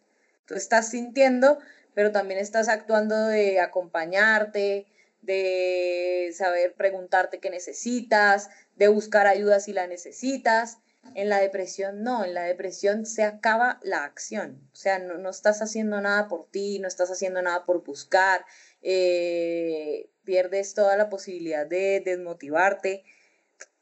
Tú 0.46 0.56
estás 0.56 0.90
sintiendo, 0.90 1.60
pero 1.94 2.12
también 2.12 2.42
estás 2.42 2.68
actuando 2.68 3.28
de 3.28 3.62
acompañarte, 3.62 4.86
de 5.22 6.34
saber 6.36 6.74
preguntarte 6.74 7.40
qué 7.40 7.50
necesitas, 7.50 8.50
de 8.76 8.88
buscar 8.88 9.28
ayuda 9.28 9.60
si 9.60 9.74
la 9.74 9.88
necesitas. 9.88 10.80
En 11.16 11.30
la 11.30 11.40
depresión 11.40 12.04
no, 12.04 12.24
en 12.24 12.34
la 12.36 12.44
depresión 12.44 13.06
se 13.08 13.24
acaba 13.24 13.80
la 13.82 14.04
acción, 14.04 14.62
o 14.72 14.76
sea, 14.76 15.00
no, 15.00 15.30
estás 15.32 15.62
haciendo 15.64 16.00
nada 16.00 16.28
por 16.28 16.48
ti, 16.52 16.78
no 16.78 16.88
estás 16.88 17.10
haciendo 17.10 17.42
nada 17.42 17.66
por 17.66 17.84
buscar, 17.84 18.46
eh, 18.84 20.10
pierdes 20.24 20.76
toda 20.76 20.96
la 20.98 21.10
posibilidad 21.10 21.66
de 21.66 22.02
desmotivarte. 22.06 23.04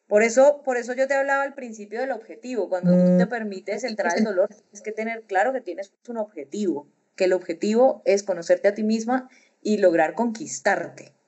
Por 0.08 0.24
eso, 0.24 0.64
por 0.64 0.78
eso 0.78 0.94
yo 0.94 1.08
te 1.08 1.14
hablaba 1.14 1.44
al 1.44 1.54
principio 1.54 2.00
del 2.00 2.12
objetivo, 2.12 2.70
cuando 2.70 2.94
tú 2.94 3.18
te 3.18 3.28
permites 3.28 3.84
entrar 3.84 4.14
al 4.18 4.24
dolor, 4.24 4.48
tienes 4.48 4.82
que 4.82 4.94
tener 4.94 5.24
claro 5.24 5.52
que 5.52 5.62
tienes 5.62 5.92
un 6.08 6.18
objetivo, 6.18 6.88
que 7.16 7.26
el 7.26 7.34
objetivo 7.34 8.02
es 8.06 8.24
conocerte 8.24 8.70
a 8.70 8.74
ti 8.74 8.84
misma 8.84 9.30
y 9.62 9.78
lograr 9.78 10.16
conquistarte. 10.16 11.19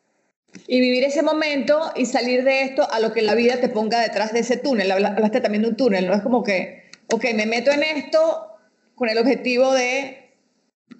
Y 0.68 0.80
vivir 0.80 1.04
ese 1.04 1.22
momento 1.22 1.92
y 1.96 2.06
salir 2.06 2.44
de 2.44 2.64
esto 2.64 2.90
a 2.92 3.00
lo 3.00 3.14
que 3.14 3.22
la 3.22 3.36
vida 3.36 3.60
te 3.60 3.70
ponga 3.70 4.02
detrás 4.02 4.34
de 4.34 4.40
ese 4.40 4.58
túnel. 4.58 4.92
Hablaste 4.92 5.42
también 5.42 5.64
de 5.64 5.70
un 5.70 5.76
túnel, 5.76 6.08
¿no? 6.08 6.14
Es 6.14 6.22
como 6.22 6.44
que, 6.44 6.90
ok, 7.08 7.26
me 7.36 7.46
meto 7.46 7.72
en 7.72 7.84
esto 7.84 8.48
con 8.96 9.10
el 9.10 9.18
objetivo 9.18 9.74
de, 9.74 10.36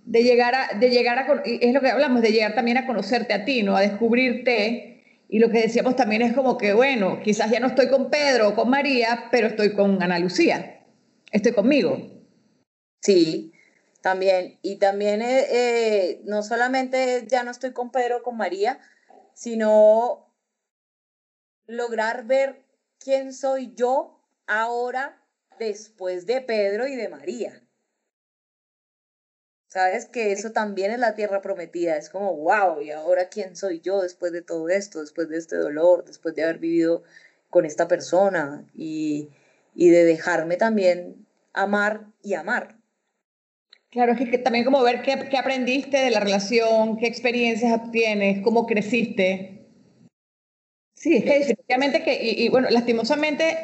de 0.06 0.24
llegar 0.24 0.56
a, 0.56 0.78
de 0.78 0.90
llegar 0.90 1.20
a, 1.20 1.44
es 1.44 1.74
lo 1.74 1.82
que 1.82 1.90
hablamos, 1.90 2.22
de 2.22 2.32
llegar 2.32 2.56
también 2.56 2.78
a 2.78 2.86
conocerte 2.86 3.34
a 3.34 3.46
ti, 3.46 3.64
¿no? 3.64 3.76
A 3.76 3.82
descubrirte. 3.82 4.88
Y 5.30 5.40
lo 5.40 5.50
que 5.50 5.62
decíamos 5.62 5.96
también 5.96 6.22
es 6.22 6.34
como 6.34 6.58
que, 6.58 6.74
bueno, 6.74 7.22
quizás 7.24 7.50
ya 7.50 7.60
no 7.60 7.68
estoy 7.68 7.88
con 7.88 8.10
Pedro 8.10 8.50
o 8.50 8.56
con 8.56 8.70
María, 8.70 9.30
pero 9.32 9.48
estoy 9.48 9.74
con 9.74 10.02
Ana 10.04 10.20
Lucía. 10.20 10.86
Estoy 11.32 11.54
conmigo. 11.54 11.98
Sí, 13.02 13.54
también. 14.02 14.58
Y 14.62 14.76
también, 14.78 15.22
eh, 15.22 15.46
eh, 15.50 16.22
no 16.26 16.44
solamente 16.44 17.26
ya 17.28 17.44
no 17.44 17.52
estoy 17.52 17.72
con 17.72 17.92
Pedro 17.92 18.18
o 18.18 18.24
con 18.24 18.36
María, 18.36 18.80
sino 19.42 20.32
lograr 21.66 22.28
ver 22.28 22.64
quién 23.00 23.34
soy 23.34 23.74
yo 23.74 24.22
ahora 24.46 25.20
después 25.58 26.28
de 26.28 26.42
Pedro 26.42 26.86
y 26.86 26.96
de 26.96 27.10
María. 27.10 27.60
Sabes 29.66 30.06
que 30.06 30.32
eso 30.32 30.52
también 30.52 30.92
es 30.92 31.00
la 31.00 31.16
tierra 31.16 31.42
prometida, 31.42 31.98
es 31.98 32.12
como, 32.12 32.36
wow, 32.36 32.82
¿y 32.82 32.92
ahora 32.92 33.30
quién 33.30 33.56
soy 33.56 33.80
yo 33.80 34.04
después 34.04 34.32
de 34.32 34.44
todo 34.44 34.70
esto, 34.70 35.02
después 35.02 35.28
de 35.28 35.40
este 35.40 35.56
dolor, 35.56 36.06
después 36.06 36.36
de 36.36 36.44
haber 36.44 36.60
vivido 36.60 37.02
con 37.50 37.66
esta 37.66 37.88
persona 37.88 38.70
y, 38.76 39.32
y 39.74 39.90
de 39.90 40.04
dejarme 40.04 40.58
también 40.58 41.26
amar 41.52 42.06
y 42.22 42.36
amar? 42.36 42.81
Claro, 43.92 44.14
es 44.14 44.30
que, 44.30 44.38
también 44.38 44.64
como 44.64 44.82
ver 44.84 45.02
qué, 45.02 45.38
aprendiste 45.38 45.98
de 45.98 46.12
la 46.12 46.22
relación, 46.22 46.98
qué 46.98 47.08
experiencias 47.08 47.74
obtienes, 47.74 48.42
cómo 48.42 48.66
creciste. 48.66 49.68
Sí, 50.96 51.18
es 51.18 51.24
que 51.26 51.40
definitivamente 51.40 52.02
que, 52.02 52.18
y, 52.22 52.48
bueno, 52.48 52.70
lastimosamente, 52.70 53.58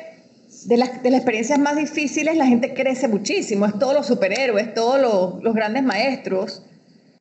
de 0.65 0.77
las, 0.77 1.01
de 1.01 1.11
las 1.11 1.19
experiencias 1.19 1.59
más 1.59 1.77
difíciles 1.77 2.35
la 2.35 2.45
gente 2.45 2.73
crece 2.73 3.07
muchísimo, 3.07 3.65
es 3.65 3.79
todos 3.79 3.93
los 3.93 4.05
superhéroes, 4.05 4.73
todos 4.73 4.99
los, 4.99 5.41
los 5.43 5.55
grandes 5.55 5.83
maestros. 5.83 6.63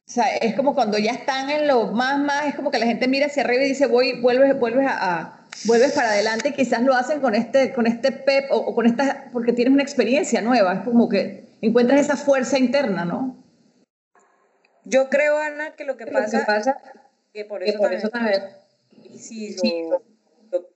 O 0.09 0.11
sea, 0.11 0.37
es 0.37 0.55
como 0.55 0.75
cuando 0.75 0.99
ya 0.99 1.13
están 1.13 1.51
en 1.51 1.69
lo 1.69 1.93
más, 1.93 2.19
más, 2.19 2.47
es 2.47 2.57
como 2.57 2.73
que 2.73 2.81
la 2.81 2.87
gente 2.87 3.07
mira 3.07 3.27
hacia 3.27 3.45
arriba 3.45 3.65
y 3.65 3.69
dice, 3.69 3.87
voy, 3.87 4.21
vuelves, 4.21 4.59
vuelves 4.59 4.87
a, 4.89 5.47
vuelves 5.65 5.93
para 5.93 6.11
adelante, 6.11 6.55
quizás 6.55 6.83
lo 6.83 6.95
hacen 6.95 7.21
con 7.21 7.37
este, 7.37 7.73
con 7.73 7.87
este 7.87 8.11
pep 8.11 8.47
o, 8.51 8.57
o, 8.57 8.75
con 8.75 8.87
esta, 8.87 9.29
porque 9.33 9.53
tienes 9.53 9.73
una 9.73 9.85
experiencia 9.85 10.41
nueva, 10.41 10.75
es 10.75 10.81
como 10.81 11.09
que 11.09 11.46
encuentras 11.61 12.01
esa 12.01 12.17
fuerza 12.17 12.59
interna, 12.59 13.05
¿no? 13.05 13.43
Yo 14.85 15.09
creo, 15.09 15.39
Ana, 15.39 15.75
que 15.75 15.85
lo 15.85 15.97
que 15.97 16.07
pasa, 16.07 16.45
pasa 16.47 16.77
que 17.33 17.45
por 17.45 17.63
eso, 17.63 18.09
también, 18.09 18.43
sí, 19.19 19.57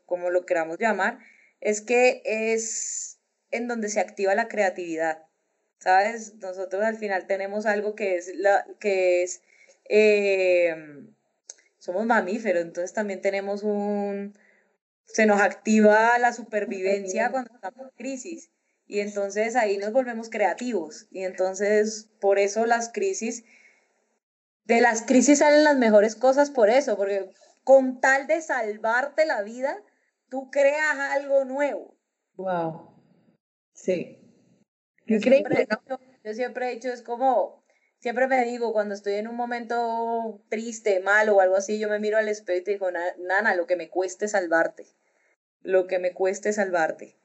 como 0.05 0.31
lo 0.31 0.45
queramos 0.45 0.79
llamar, 0.79 1.19
es 1.61 1.81
que 1.81 2.23
es 2.25 3.19
en 3.51 3.69
donde 3.69 3.89
se 3.89 4.01
activa 4.01 4.35
la 4.35 4.49
creatividad. 4.49 5.25
¿Sabes? 5.79 6.35
Nosotros 6.35 6.85
al 6.85 6.97
final 6.97 7.27
tenemos 7.27 7.65
algo 7.65 7.95
que 7.95 8.17
es 8.17 8.35
la 8.35 8.67
que 8.81 9.23
es 9.23 9.43
eh, 9.89 10.75
somos 11.79 12.05
mamíferos, 12.05 12.63
entonces 12.63 12.93
también 12.93 13.23
tenemos 13.23 13.63
un 13.63 14.35
se 15.07 15.27
nos 15.27 15.41
activa 15.41 16.19
la 16.19 16.33
supervivencia 16.33 17.31
cuando 17.31 17.55
estamos 17.55 17.81
en 17.81 17.91
crisis. 17.97 18.51
Y 18.91 18.99
entonces 18.99 19.55
ahí 19.55 19.79
nos 19.79 19.93
volvemos 19.93 20.31
creativos. 20.31 21.07
Y 21.13 21.23
entonces 21.23 22.11
por 22.21 22.41
eso 22.41 22.67
las 22.67 22.89
crisis, 22.93 23.45
de 24.65 24.81
las 24.81 25.03
crisis 25.03 25.39
salen 25.39 25.63
las 25.63 25.77
mejores 25.77 26.17
cosas 26.17 26.51
por 26.51 26.71
eso, 26.71 26.97
porque 26.97 27.31
con 27.63 28.01
tal 28.01 28.27
de 28.27 28.43
salvarte 28.43 29.27
la 29.27 29.43
vida, 29.43 29.81
tú 30.29 30.51
creas 30.51 30.99
algo 30.99 31.45
nuevo. 31.45 31.95
Wow. 32.35 32.91
Sí. 33.75 34.19
Yo 35.07 35.21
siempre, 35.21 35.69
yo 36.25 36.35
siempre 36.35 36.69
he 36.69 36.75
dicho, 36.75 36.89
es 36.89 37.03
como, 37.03 37.65
siempre 38.01 38.27
me 38.27 38.45
digo, 38.45 38.73
cuando 38.73 38.97
estoy 38.97 39.15
en 39.15 39.29
un 39.29 39.37
momento 39.37 40.43
triste, 40.49 40.99
malo 40.99 41.37
o 41.37 41.41
algo 41.41 41.55
así, 41.55 41.79
yo 41.79 41.89
me 41.89 42.01
miro 42.01 42.19
al 42.19 42.29
espejo 42.29 42.59
y 42.59 42.65
te 42.65 42.73
digo, 42.73 42.91
Nana, 42.91 43.55
lo 43.55 43.69
que 43.69 43.77
me 43.77 43.89
cueste 43.89 44.27
salvarte, 44.27 44.89
lo 45.63 45.87
que 45.87 46.01
me 46.01 46.13
cueste 46.13 46.53
salvarte 46.53 47.21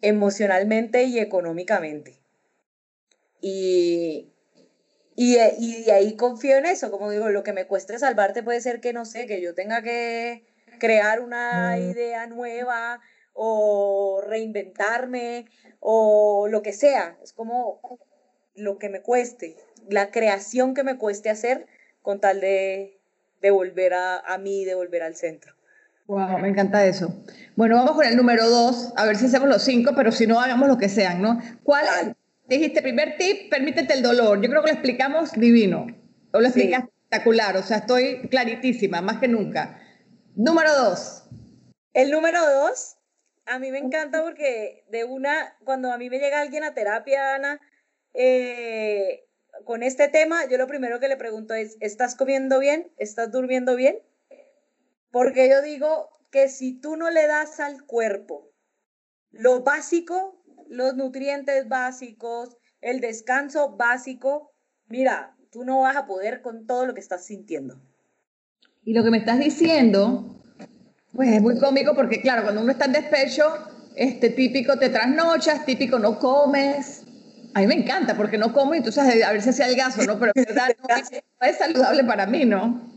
emocionalmente 0.00 1.04
y 1.04 1.18
económicamente. 1.18 2.18
Y, 3.40 4.32
y, 5.14 5.38
y, 5.58 5.82
de 5.84 5.92
ahí 5.92 6.16
confío 6.16 6.56
en 6.56 6.66
eso, 6.66 6.90
como 6.90 7.10
digo, 7.10 7.28
lo 7.28 7.42
que 7.42 7.52
me 7.52 7.66
cueste 7.66 7.98
salvarte 7.98 8.42
puede 8.42 8.60
ser 8.60 8.80
que, 8.80 8.92
no 8.92 9.04
sé, 9.04 9.26
que 9.26 9.40
yo 9.40 9.54
tenga 9.54 9.82
que 9.82 10.44
crear 10.78 11.20
una 11.20 11.76
mm. 11.76 11.90
idea 11.90 12.26
nueva 12.26 13.00
o 13.32 14.20
reinventarme 14.26 15.46
o 15.80 16.48
lo 16.48 16.62
que 16.62 16.72
sea, 16.72 17.18
es 17.22 17.32
como 17.32 17.80
lo 18.54 18.78
que 18.78 18.88
me 18.88 19.00
cueste, 19.00 19.56
la 19.88 20.10
creación 20.10 20.74
que 20.74 20.82
me 20.82 20.98
cueste 20.98 21.30
hacer 21.30 21.66
con 22.02 22.20
tal 22.20 22.40
de, 22.40 22.98
de 23.40 23.50
volver 23.50 23.94
a, 23.94 24.18
a 24.18 24.38
mí, 24.38 24.64
de 24.64 24.74
volver 24.74 25.02
al 25.02 25.14
centro. 25.14 25.57
Wow, 26.08 26.38
me 26.38 26.48
encanta 26.48 26.86
eso. 26.86 27.14
Bueno, 27.54 27.76
vamos 27.76 27.92
con 27.92 28.06
el 28.06 28.16
número 28.16 28.48
dos, 28.48 28.94
a 28.96 29.04
ver 29.04 29.16
si 29.16 29.26
hacemos 29.26 29.46
los 29.46 29.62
cinco, 29.62 29.92
pero 29.94 30.10
si 30.10 30.26
no, 30.26 30.40
hagamos 30.40 30.66
lo 30.66 30.78
que 30.78 30.88
sean, 30.88 31.20
¿no? 31.20 31.38
¿Cuál? 31.62 32.16
Dijiste, 32.48 32.80
primer 32.80 33.18
tip, 33.18 33.50
permítete 33.50 33.92
el 33.92 34.02
dolor. 34.02 34.40
Yo 34.40 34.48
creo 34.48 34.62
que 34.62 34.68
lo 34.68 34.72
explicamos 34.72 35.32
divino. 35.32 35.86
O 36.32 36.40
lo 36.40 36.46
explicas 36.46 36.84
espectacular, 36.84 37.58
o 37.58 37.62
sea, 37.62 37.78
estoy 37.78 38.26
claritísima, 38.30 39.02
más 39.02 39.18
que 39.18 39.28
nunca. 39.28 39.82
Número 40.34 40.74
dos. 40.74 41.24
El 41.92 42.10
número 42.10 42.40
dos, 42.42 42.96
a 43.44 43.58
mí 43.58 43.70
me 43.70 43.78
encanta 43.78 44.22
porque 44.22 44.84
de 44.88 45.04
una, 45.04 45.58
cuando 45.62 45.92
a 45.92 45.98
mí 45.98 46.08
me 46.08 46.20
llega 46.20 46.40
alguien 46.40 46.64
a 46.64 46.72
terapia, 46.72 47.34
Ana, 47.34 47.60
eh, 48.14 49.26
con 49.66 49.82
este 49.82 50.08
tema, 50.08 50.48
yo 50.48 50.56
lo 50.56 50.66
primero 50.66 51.00
que 51.00 51.08
le 51.08 51.18
pregunto 51.18 51.52
es, 51.52 51.76
¿estás 51.80 52.14
comiendo 52.14 52.60
bien? 52.60 52.90
¿Estás 52.96 53.30
durmiendo 53.30 53.76
bien? 53.76 53.98
Porque 55.18 55.48
yo 55.50 55.62
digo 55.62 56.10
que 56.30 56.48
si 56.48 56.80
tú 56.80 56.94
no 56.94 57.10
le 57.10 57.26
das 57.26 57.58
al 57.58 57.84
cuerpo 57.86 58.52
lo 59.32 59.64
básico, 59.64 60.40
los 60.68 60.94
nutrientes 60.94 61.68
básicos, 61.68 62.56
el 62.80 63.00
descanso 63.00 63.74
básico, 63.76 64.52
mira, 64.86 65.36
tú 65.50 65.64
no 65.64 65.80
vas 65.80 65.96
a 65.96 66.06
poder 66.06 66.40
con 66.40 66.68
todo 66.68 66.86
lo 66.86 66.94
que 66.94 67.00
estás 67.00 67.26
sintiendo. 67.26 67.80
Y 68.84 68.92
lo 68.92 69.02
que 69.02 69.10
me 69.10 69.18
estás 69.18 69.40
diciendo, 69.40 70.40
pues 71.12 71.30
es 71.30 71.42
muy 71.42 71.58
cómico 71.58 71.96
porque, 71.96 72.20
claro, 72.20 72.44
cuando 72.44 72.60
uno 72.60 72.70
está 72.70 72.84
en 72.84 72.92
despecho, 72.92 73.42
este 73.96 74.30
típico 74.30 74.78
te 74.78 74.88
trasnochas, 74.88 75.66
típico 75.66 75.98
no 75.98 76.20
comes. 76.20 77.02
A 77.54 77.60
mí 77.62 77.66
me 77.66 77.74
encanta 77.74 78.16
porque 78.16 78.38
no 78.38 78.52
como 78.52 78.76
y 78.76 78.84
tú 78.84 78.92
sabes, 78.92 79.24
a 79.24 79.32
ver 79.32 79.42
si 79.42 79.48
hacía 79.48 79.66
el 79.66 79.74
gaso, 79.74 80.00
¿no? 80.04 80.16
Pero 80.20 80.30
verdad 80.36 80.68
no 81.40 81.48
es, 81.48 81.58
saludable 81.58 82.04
para 82.04 82.24
mí, 82.24 82.44
¿no? 82.44 82.88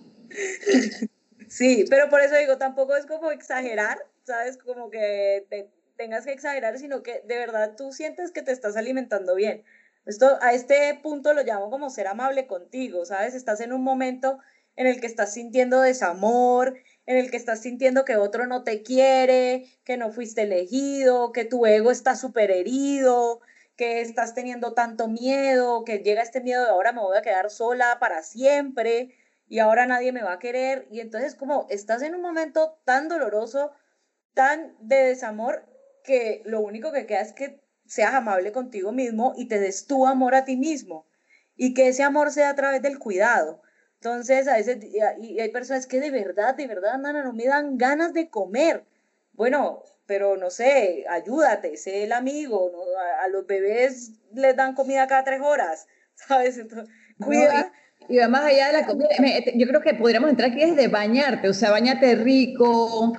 Sí, 1.52 1.84
pero 1.89 2.10
por 2.10 2.22
eso 2.22 2.38
digo, 2.38 2.58
tampoco 2.58 2.95
es 2.95 3.06
como 3.06 3.30
exagerar, 3.30 3.97
¿sabes? 4.24 4.56
Como 4.58 4.89
que 4.89 5.45
te 5.49 5.70
tengas 5.97 6.24
que 6.24 6.32
exagerar, 6.32 6.78
sino 6.80 7.04
que 7.04 7.24
de 7.26 7.36
verdad 7.36 7.76
tú 7.76 7.91
sientes 7.91 8.32
que 8.32 8.41
te 8.41 8.54
estás 8.54 8.78
alimentando 8.78 9.36
bien. 9.36 9.66
Esto, 10.06 10.38
a 10.41 10.54
este 10.54 10.97
punto 11.04 11.34
lo 11.34 11.43
llamo 11.43 11.70
como 11.70 11.89
ser 11.89 12.08
amable 12.08 12.47
contigo, 12.47 13.06
¿sabes? 13.06 13.36
Estás 13.36 13.60
en 13.60 13.74
un 13.74 13.84
momento 13.84 14.39
en 14.78 14.88
el 14.88 15.02
que 15.02 15.08
estás 15.08 15.34
sintiendo 15.34 15.82
desamor, 15.82 16.78
en 17.06 17.18
el 17.18 17.30
que 17.30 17.36
estás 17.36 17.62
sintiendo 17.62 18.06
que 18.06 18.16
otro 18.16 18.47
no 18.47 18.64
te 18.64 18.82
quiere, 18.82 19.66
que 19.84 19.97
no 19.97 20.10
fuiste 20.10 20.43
elegido, 20.43 21.34
que 21.34 21.43
tu 21.43 21.66
ego 21.66 21.91
está 21.91 22.16
súper 22.16 22.49
herido, 22.52 23.41
que 23.76 23.99
estás 23.99 24.34
teniendo 24.34 24.74
tanto 24.74 25.10
miedo, 25.10 25.84
que 25.84 25.97
llega 25.99 26.22
este 26.22 26.39
miedo 26.39 26.64
de 26.64 26.70
ahora 26.70 26.93
me 26.93 27.02
voy 27.02 27.18
a 27.18 27.22
quedar 27.22 27.49
sola 27.49 27.97
para 27.99 28.24
siempre 28.24 29.18
y 29.52 29.60
ahora 29.60 29.86
nadie 29.86 30.14
me 30.14 30.24
va 30.24 30.32
a 30.32 30.39
querer. 30.39 30.88
Y 30.91 31.02
entonces 31.02 31.36
como 31.36 31.68
estás 31.70 32.02
en 32.04 32.16
un 32.16 32.22
momento 32.22 32.80
tan 32.86 33.10
doloroso, 33.10 33.74
tan 34.34 34.78
de 34.80 34.95
desamor, 34.95 35.66
que 36.06 36.41
lo 36.45 36.62
único 36.62 36.93
que 36.93 37.06
queda 37.06 37.20
es 37.20 37.34
que 37.34 37.62
seas 37.86 38.14
amable 38.14 38.54
contigo 38.54 38.93
mismo 38.93 39.34
y 39.36 39.49
te 39.49 39.60
des 39.60 39.88
tu 39.88 40.08
amor 40.08 40.36
a 40.36 40.45
ti 40.45 40.56
mismo 40.56 41.06
y 41.58 41.74
que 41.74 41.89
ese 41.89 42.02
amor 42.02 42.32
sea 42.32 42.52
a 42.52 42.56
través 42.56 42.82
del 42.82 42.97
cuidado. 42.97 43.62
Entonces, 43.95 44.47
a 44.47 44.56
veces, 44.56 44.78
y 44.86 45.39
hay 45.41 45.52
personas 45.52 45.86
que 45.86 45.99
de 45.99 46.12
verdad, 46.12 46.56
de 46.56 46.68
verdad, 46.68 46.97
nana, 46.97 47.22
no 47.22 47.34
me 47.34 47.45
dan 47.45 47.78
ganas 47.78 48.14
de 48.14 48.30
comer. 48.30 48.86
Bueno, 49.34 49.84
pero 50.06 50.38
no 50.38 50.49
sé, 50.49 51.04
ayúdate, 51.10 51.76
sé 51.76 52.06
el 52.06 52.14
amigo, 52.14 52.72
a, 53.22 53.28
los 53.28 53.45
bebés 53.45 54.14
les 54.34 54.56
dan 54.56 54.76
comida 54.76 55.08
cada 55.08 55.26
tres 55.26 55.41
horas, 55.41 55.88
¿sabes? 56.16 56.58
Entonces, 56.58 56.88
cuida. 57.20 57.74
Y, 58.10 58.20
además 58.20 58.45
allá 58.45 58.68
de 58.68 58.74
la 58.74 58.86
comida, 58.86 59.10
yo 59.56 59.68
creo 59.68 59.82
que 59.82 59.93
podríamos 59.93 60.30
entrar 60.30 60.52
aquí 60.52 60.60
desde 60.60 60.88
bañarte, 60.88 61.49
o 61.49 61.54
sea, 61.54 61.72
bañate 61.72 62.16
rico, 62.16 63.14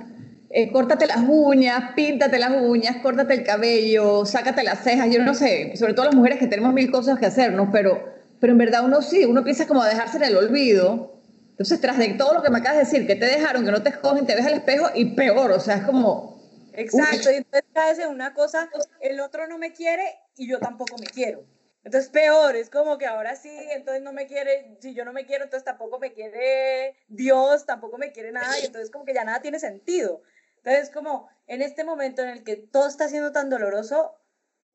eh, 0.50 0.70
córtate 0.70 1.06
las 1.06 1.24
uñas, 1.26 1.92
píntate 1.94 2.38
las 2.38 2.52
uñas, 2.60 2.96
córtate 3.02 3.34
el 3.34 3.42
cabello, 3.42 4.24
sácate 4.26 4.62
las 4.62 4.82
cejas, 4.82 5.08
yo 5.10 5.22
no 5.22 5.34
sé, 5.34 5.76
sobre 5.76 5.94
todo 5.94 6.06
las 6.06 6.14
mujeres 6.14 6.38
que 6.38 6.46
tenemos 6.46 6.72
mil 6.74 6.90
cosas 6.90 7.18
que 7.18 7.26
hacer, 7.26 7.52
¿no? 7.52 7.70
Pero 7.70 8.12
pero 8.42 8.54
en 8.54 8.58
verdad 8.58 8.84
uno 8.84 9.02
sí, 9.02 9.24
uno 9.24 9.44
piensa 9.44 9.68
como 9.68 9.82
a 9.82 9.88
dejarse 9.88 10.16
en 10.16 10.24
el 10.24 10.36
olvido. 10.36 11.14
Entonces, 11.50 11.80
tras 11.80 11.96
de 11.96 12.08
todo 12.14 12.34
lo 12.34 12.42
que 12.42 12.50
me 12.50 12.58
acabas 12.58 12.78
de 12.78 12.84
decir, 12.84 13.06
que 13.06 13.14
te 13.14 13.24
dejaron, 13.24 13.64
que 13.64 13.70
no 13.70 13.84
te 13.84 13.90
escogen, 13.90 14.26
te 14.26 14.34
ves 14.34 14.44
al 14.44 14.54
espejo 14.54 14.88
y 14.96 15.14
peor, 15.14 15.52
o 15.52 15.60
sea, 15.60 15.76
es 15.76 15.84
como... 15.84 16.42
Exacto, 16.72 17.30
y 17.30 17.36
entonces 17.36 17.62
caes 17.72 18.00
en 18.00 18.08
una 18.08 18.34
cosa, 18.34 18.68
el 19.00 19.20
otro 19.20 19.46
no 19.46 19.58
me 19.58 19.72
quiere 19.72 20.02
y 20.36 20.48
yo 20.48 20.58
tampoco 20.58 20.96
me 20.98 21.06
quiero. 21.06 21.44
Entonces 21.84 22.10
peor, 22.10 22.54
es 22.54 22.70
como 22.70 22.96
que 22.96 23.06
ahora 23.06 23.34
sí, 23.34 23.50
entonces 23.70 24.02
no 24.02 24.12
me 24.12 24.26
quiere, 24.26 24.76
si 24.80 24.94
yo 24.94 25.04
no 25.04 25.12
me 25.12 25.26
quiero, 25.26 25.44
entonces 25.44 25.64
tampoco 25.64 25.98
me 25.98 26.12
quiere 26.12 26.96
Dios, 27.08 27.66
tampoco 27.66 27.98
me 27.98 28.12
quiere 28.12 28.30
nada, 28.30 28.58
y 28.60 28.66
entonces 28.66 28.90
como 28.90 29.04
que 29.04 29.14
ya 29.14 29.24
nada 29.24 29.42
tiene 29.42 29.58
sentido. 29.58 30.22
Entonces 30.58 30.90
como 30.90 31.28
en 31.48 31.60
este 31.60 31.82
momento 31.82 32.22
en 32.22 32.28
el 32.28 32.44
que 32.44 32.56
todo 32.56 32.86
está 32.86 33.08
siendo 33.08 33.32
tan 33.32 33.50
doloroso, 33.50 34.16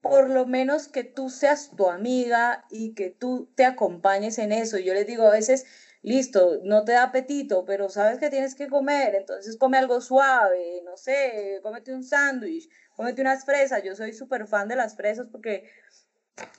por 0.01 0.30
lo 0.30 0.45
menos 0.45 0.88
que 0.88 1.03
tú 1.03 1.30
seas 1.30 1.72
tu 1.76 1.89
amiga 1.89 2.66
y 2.70 2.93
que 2.93 3.10
tú 3.10 3.51
te 3.55 3.66
acompañes 3.66 4.38
en 4.38 4.51
eso. 4.51 4.78
Yo 4.78 4.93
les 4.93 5.08
digo 5.08 5.28
a 5.28 5.32
veces, 5.32 5.66
listo, 6.01 6.60
no 6.64 6.84
te 6.84 6.93
da 6.93 7.03
apetito, 7.03 7.66
pero 7.66 7.89
sabes 7.89 8.20
que 8.20 8.30
tienes 8.30 8.55
que 8.55 8.68
comer, 8.68 9.16
entonces 9.16 9.58
come 9.58 9.78
algo 9.78 10.01
suave, 10.01 10.82
no 10.84 10.97
sé, 10.97 11.60
cómete 11.64 11.93
un 11.93 12.03
sándwich, 12.03 12.70
cómete 12.95 13.22
unas 13.22 13.45
fresas. 13.45 13.84
Yo 13.84 13.95
soy 13.95 14.14
súper 14.14 14.47
fan 14.47 14.68
de 14.68 14.76
las 14.76 14.95
fresas 14.95 15.28
porque 15.32 15.70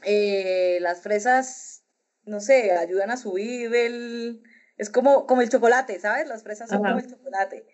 eh, 0.04 0.78
las 0.80 1.02
fresas, 1.02 1.82
no 2.24 2.40
sé, 2.40 2.72
ayudan 2.72 3.10
a 3.10 3.16
subir 3.16 3.74
el... 3.74 4.42
Es 4.76 4.90
como, 4.90 5.26
como 5.26 5.42
el 5.42 5.48
chocolate, 5.48 5.98
¿sabes? 5.98 6.28
Las 6.28 6.42
fresas 6.42 6.70
son 6.70 6.78
como 6.78 6.98
el 6.98 7.10
chocolate 7.10 7.66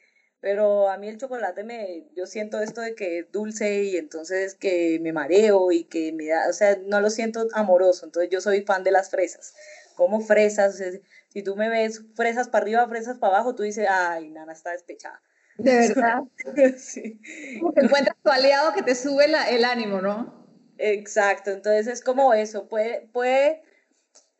pero 0.44 0.90
a 0.90 0.98
mí 0.98 1.08
el 1.08 1.16
chocolate 1.16 1.64
me, 1.64 2.04
yo 2.14 2.26
siento 2.26 2.60
esto 2.60 2.82
de 2.82 2.94
que 2.94 3.20
es 3.20 3.32
dulce 3.32 3.84
y 3.84 3.96
entonces 3.96 4.54
que 4.54 4.98
me 5.00 5.10
mareo 5.10 5.72
y 5.72 5.84
que 5.84 6.12
me 6.12 6.26
da, 6.26 6.50
o 6.50 6.52
sea, 6.52 6.76
no 6.84 7.00
lo 7.00 7.08
siento 7.08 7.46
amoroso, 7.54 8.04
entonces 8.04 8.30
yo 8.30 8.42
soy 8.42 8.60
fan 8.60 8.84
de 8.84 8.90
las 8.90 9.08
fresas, 9.08 9.54
como 9.96 10.20
fresas, 10.20 10.82
si 11.30 11.42
tú 11.42 11.56
me 11.56 11.70
ves 11.70 12.02
fresas 12.14 12.50
para 12.50 12.62
arriba, 12.62 12.86
fresas 12.86 13.16
para 13.16 13.36
abajo, 13.36 13.54
tú 13.54 13.62
dices, 13.62 13.86
ay, 13.88 14.28
Nana 14.32 14.52
está 14.52 14.72
despechada. 14.72 15.18
De 15.56 15.76
verdad. 15.76 16.24
sí. 16.76 17.22
Como 17.58 17.72
que 17.72 17.80
encuentras 17.80 18.18
tu 18.22 18.28
aliado 18.28 18.74
que 18.74 18.82
te 18.82 18.94
sube 18.94 19.24
el 19.24 19.64
ánimo, 19.64 20.02
¿no? 20.02 20.43
Exacto, 20.78 21.50
entonces 21.50 21.86
es 21.86 22.00
como 22.02 22.34
eso, 22.34 22.68
puede, 22.68 23.08
puede 23.12 23.62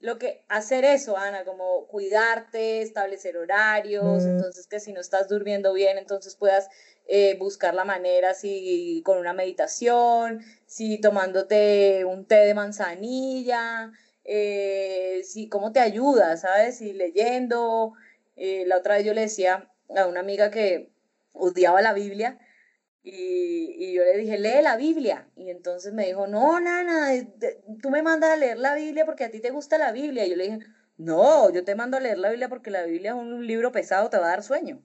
lo 0.01 0.19
que 0.19 0.45
hacer 0.49 0.85
eso, 0.85 1.17
Ana, 1.17 1.45
como 1.45 1.87
cuidarte, 1.87 2.83
establecer 2.83 3.39
horarios, 3.39 4.25
mm. 4.25 4.29
entonces 4.29 4.67
que 4.67 4.79
si 4.79 4.93
no 4.93 5.01
estás 5.01 5.29
durmiendo 5.29 5.73
bien, 5.73 5.97
entonces 5.97 6.37
puedas 6.37 6.69
eh, 7.07 7.37
buscar 7.39 7.75
la 7.75 7.85
manera, 7.85 8.35
si 8.35 9.03
con 9.05 9.19
una 9.19 9.33
meditación, 9.33 10.43
si 10.67 11.01
tomándote 11.01 12.05
un 12.05 12.27
té 12.27 12.37
de 12.37 12.55
manzanilla, 12.55 13.93
eh, 14.25 15.23
si 15.25 15.49
cómo 15.49 15.73
te 15.73 15.81
ayuda, 15.81 16.37
¿sabes? 16.37 16.79
Si 16.79 16.93
leyendo. 16.93 17.93
Eh, 18.37 18.65
la 18.67 18.79
otra 18.79 18.97
vez 18.97 19.05
yo 19.05 19.15
le 19.15 19.23
decía 19.23 19.71
a 19.97 20.07
una 20.07 20.21
amiga 20.21 20.51
que 20.51 20.91
odiaba 21.33 21.83
la 21.83 21.93
Biblia, 21.93 22.39
y, 23.07 23.93
yo 23.93 24.03
le 24.03 24.17
dije, 24.17 24.39
lee 24.39 24.63
la 24.63 24.77
Biblia. 24.77 25.29
Y 25.37 25.51
entonces 25.51 25.93
me 25.93 26.07
dijo, 26.07 26.27
no, 26.27 26.59
nana, 26.59 27.11
tú 27.83 27.91
me 27.91 28.03
mandas 28.03 28.31
a 28.31 28.37
leer 28.37 28.59
la 28.59 28.75
Biblia 28.75 29.05
porque 29.05 29.25
a 29.25 29.31
ti 29.31 29.41
te 29.41 29.51
gusta 29.51 29.77
la 29.77 29.93
Biblia. 29.93 30.25
Y 30.25 30.31
yo 30.31 30.37
le 30.37 30.45
dije, 30.45 30.59
no, 30.97 31.53
yo 31.53 31.65
te 31.65 31.75
mando 31.75 31.99
a 31.99 32.01
leer 32.01 32.19
la 32.19 32.31
Biblia 32.31 32.49
porque 32.49 32.71
la 32.71 32.85
Biblia 32.85 33.11
es 33.11 33.17
un 33.17 33.47
libro 33.47 33.73
pesado, 33.73 34.09
te 34.09 34.17
va 34.17 34.27
a 34.27 34.31
dar 34.31 34.43
sueño. 34.43 34.83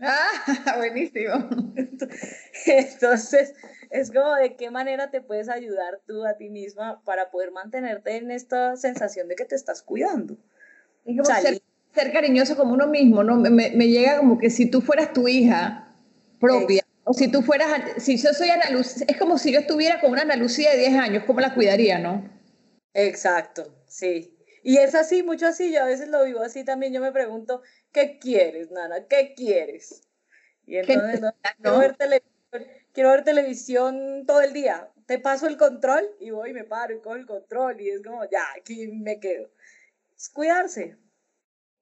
Ah, 0.00 0.30
buenísimo. 0.78 1.34
Entonces, 2.66 3.54
es 3.90 4.10
como 4.10 4.34
de 4.36 4.56
qué 4.56 4.70
manera 4.70 5.10
te 5.10 5.20
puedes 5.20 5.50
ayudar 5.50 6.00
tú 6.06 6.24
a 6.24 6.38
ti 6.38 6.48
misma 6.48 7.02
para 7.04 7.30
poder 7.30 7.50
mantenerte 7.50 8.16
en 8.16 8.30
esta 8.30 8.76
sensación 8.76 9.28
de 9.28 9.36
que 9.36 9.44
te 9.44 9.54
estás 9.54 9.82
cuidando. 9.82 10.38
ser, 11.24 11.60
ser, 11.92 12.12
cariñoso 12.12 12.56
como 12.56 12.72
uno 12.72 12.86
mismo, 12.86 13.22
¿no? 13.22 13.36
Me, 13.36 13.50
me, 13.50 13.88
llega 13.88 14.16
como 14.16 14.38
que 14.38 14.48
si 14.48 14.70
tú 14.70 14.80
fueras 14.80 15.12
tu 15.12 15.28
hija 15.28 15.94
propia, 16.38 16.79
o 17.10 17.12
si 17.12 17.28
tú 17.28 17.42
fueras, 17.42 18.00
si 18.00 18.16
yo 18.16 18.32
soy 18.32 18.50
Ana 18.50 18.70
Lucía, 18.70 19.04
es 19.08 19.16
como 19.16 19.36
si 19.36 19.50
yo 19.52 19.58
estuviera 19.58 20.00
con 20.00 20.12
una 20.12 20.22
Ana 20.22 20.36
Lucía 20.36 20.70
de 20.70 20.78
10 20.78 20.94
años, 20.94 21.24
¿cómo 21.26 21.40
la 21.40 21.54
cuidaría, 21.54 21.98
no? 21.98 22.30
Exacto, 22.94 23.82
sí. 23.88 24.38
Y 24.62 24.76
es 24.76 24.94
así, 24.94 25.24
mucho 25.24 25.48
así, 25.48 25.72
yo 25.72 25.82
a 25.82 25.86
veces 25.86 26.06
lo 26.06 26.24
vivo 26.24 26.40
así 26.40 26.64
también, 26.64 26.92
yo 26.92 27.00
me 27.00 27.10
pregunto, 27.10 27.62
¿qué 27.90 28.20
quieres, 28.20 28.70
Nana? 28.70 29.08
¿Qué 29.08 29.34
quieres? 29.34 30.02
Y 30.66 30.76
entonces, 30.76 31.20
no, 31.20 31.32
quiero, 31.60 31.78
ver 31.80 31.96
televisión, 31.96 32.66
quiero 32.92 33.10
ver 33.10 33.24
televisión 33.24 34.24
todo 34.24 34.42
el 34.42 34.52
día, 34.52 34.88
te 35.06 35.18
paso 35.18 35.48
el 35.48 35.56
control 35.56 36.08
y 36.20 36.30
voy, 36.30 36.52
me 36.52 36.62
paro 36.62 36.94
y 36.94 37.00
cojo 37.00 37.16
el 37.16 37.26
control 37.26 37.80
y 37.80 37.90
es 37.90 38.02
como, 38.04 38.22
ya, 38.30 38.44
aquí 38.56 38.86
me 38.86 39.18
quedo. 39.18 39.50
Es 40.16 40.28
cuidarse. 40.28 40.96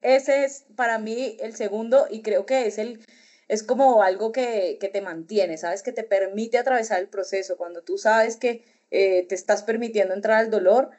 Ese 0.01 0.43
es 0.43 0.65
para 0.75 0.97
mí 0.97 1.37
el 1.39 1.55
segundo 1.55 2.07
y 2.09 2.23
creo 2.23 2.47
que 2.47 2.65
es 2.65 2.79
el 2.79 3.05
es 3.49 3.63
como 3.63 4.03
algo 4.03 4.31
que, 4.31 4.77
te 4.79 5.01
mantiene, 5.01 5.57
¿sabes? 5.57 5.81
Que 5.81 5.91
te 5.91 6.03
permite 6.03 6.59
atravesar 6.59 6.99
el 6.99 7.09
proceso. 7.09 7.57
Cuando 7.57 7.81
tú 7.81 7.97
sabes 7.97 8.37
que 8.37 8.63
eh, 8.91 9.25
te 9.27 9.33
estás 9.33 9.63
permitiendo 9.63 10.13
entrar 10.13 10.37
al 10.37 10.51
dolor, 10.51 10.91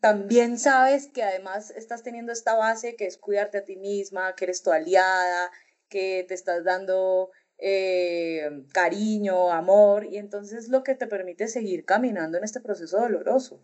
también 0.00 0.58
sabes 0.58 1.06
que 1.08 1.22
además 1.22 1.70
estás 1.70 2.02
teniendo 2.02 2.30
esta 2.30 2.54
base 2.54 2.94
que 2.94 3.06
es 3.06 3.16
cuidarte 3.16 3.58
a 3.58 3.64
ti 3.64 3.76
misma, 3.76 4.34
que 4.36 4.44
eres 4.44 4.62
tu 4.62 4.70
aliada, 4.70 5.50
que 5.88 6.26
te 6.28 6.34
estás 6.34 6.62
dando 6.62 7.30
eh, 7.56 8.64
cariño, 8.72 9.50
amor, 9.50 10.04
y 10.04 10.18
entonces 10.18 10.68
lo 10.68 10.82
que 10.82 10.94
te 10.94 11.06
permite 11.06 11.48
seguir 11.48 11.86
caminando 11.86 12.36
en 12.36 12.44
este 12.44 12.60
proceso 12.60 13.00
doloroso. 13.00 13.58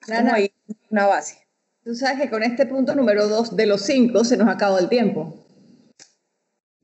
Como 0.00 0.32
una 0.90 1.06
base. 1.06 1.46
Tú 1.84 1.94
sabes 1.94 2.22
que 2.22 2.30
con 2.30 2.42
este 2.42 2.64
punto 2.64 2.94
número 2.94 3.28
dos 3.28 3.54
de 3.54 3.66
los 3.66 3.82
cinco 3.82 4.24
se 4.24 4.38
nos 4.38 4.48
acabó 4.48 4.78
el 4.78 4.88
tiempo. 4.88 5.45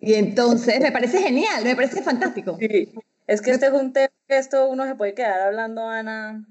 Y 0.05 0.15
entonces 0.15 0.81
me 0.81 0.91
parece 0.91 1.19
genial, 1.19 1.63
me 1.63 1.77
parece 1.77 2.03
fantástico. 2.03 2.57
Sí, 2.59 2.93
es 3.29 3.41
que 3.41 3.53
este 3.53 3.67
es 3.67 3.73
un 3.73 3.93
tema 3.93 4.13
que 4.27 4.37
esto 4.37 4.69
uno 4.69 4.85
se 4.85 4.97
puede 4.97 5.15
quedar 5.15 5.41
hablando, 5.41 5.89
Ana. 5.89 6.45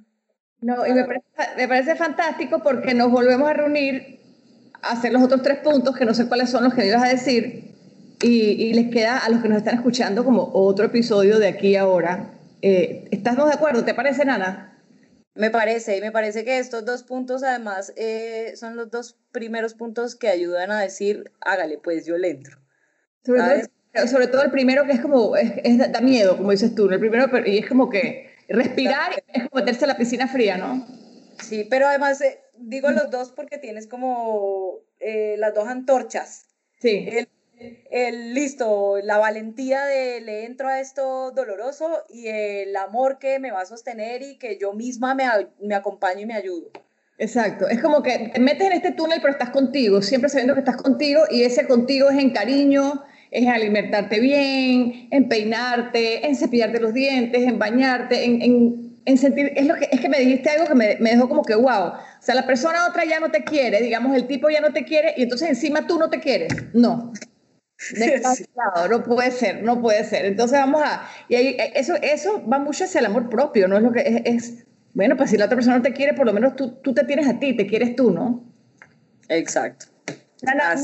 No, 0.62 0.88
y 0.88 0.94
me 0.94 1.04
parece, 1.04 1.26
me 1.58 1.68
parece 1.68 1.96
fantástico 1.98 2.64
porque 2.64 2.94
nos 2.94 3.12
volvemos 3.12 3.50
a 3.50 3.54
reunir, 3.54 4.22
a 4.82 4.94
hacer 4.94 5.12
los 5.12 5.22
otros 5.22 5.42
tres 5.44 5.58
puntos, 5.58 5.98
que 5.98 6.06
no 6.06 6.14
sé 6.14 6.30
cuáles 6.30 6.50
son 6.50 6.64
los 6.64 6.74
que 6.74 6.88
ibas 6.88 7.04
a 7.04 7.10
decir, 7.10 7.76
y, 8.22 8.52
y, 8.52 8.74
les 8.74 8.90
queda 8.90 9.18
a 9.18 9.30
los 9.30 9.42
que 9.42 9.50
nos 9.50 9.58
están 9.58 9.76
escuchando 9.76 10.24
como 10.24 10.50
otro 10.54 10.86
episodio 10.86 11.38
de 11.38 11.50
aquí 11.50 11.76
ahora. 11.76 12.32
Eh, 12.62 13.10
¿Estamos 13.12 13.50
de 13.50 13.56
acuerdo? 13.56 13.84
¿Te 13.84 13.94
parece, 13.94 14.24
Nana? 14.24 14.82
Me 15.36 15.50
parece, 15.50 15.98
y 15.98 16.02
me 16.02 16.14
parece 16.14 16.46
que 16.46 16.60
estos 16.60 16.86
dos 16.86 17.04
puntos 17.04 17.44
además 17.44 17.92
eh, 17.98 18.54
son 18.56 18.78
los 18.78 18.90
dos 18.92 19.18
primeros 19.34 19.74
puntos 19.74 20.16
que 20.16 20.30
ayudan 20.30 20.72
a 20.72 20.80
decir, 20.80 21.32
hágale, 21.42 21.80
pues 21.80 22.06
yo 22.06 22.18
le 22.18 22.30
entro. 22.30 22.62
Sobre 23.24 23.42
todo, 23.42 24.08
sobre 24.08 24.28
todo, 24.28 24.44
el 24.44 24.52
primero 24.52 24.86
que 24.86 24.94
es 24.94 25.02
como, 25.02 25.36
es, 25.36 25.78
da 25.78 26.02
miedo, 26.02 26.38
como 26.38 26.52
dices 26.52 26.74
tú, 26.74 26.90
el 26.90 27.00
primero, 27.00 27.28
y 27.46 27.60
es 27.60 27.68
como 27.68 27.90
que 27.90 28.32
Respirar 28.52 29.24
es 29.34 29.50
como 29.50 29.62
meterse 29.62 29.86
a 29.86 29.88
la 29.88 29.98
piscina 29.98 30.28
fría, 30.28 30.58
¿no? 30.58 30.86
Sí, 31.42 31.66
pero 31.70 31.88
además 31.88 32.20
eh, 32.22 32.40
digo 32.58 32.92
los 32.92 33.10
dos 33.10 33.32
porque 33.32 33.58
tienes 33.58 33.88
como 33.88 34.80
eh, 35.00 35.36
las 35.38 35.54
dos 35.54 35.68
antorchas. 35.68 36.48
Sí. 36.80 37.08
El, 37.10 37.30
el, 37.92 38.34
listo, 38.34 38.98
la 39.04 39.18
valentía 39.18 39.86
de 39.86 40.20
le 40.22 40.46
entro 40.46 40.68
a 40.68 40.80
esto 40.80 41.32
doloroso 41.32 42.04
y 42.10 42.28
el 42.28 42.76
amor 42.76 43.20
que 43.20 43.40
me 43.40 43.52
va 43.52 43.62
a 43.62 43.66
sostener 43.66 44.22
y 44.22 44.38
que 44.38 44.58
yo 44.58 44.74
misma 44.74 45.16
me, 45.16 45.26
me 45.62 45.76
acompaño 45.76 46.22
y 46.22 46.26
me 46.26 46.34
ayudo. 46.34 46.72
Exacto, 47.18 47.68
es 47.70 47.80
como 47.82 48.02
que 48.02 48.32
te 48.34 48.40
metes 48.40 48.66
en 48.68 48.74
este 48.74 48.92
túnel 48.92 49.20
pero 49.22 49.34
estás 49.34 49.52
contigo, 49.52 50.02
siempre 50.02 50.28
sabiendo 50.30 50.56
que 50.56 50.62
estás 50.62 50.78
contigo 50.78 51.22
y 51.30 51.44
ese 51.44 51.68
contigo 51.68 52.10
es 52.10 52.18
en 52.18 52.32
cariño, 52.32 53.04
es 53.32 53.44
en 53.44 53.50
alimentarte 53.50 54.20
bien, 54.20 55.08
en 55.10 55.30
peinarte, 55.30 56.28
en 56.28 56.36
cepillarte 56.36 56.80
los 56.82 56.94
dientes, 56.94 57.42
en 57.42 57.58
bañarte, 57.58 58.26
en, 58.26 58.42
en, 58.42 59.00
en 59.06 59.18
sentir, 59.18 59.54
es, 59.56 59.66
lo 59.66 59.76
que, 59.76 59.88
es 59.90 60.02
que 60.02 60.10
me 60.10 60.20
dijiste 60.20 60.50
algo 60.50 60.66
que 60.66 60.76
me, 60.76 60.98
me, 61.00 61.12
dejó 61.12 61.30
como 61.30 61.44
que 61.44 61.56
wow, 61.56 61.88
o 61.88 61.94
sea, 62.20 62.36
la 62.36 62.46
persona 62.46 62.88
otra 62.88 63.06
ya 63.06 63.22
no 63.22 63.32
te 63.32 63.44
quiere, 63.44 63.82
digamos, 63.82 64.16
el 64.16 64.28
tipo 64.28 64.50
ya 64.50 64.60
no 64.60 64.74
te 64.74 64.84
quiere 64.84 65.14
y 65.16 65.24
entonces 65.24 65.48
encima 65.48 65.88
tú 65.88 65.98
no 65.98 66.10
te 66.10 66.20
quieres, 66.20 66.54
no. 66.74 67.14
Descansado, 67.94 68.88
no 68.90 69.02
puede 69.02 69.32
ser, 69.32 69.64
no 69.64 69.82
puede 69.82 70.04
ser. 70.04 70.26
Entonces 70.26 70.60
vamos 70.60 70.84
a, 70.84 71.08
y 71.30 71.36
ahí, 71.36 71.58
eso, 71.74 71.96
eso 72.02 72.46
va 72.48 72.60
mucho 72.60 72.84
hacia 72.84 73.00
el 73.00 73.06
amor 73.06 73.30
propio, 73.30 73.68
¿no? 73.68 73.78
Es 73.78 73.84
lo 73.84 73.92
que 73.92 74.02
es, 74.02 74.22
es 74.26 74.66
bueno, 74.94 75.16
pues 75.16 75.30
si 75.30 75.38
la 75.38 75.46
otra 75.46 75.56
persona 75.56 75.78
no 75.78 75.84
te 75.84 75.94
quiere, 75.94 76.14
por 76.14 76.26
lo 76.26 76.34
menos 76.34 76.56
tú, 76.58 76.74
tú 76.84 76.94
te 76.94 77.06
tienes 77.06 77.28
a 77.28 77.40
ti, 77.40 77.56
te 77.56 77.66
quieres 77.66 77.96
tú, 77.96 78.12
¿no? 78.12 78.44
Exacto. 79.30 79.86
Nana, 80.42 80.76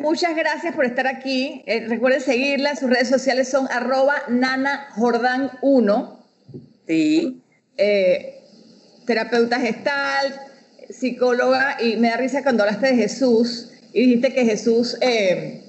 muchas 0.00 0.34
gracias 0.34 0.74
por 0.74 0.84
estar 0.84 1.06
aquí. 1.06 1.62
Eh, 1.66 1.86
recuerden 1.88 2.20
seguirla, 2.20 2.76
sus 2.76 2.90
redes 2.90 3.08
sociales 3.08 3.48
son 3.48 3.68
arroba 3.70 4.14
nanajordan1. 4.28 6.18
Sí. 6.86 7.42
Eh, 7.76 8.40
terapeuta 9.06 9.60
gestal, 9.60 10.40
psicóloga, 10.88 11.76
y 11.80 11.96
me 11.96 12.08
da 12.08 12.16
risa 12.16 12.42
cuando 12.42 12.64
hablaste 12.64 12.88
de 12.88 12.96
Jesús 12.96 13.70
y 13.92 14.02
dijiste 14.02 14.32
que 14.32 14.44
Jesús... 14.44 14.96
Eh, 15.00 15.64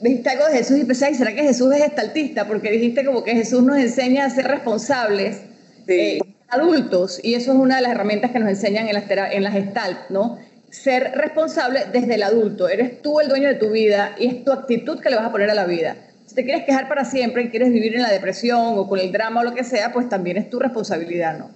dijiste 0.00 0.30
algo 0.30 0.46
de 0.46 0.58
Jesús 0.58 0.78
y 0.78 0.84
pensé, 0.84 1.12
¿será 1.14 1.34
que 1.34 1.42
Jesús 1.42 1.74
es 1.74 1.82
gestaltista? 1.82 2.46
Porque 2.46 2.70
dijiste 2.70 3.04
como 3.04 3.24
que 3.24 3.32
Jesús 3.32 3.64
nos 3.64 3.78
enseña 3.78 4.26
a 4.26 4.30
ser 4.30 4.46
responsables. 4.46 5.38
Sí. 5.86 5.92
Eh, 5.92 6.18
adultos, 6.48 7.20
y 7.22 7.34
eso 7.34 7.52
es 7.52 7.58
una 7.58 7.76
de 7.76 7.82
las 7.82 7.92
herramientas 7.92 8.30
que 8.30 8.38
nos 8.38 8.48
enseñan 8.48 8.88
en 8.88 8.94
las, 8.94 9.04
en 9.10 9.42
las 9.42 9.52
Gestalt, 9.52 10.08
¿no? 10.08 10.38
Ser 10.70 11.12
responsable 11.14 11.86
desde 11.92 12.14
el 12.14 12.22
adulto. 12.22 12.68
Eres 12.68 13.00
tú 13.02 13.20
el 13.20 13.28
dueño 13.28 13.48
de 13.48 13.54
tu 13.54 13.70
vida 13.70 14.14
y 14.18 14.26
es 14.26 14.44
tu 14.44 14.52
actitud 14.52 15.00
que 15.00 15.10
le 15.10 15.16
vas 15.16 15.26
a 15.26 15.32
poner 15.32 15.50
a 15.50 15.54
la 15.54 15.64
vida. 15.64 15.96
Si 16.26 16.34
te 16.34 16.44
quieres 16.44 16.64
quejar 16.64 16.88
para 16.88 17.04
siempre 17.04 17.44
y 17.44 17.50
quieres 17.50 17.72
vivir 17.72 17.94
en 17.96 18.02
la 18.02 18.10
depresión 18.10 18.78
o 18.78 18.86
con 18.86 18.98
el 18.98 19.10
drama 19.12 19.40
o 19.40 19.44
lo 19.44 19.54
que 19.54 19.64
sea, 19.64 19.92
pues 19.92 20.08
también 20.08 20.36
es 20.36 20.50
tu 20.50 20.58
responsabilidad, 20.58 21.38
¿no? 21.38 21.50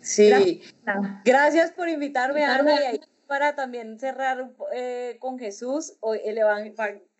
Sí. 0.00 0.28
Gracias, 0.28 0.62
Gracias 1.24 1.70
por 1.72 1.88
invitarme, 1.88 2.44
Ana, 2.44 2.74
y 2.74 2.84
ahí 2.84 3.00
para 3.26 3.54
también 3.54 3.98
cerrar 3.98 4.50
eh, 4.72 5.16
con 5.20 5.38
Jesús, 5.38 5.94
el 6.24 6.40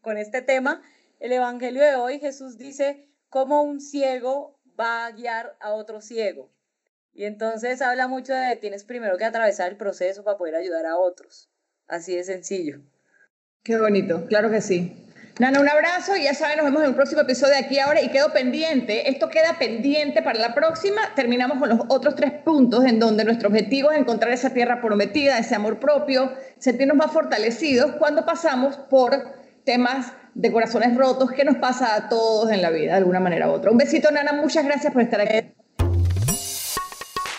con 0.00 0.18
este 0.18 0.42
tema, 0.42 0.82
el 1.18 1.32
Evangelio 1.32 1.82
de 1.82 1.96
hoy, 1.96 2.20
Jesús 2.20 2.58
dice, 2.58 3.08
como 3.28 3.62
un 3.62 3.80
ciego 3.80 4.58
va 4.78 5.06
a 5.06 5.10
guiar 5.12 5.56
a 5.60 5.72
otro 5.72 6.00
ciego. 6.00 6.50
Y 7.16 7.24
entonces 7.24 7.80
habla 7.80 8.08
mucho 8.08 8.34
de 8.34 8.56
tienes 8.56 8.84
primero 8.84 9.16
que 9.16 9.24
atravesar 9.24 9.70
el 9.70 9.78
proceso 9.78 10.22
para 10.22 10.36
poder 10.36 10.54
ayudar 10.54 10.84
a 10.84 10.98
otros. 10.98 11.48
Así 11.88 12.14
de 12.14 12.22
sencillo. 12.24 12.82
Qué 13.62 13.78
bonito, 13.78 14.26
claro 14.26 14.50
que 14.50 14.60
sí. 14.60 15.02
Nana, 15.38 15.60
un 15.60 15.68
abrazo 15.68 16.14
y 16.14 16.24
ya 16.24 16.34
saben, 16.34 16.58
nos 16.58 16.66
vemos 16.66 16.82
en 16.82 16.90
el 16.90 16.94
próximo 16.94 17.22
episodio 17.22 17.54
de 17.54 17.60
aquí 17.60 17.78
ahora 17.78 18.02
y 18.02 18.10
quedo 18.10 18.34
pendiente, 18.34 19.08
esto 19.08 19.30
queda 19.30 19.56
pendiente 19.58 20.20
para 20.20 20.38
la 20.38 20.54
próxima, 20.54 21.14
terminamos 21.14 21.58
con 21.58 21.70
los 21.70 21.80
otros 21.88 22.16
tres 22.16 22.32
puntos 22.44 22.84
en 22.84 22.98
donde 22.98 23.24
nuestro 23.24 23.48
objetivo 23.48 23.90
es 23.90 23.98
encontrar 23.98 24.32
esa 24.32 24.50
tierra 24.50 24.82
prometida, 24.82 25.38
ese 25.38 25.54
amor 25.54 25.80
propio, 25.80 26.32
sentirnos 26.58 26.98
más 26.98 27.12
fortalecidos 27.12 27.92
cuando 27.98 28.26
pasamos 28.26 28.76
por 28.76 29.12
temas 29.64 30.12
de 30.34 30.52
corazones 30.52 30.94
rotos 30.94 31.32
que 31.32 31.44
nos 31.44 31.56
pasa 31.56 31.94
a 31.94 32.10
todos 32.10 32.50
en 32.50 32.60
la 32.60 32.68
vida 32.68 32.92
de 32.92 32.98
alguna 32.98 33.20
manera 33.20 33.48
u 33.48 33.52
otra. 33.52 33.70
Un 33.70 33.78
besito, 33.78 34.10
Nana, 34.10 34.34
muchas 34.34 34.66
gracias 34.66 34.92
por 34.92 35.00
estar 35.00 35.22
aquí. 35.22 35.56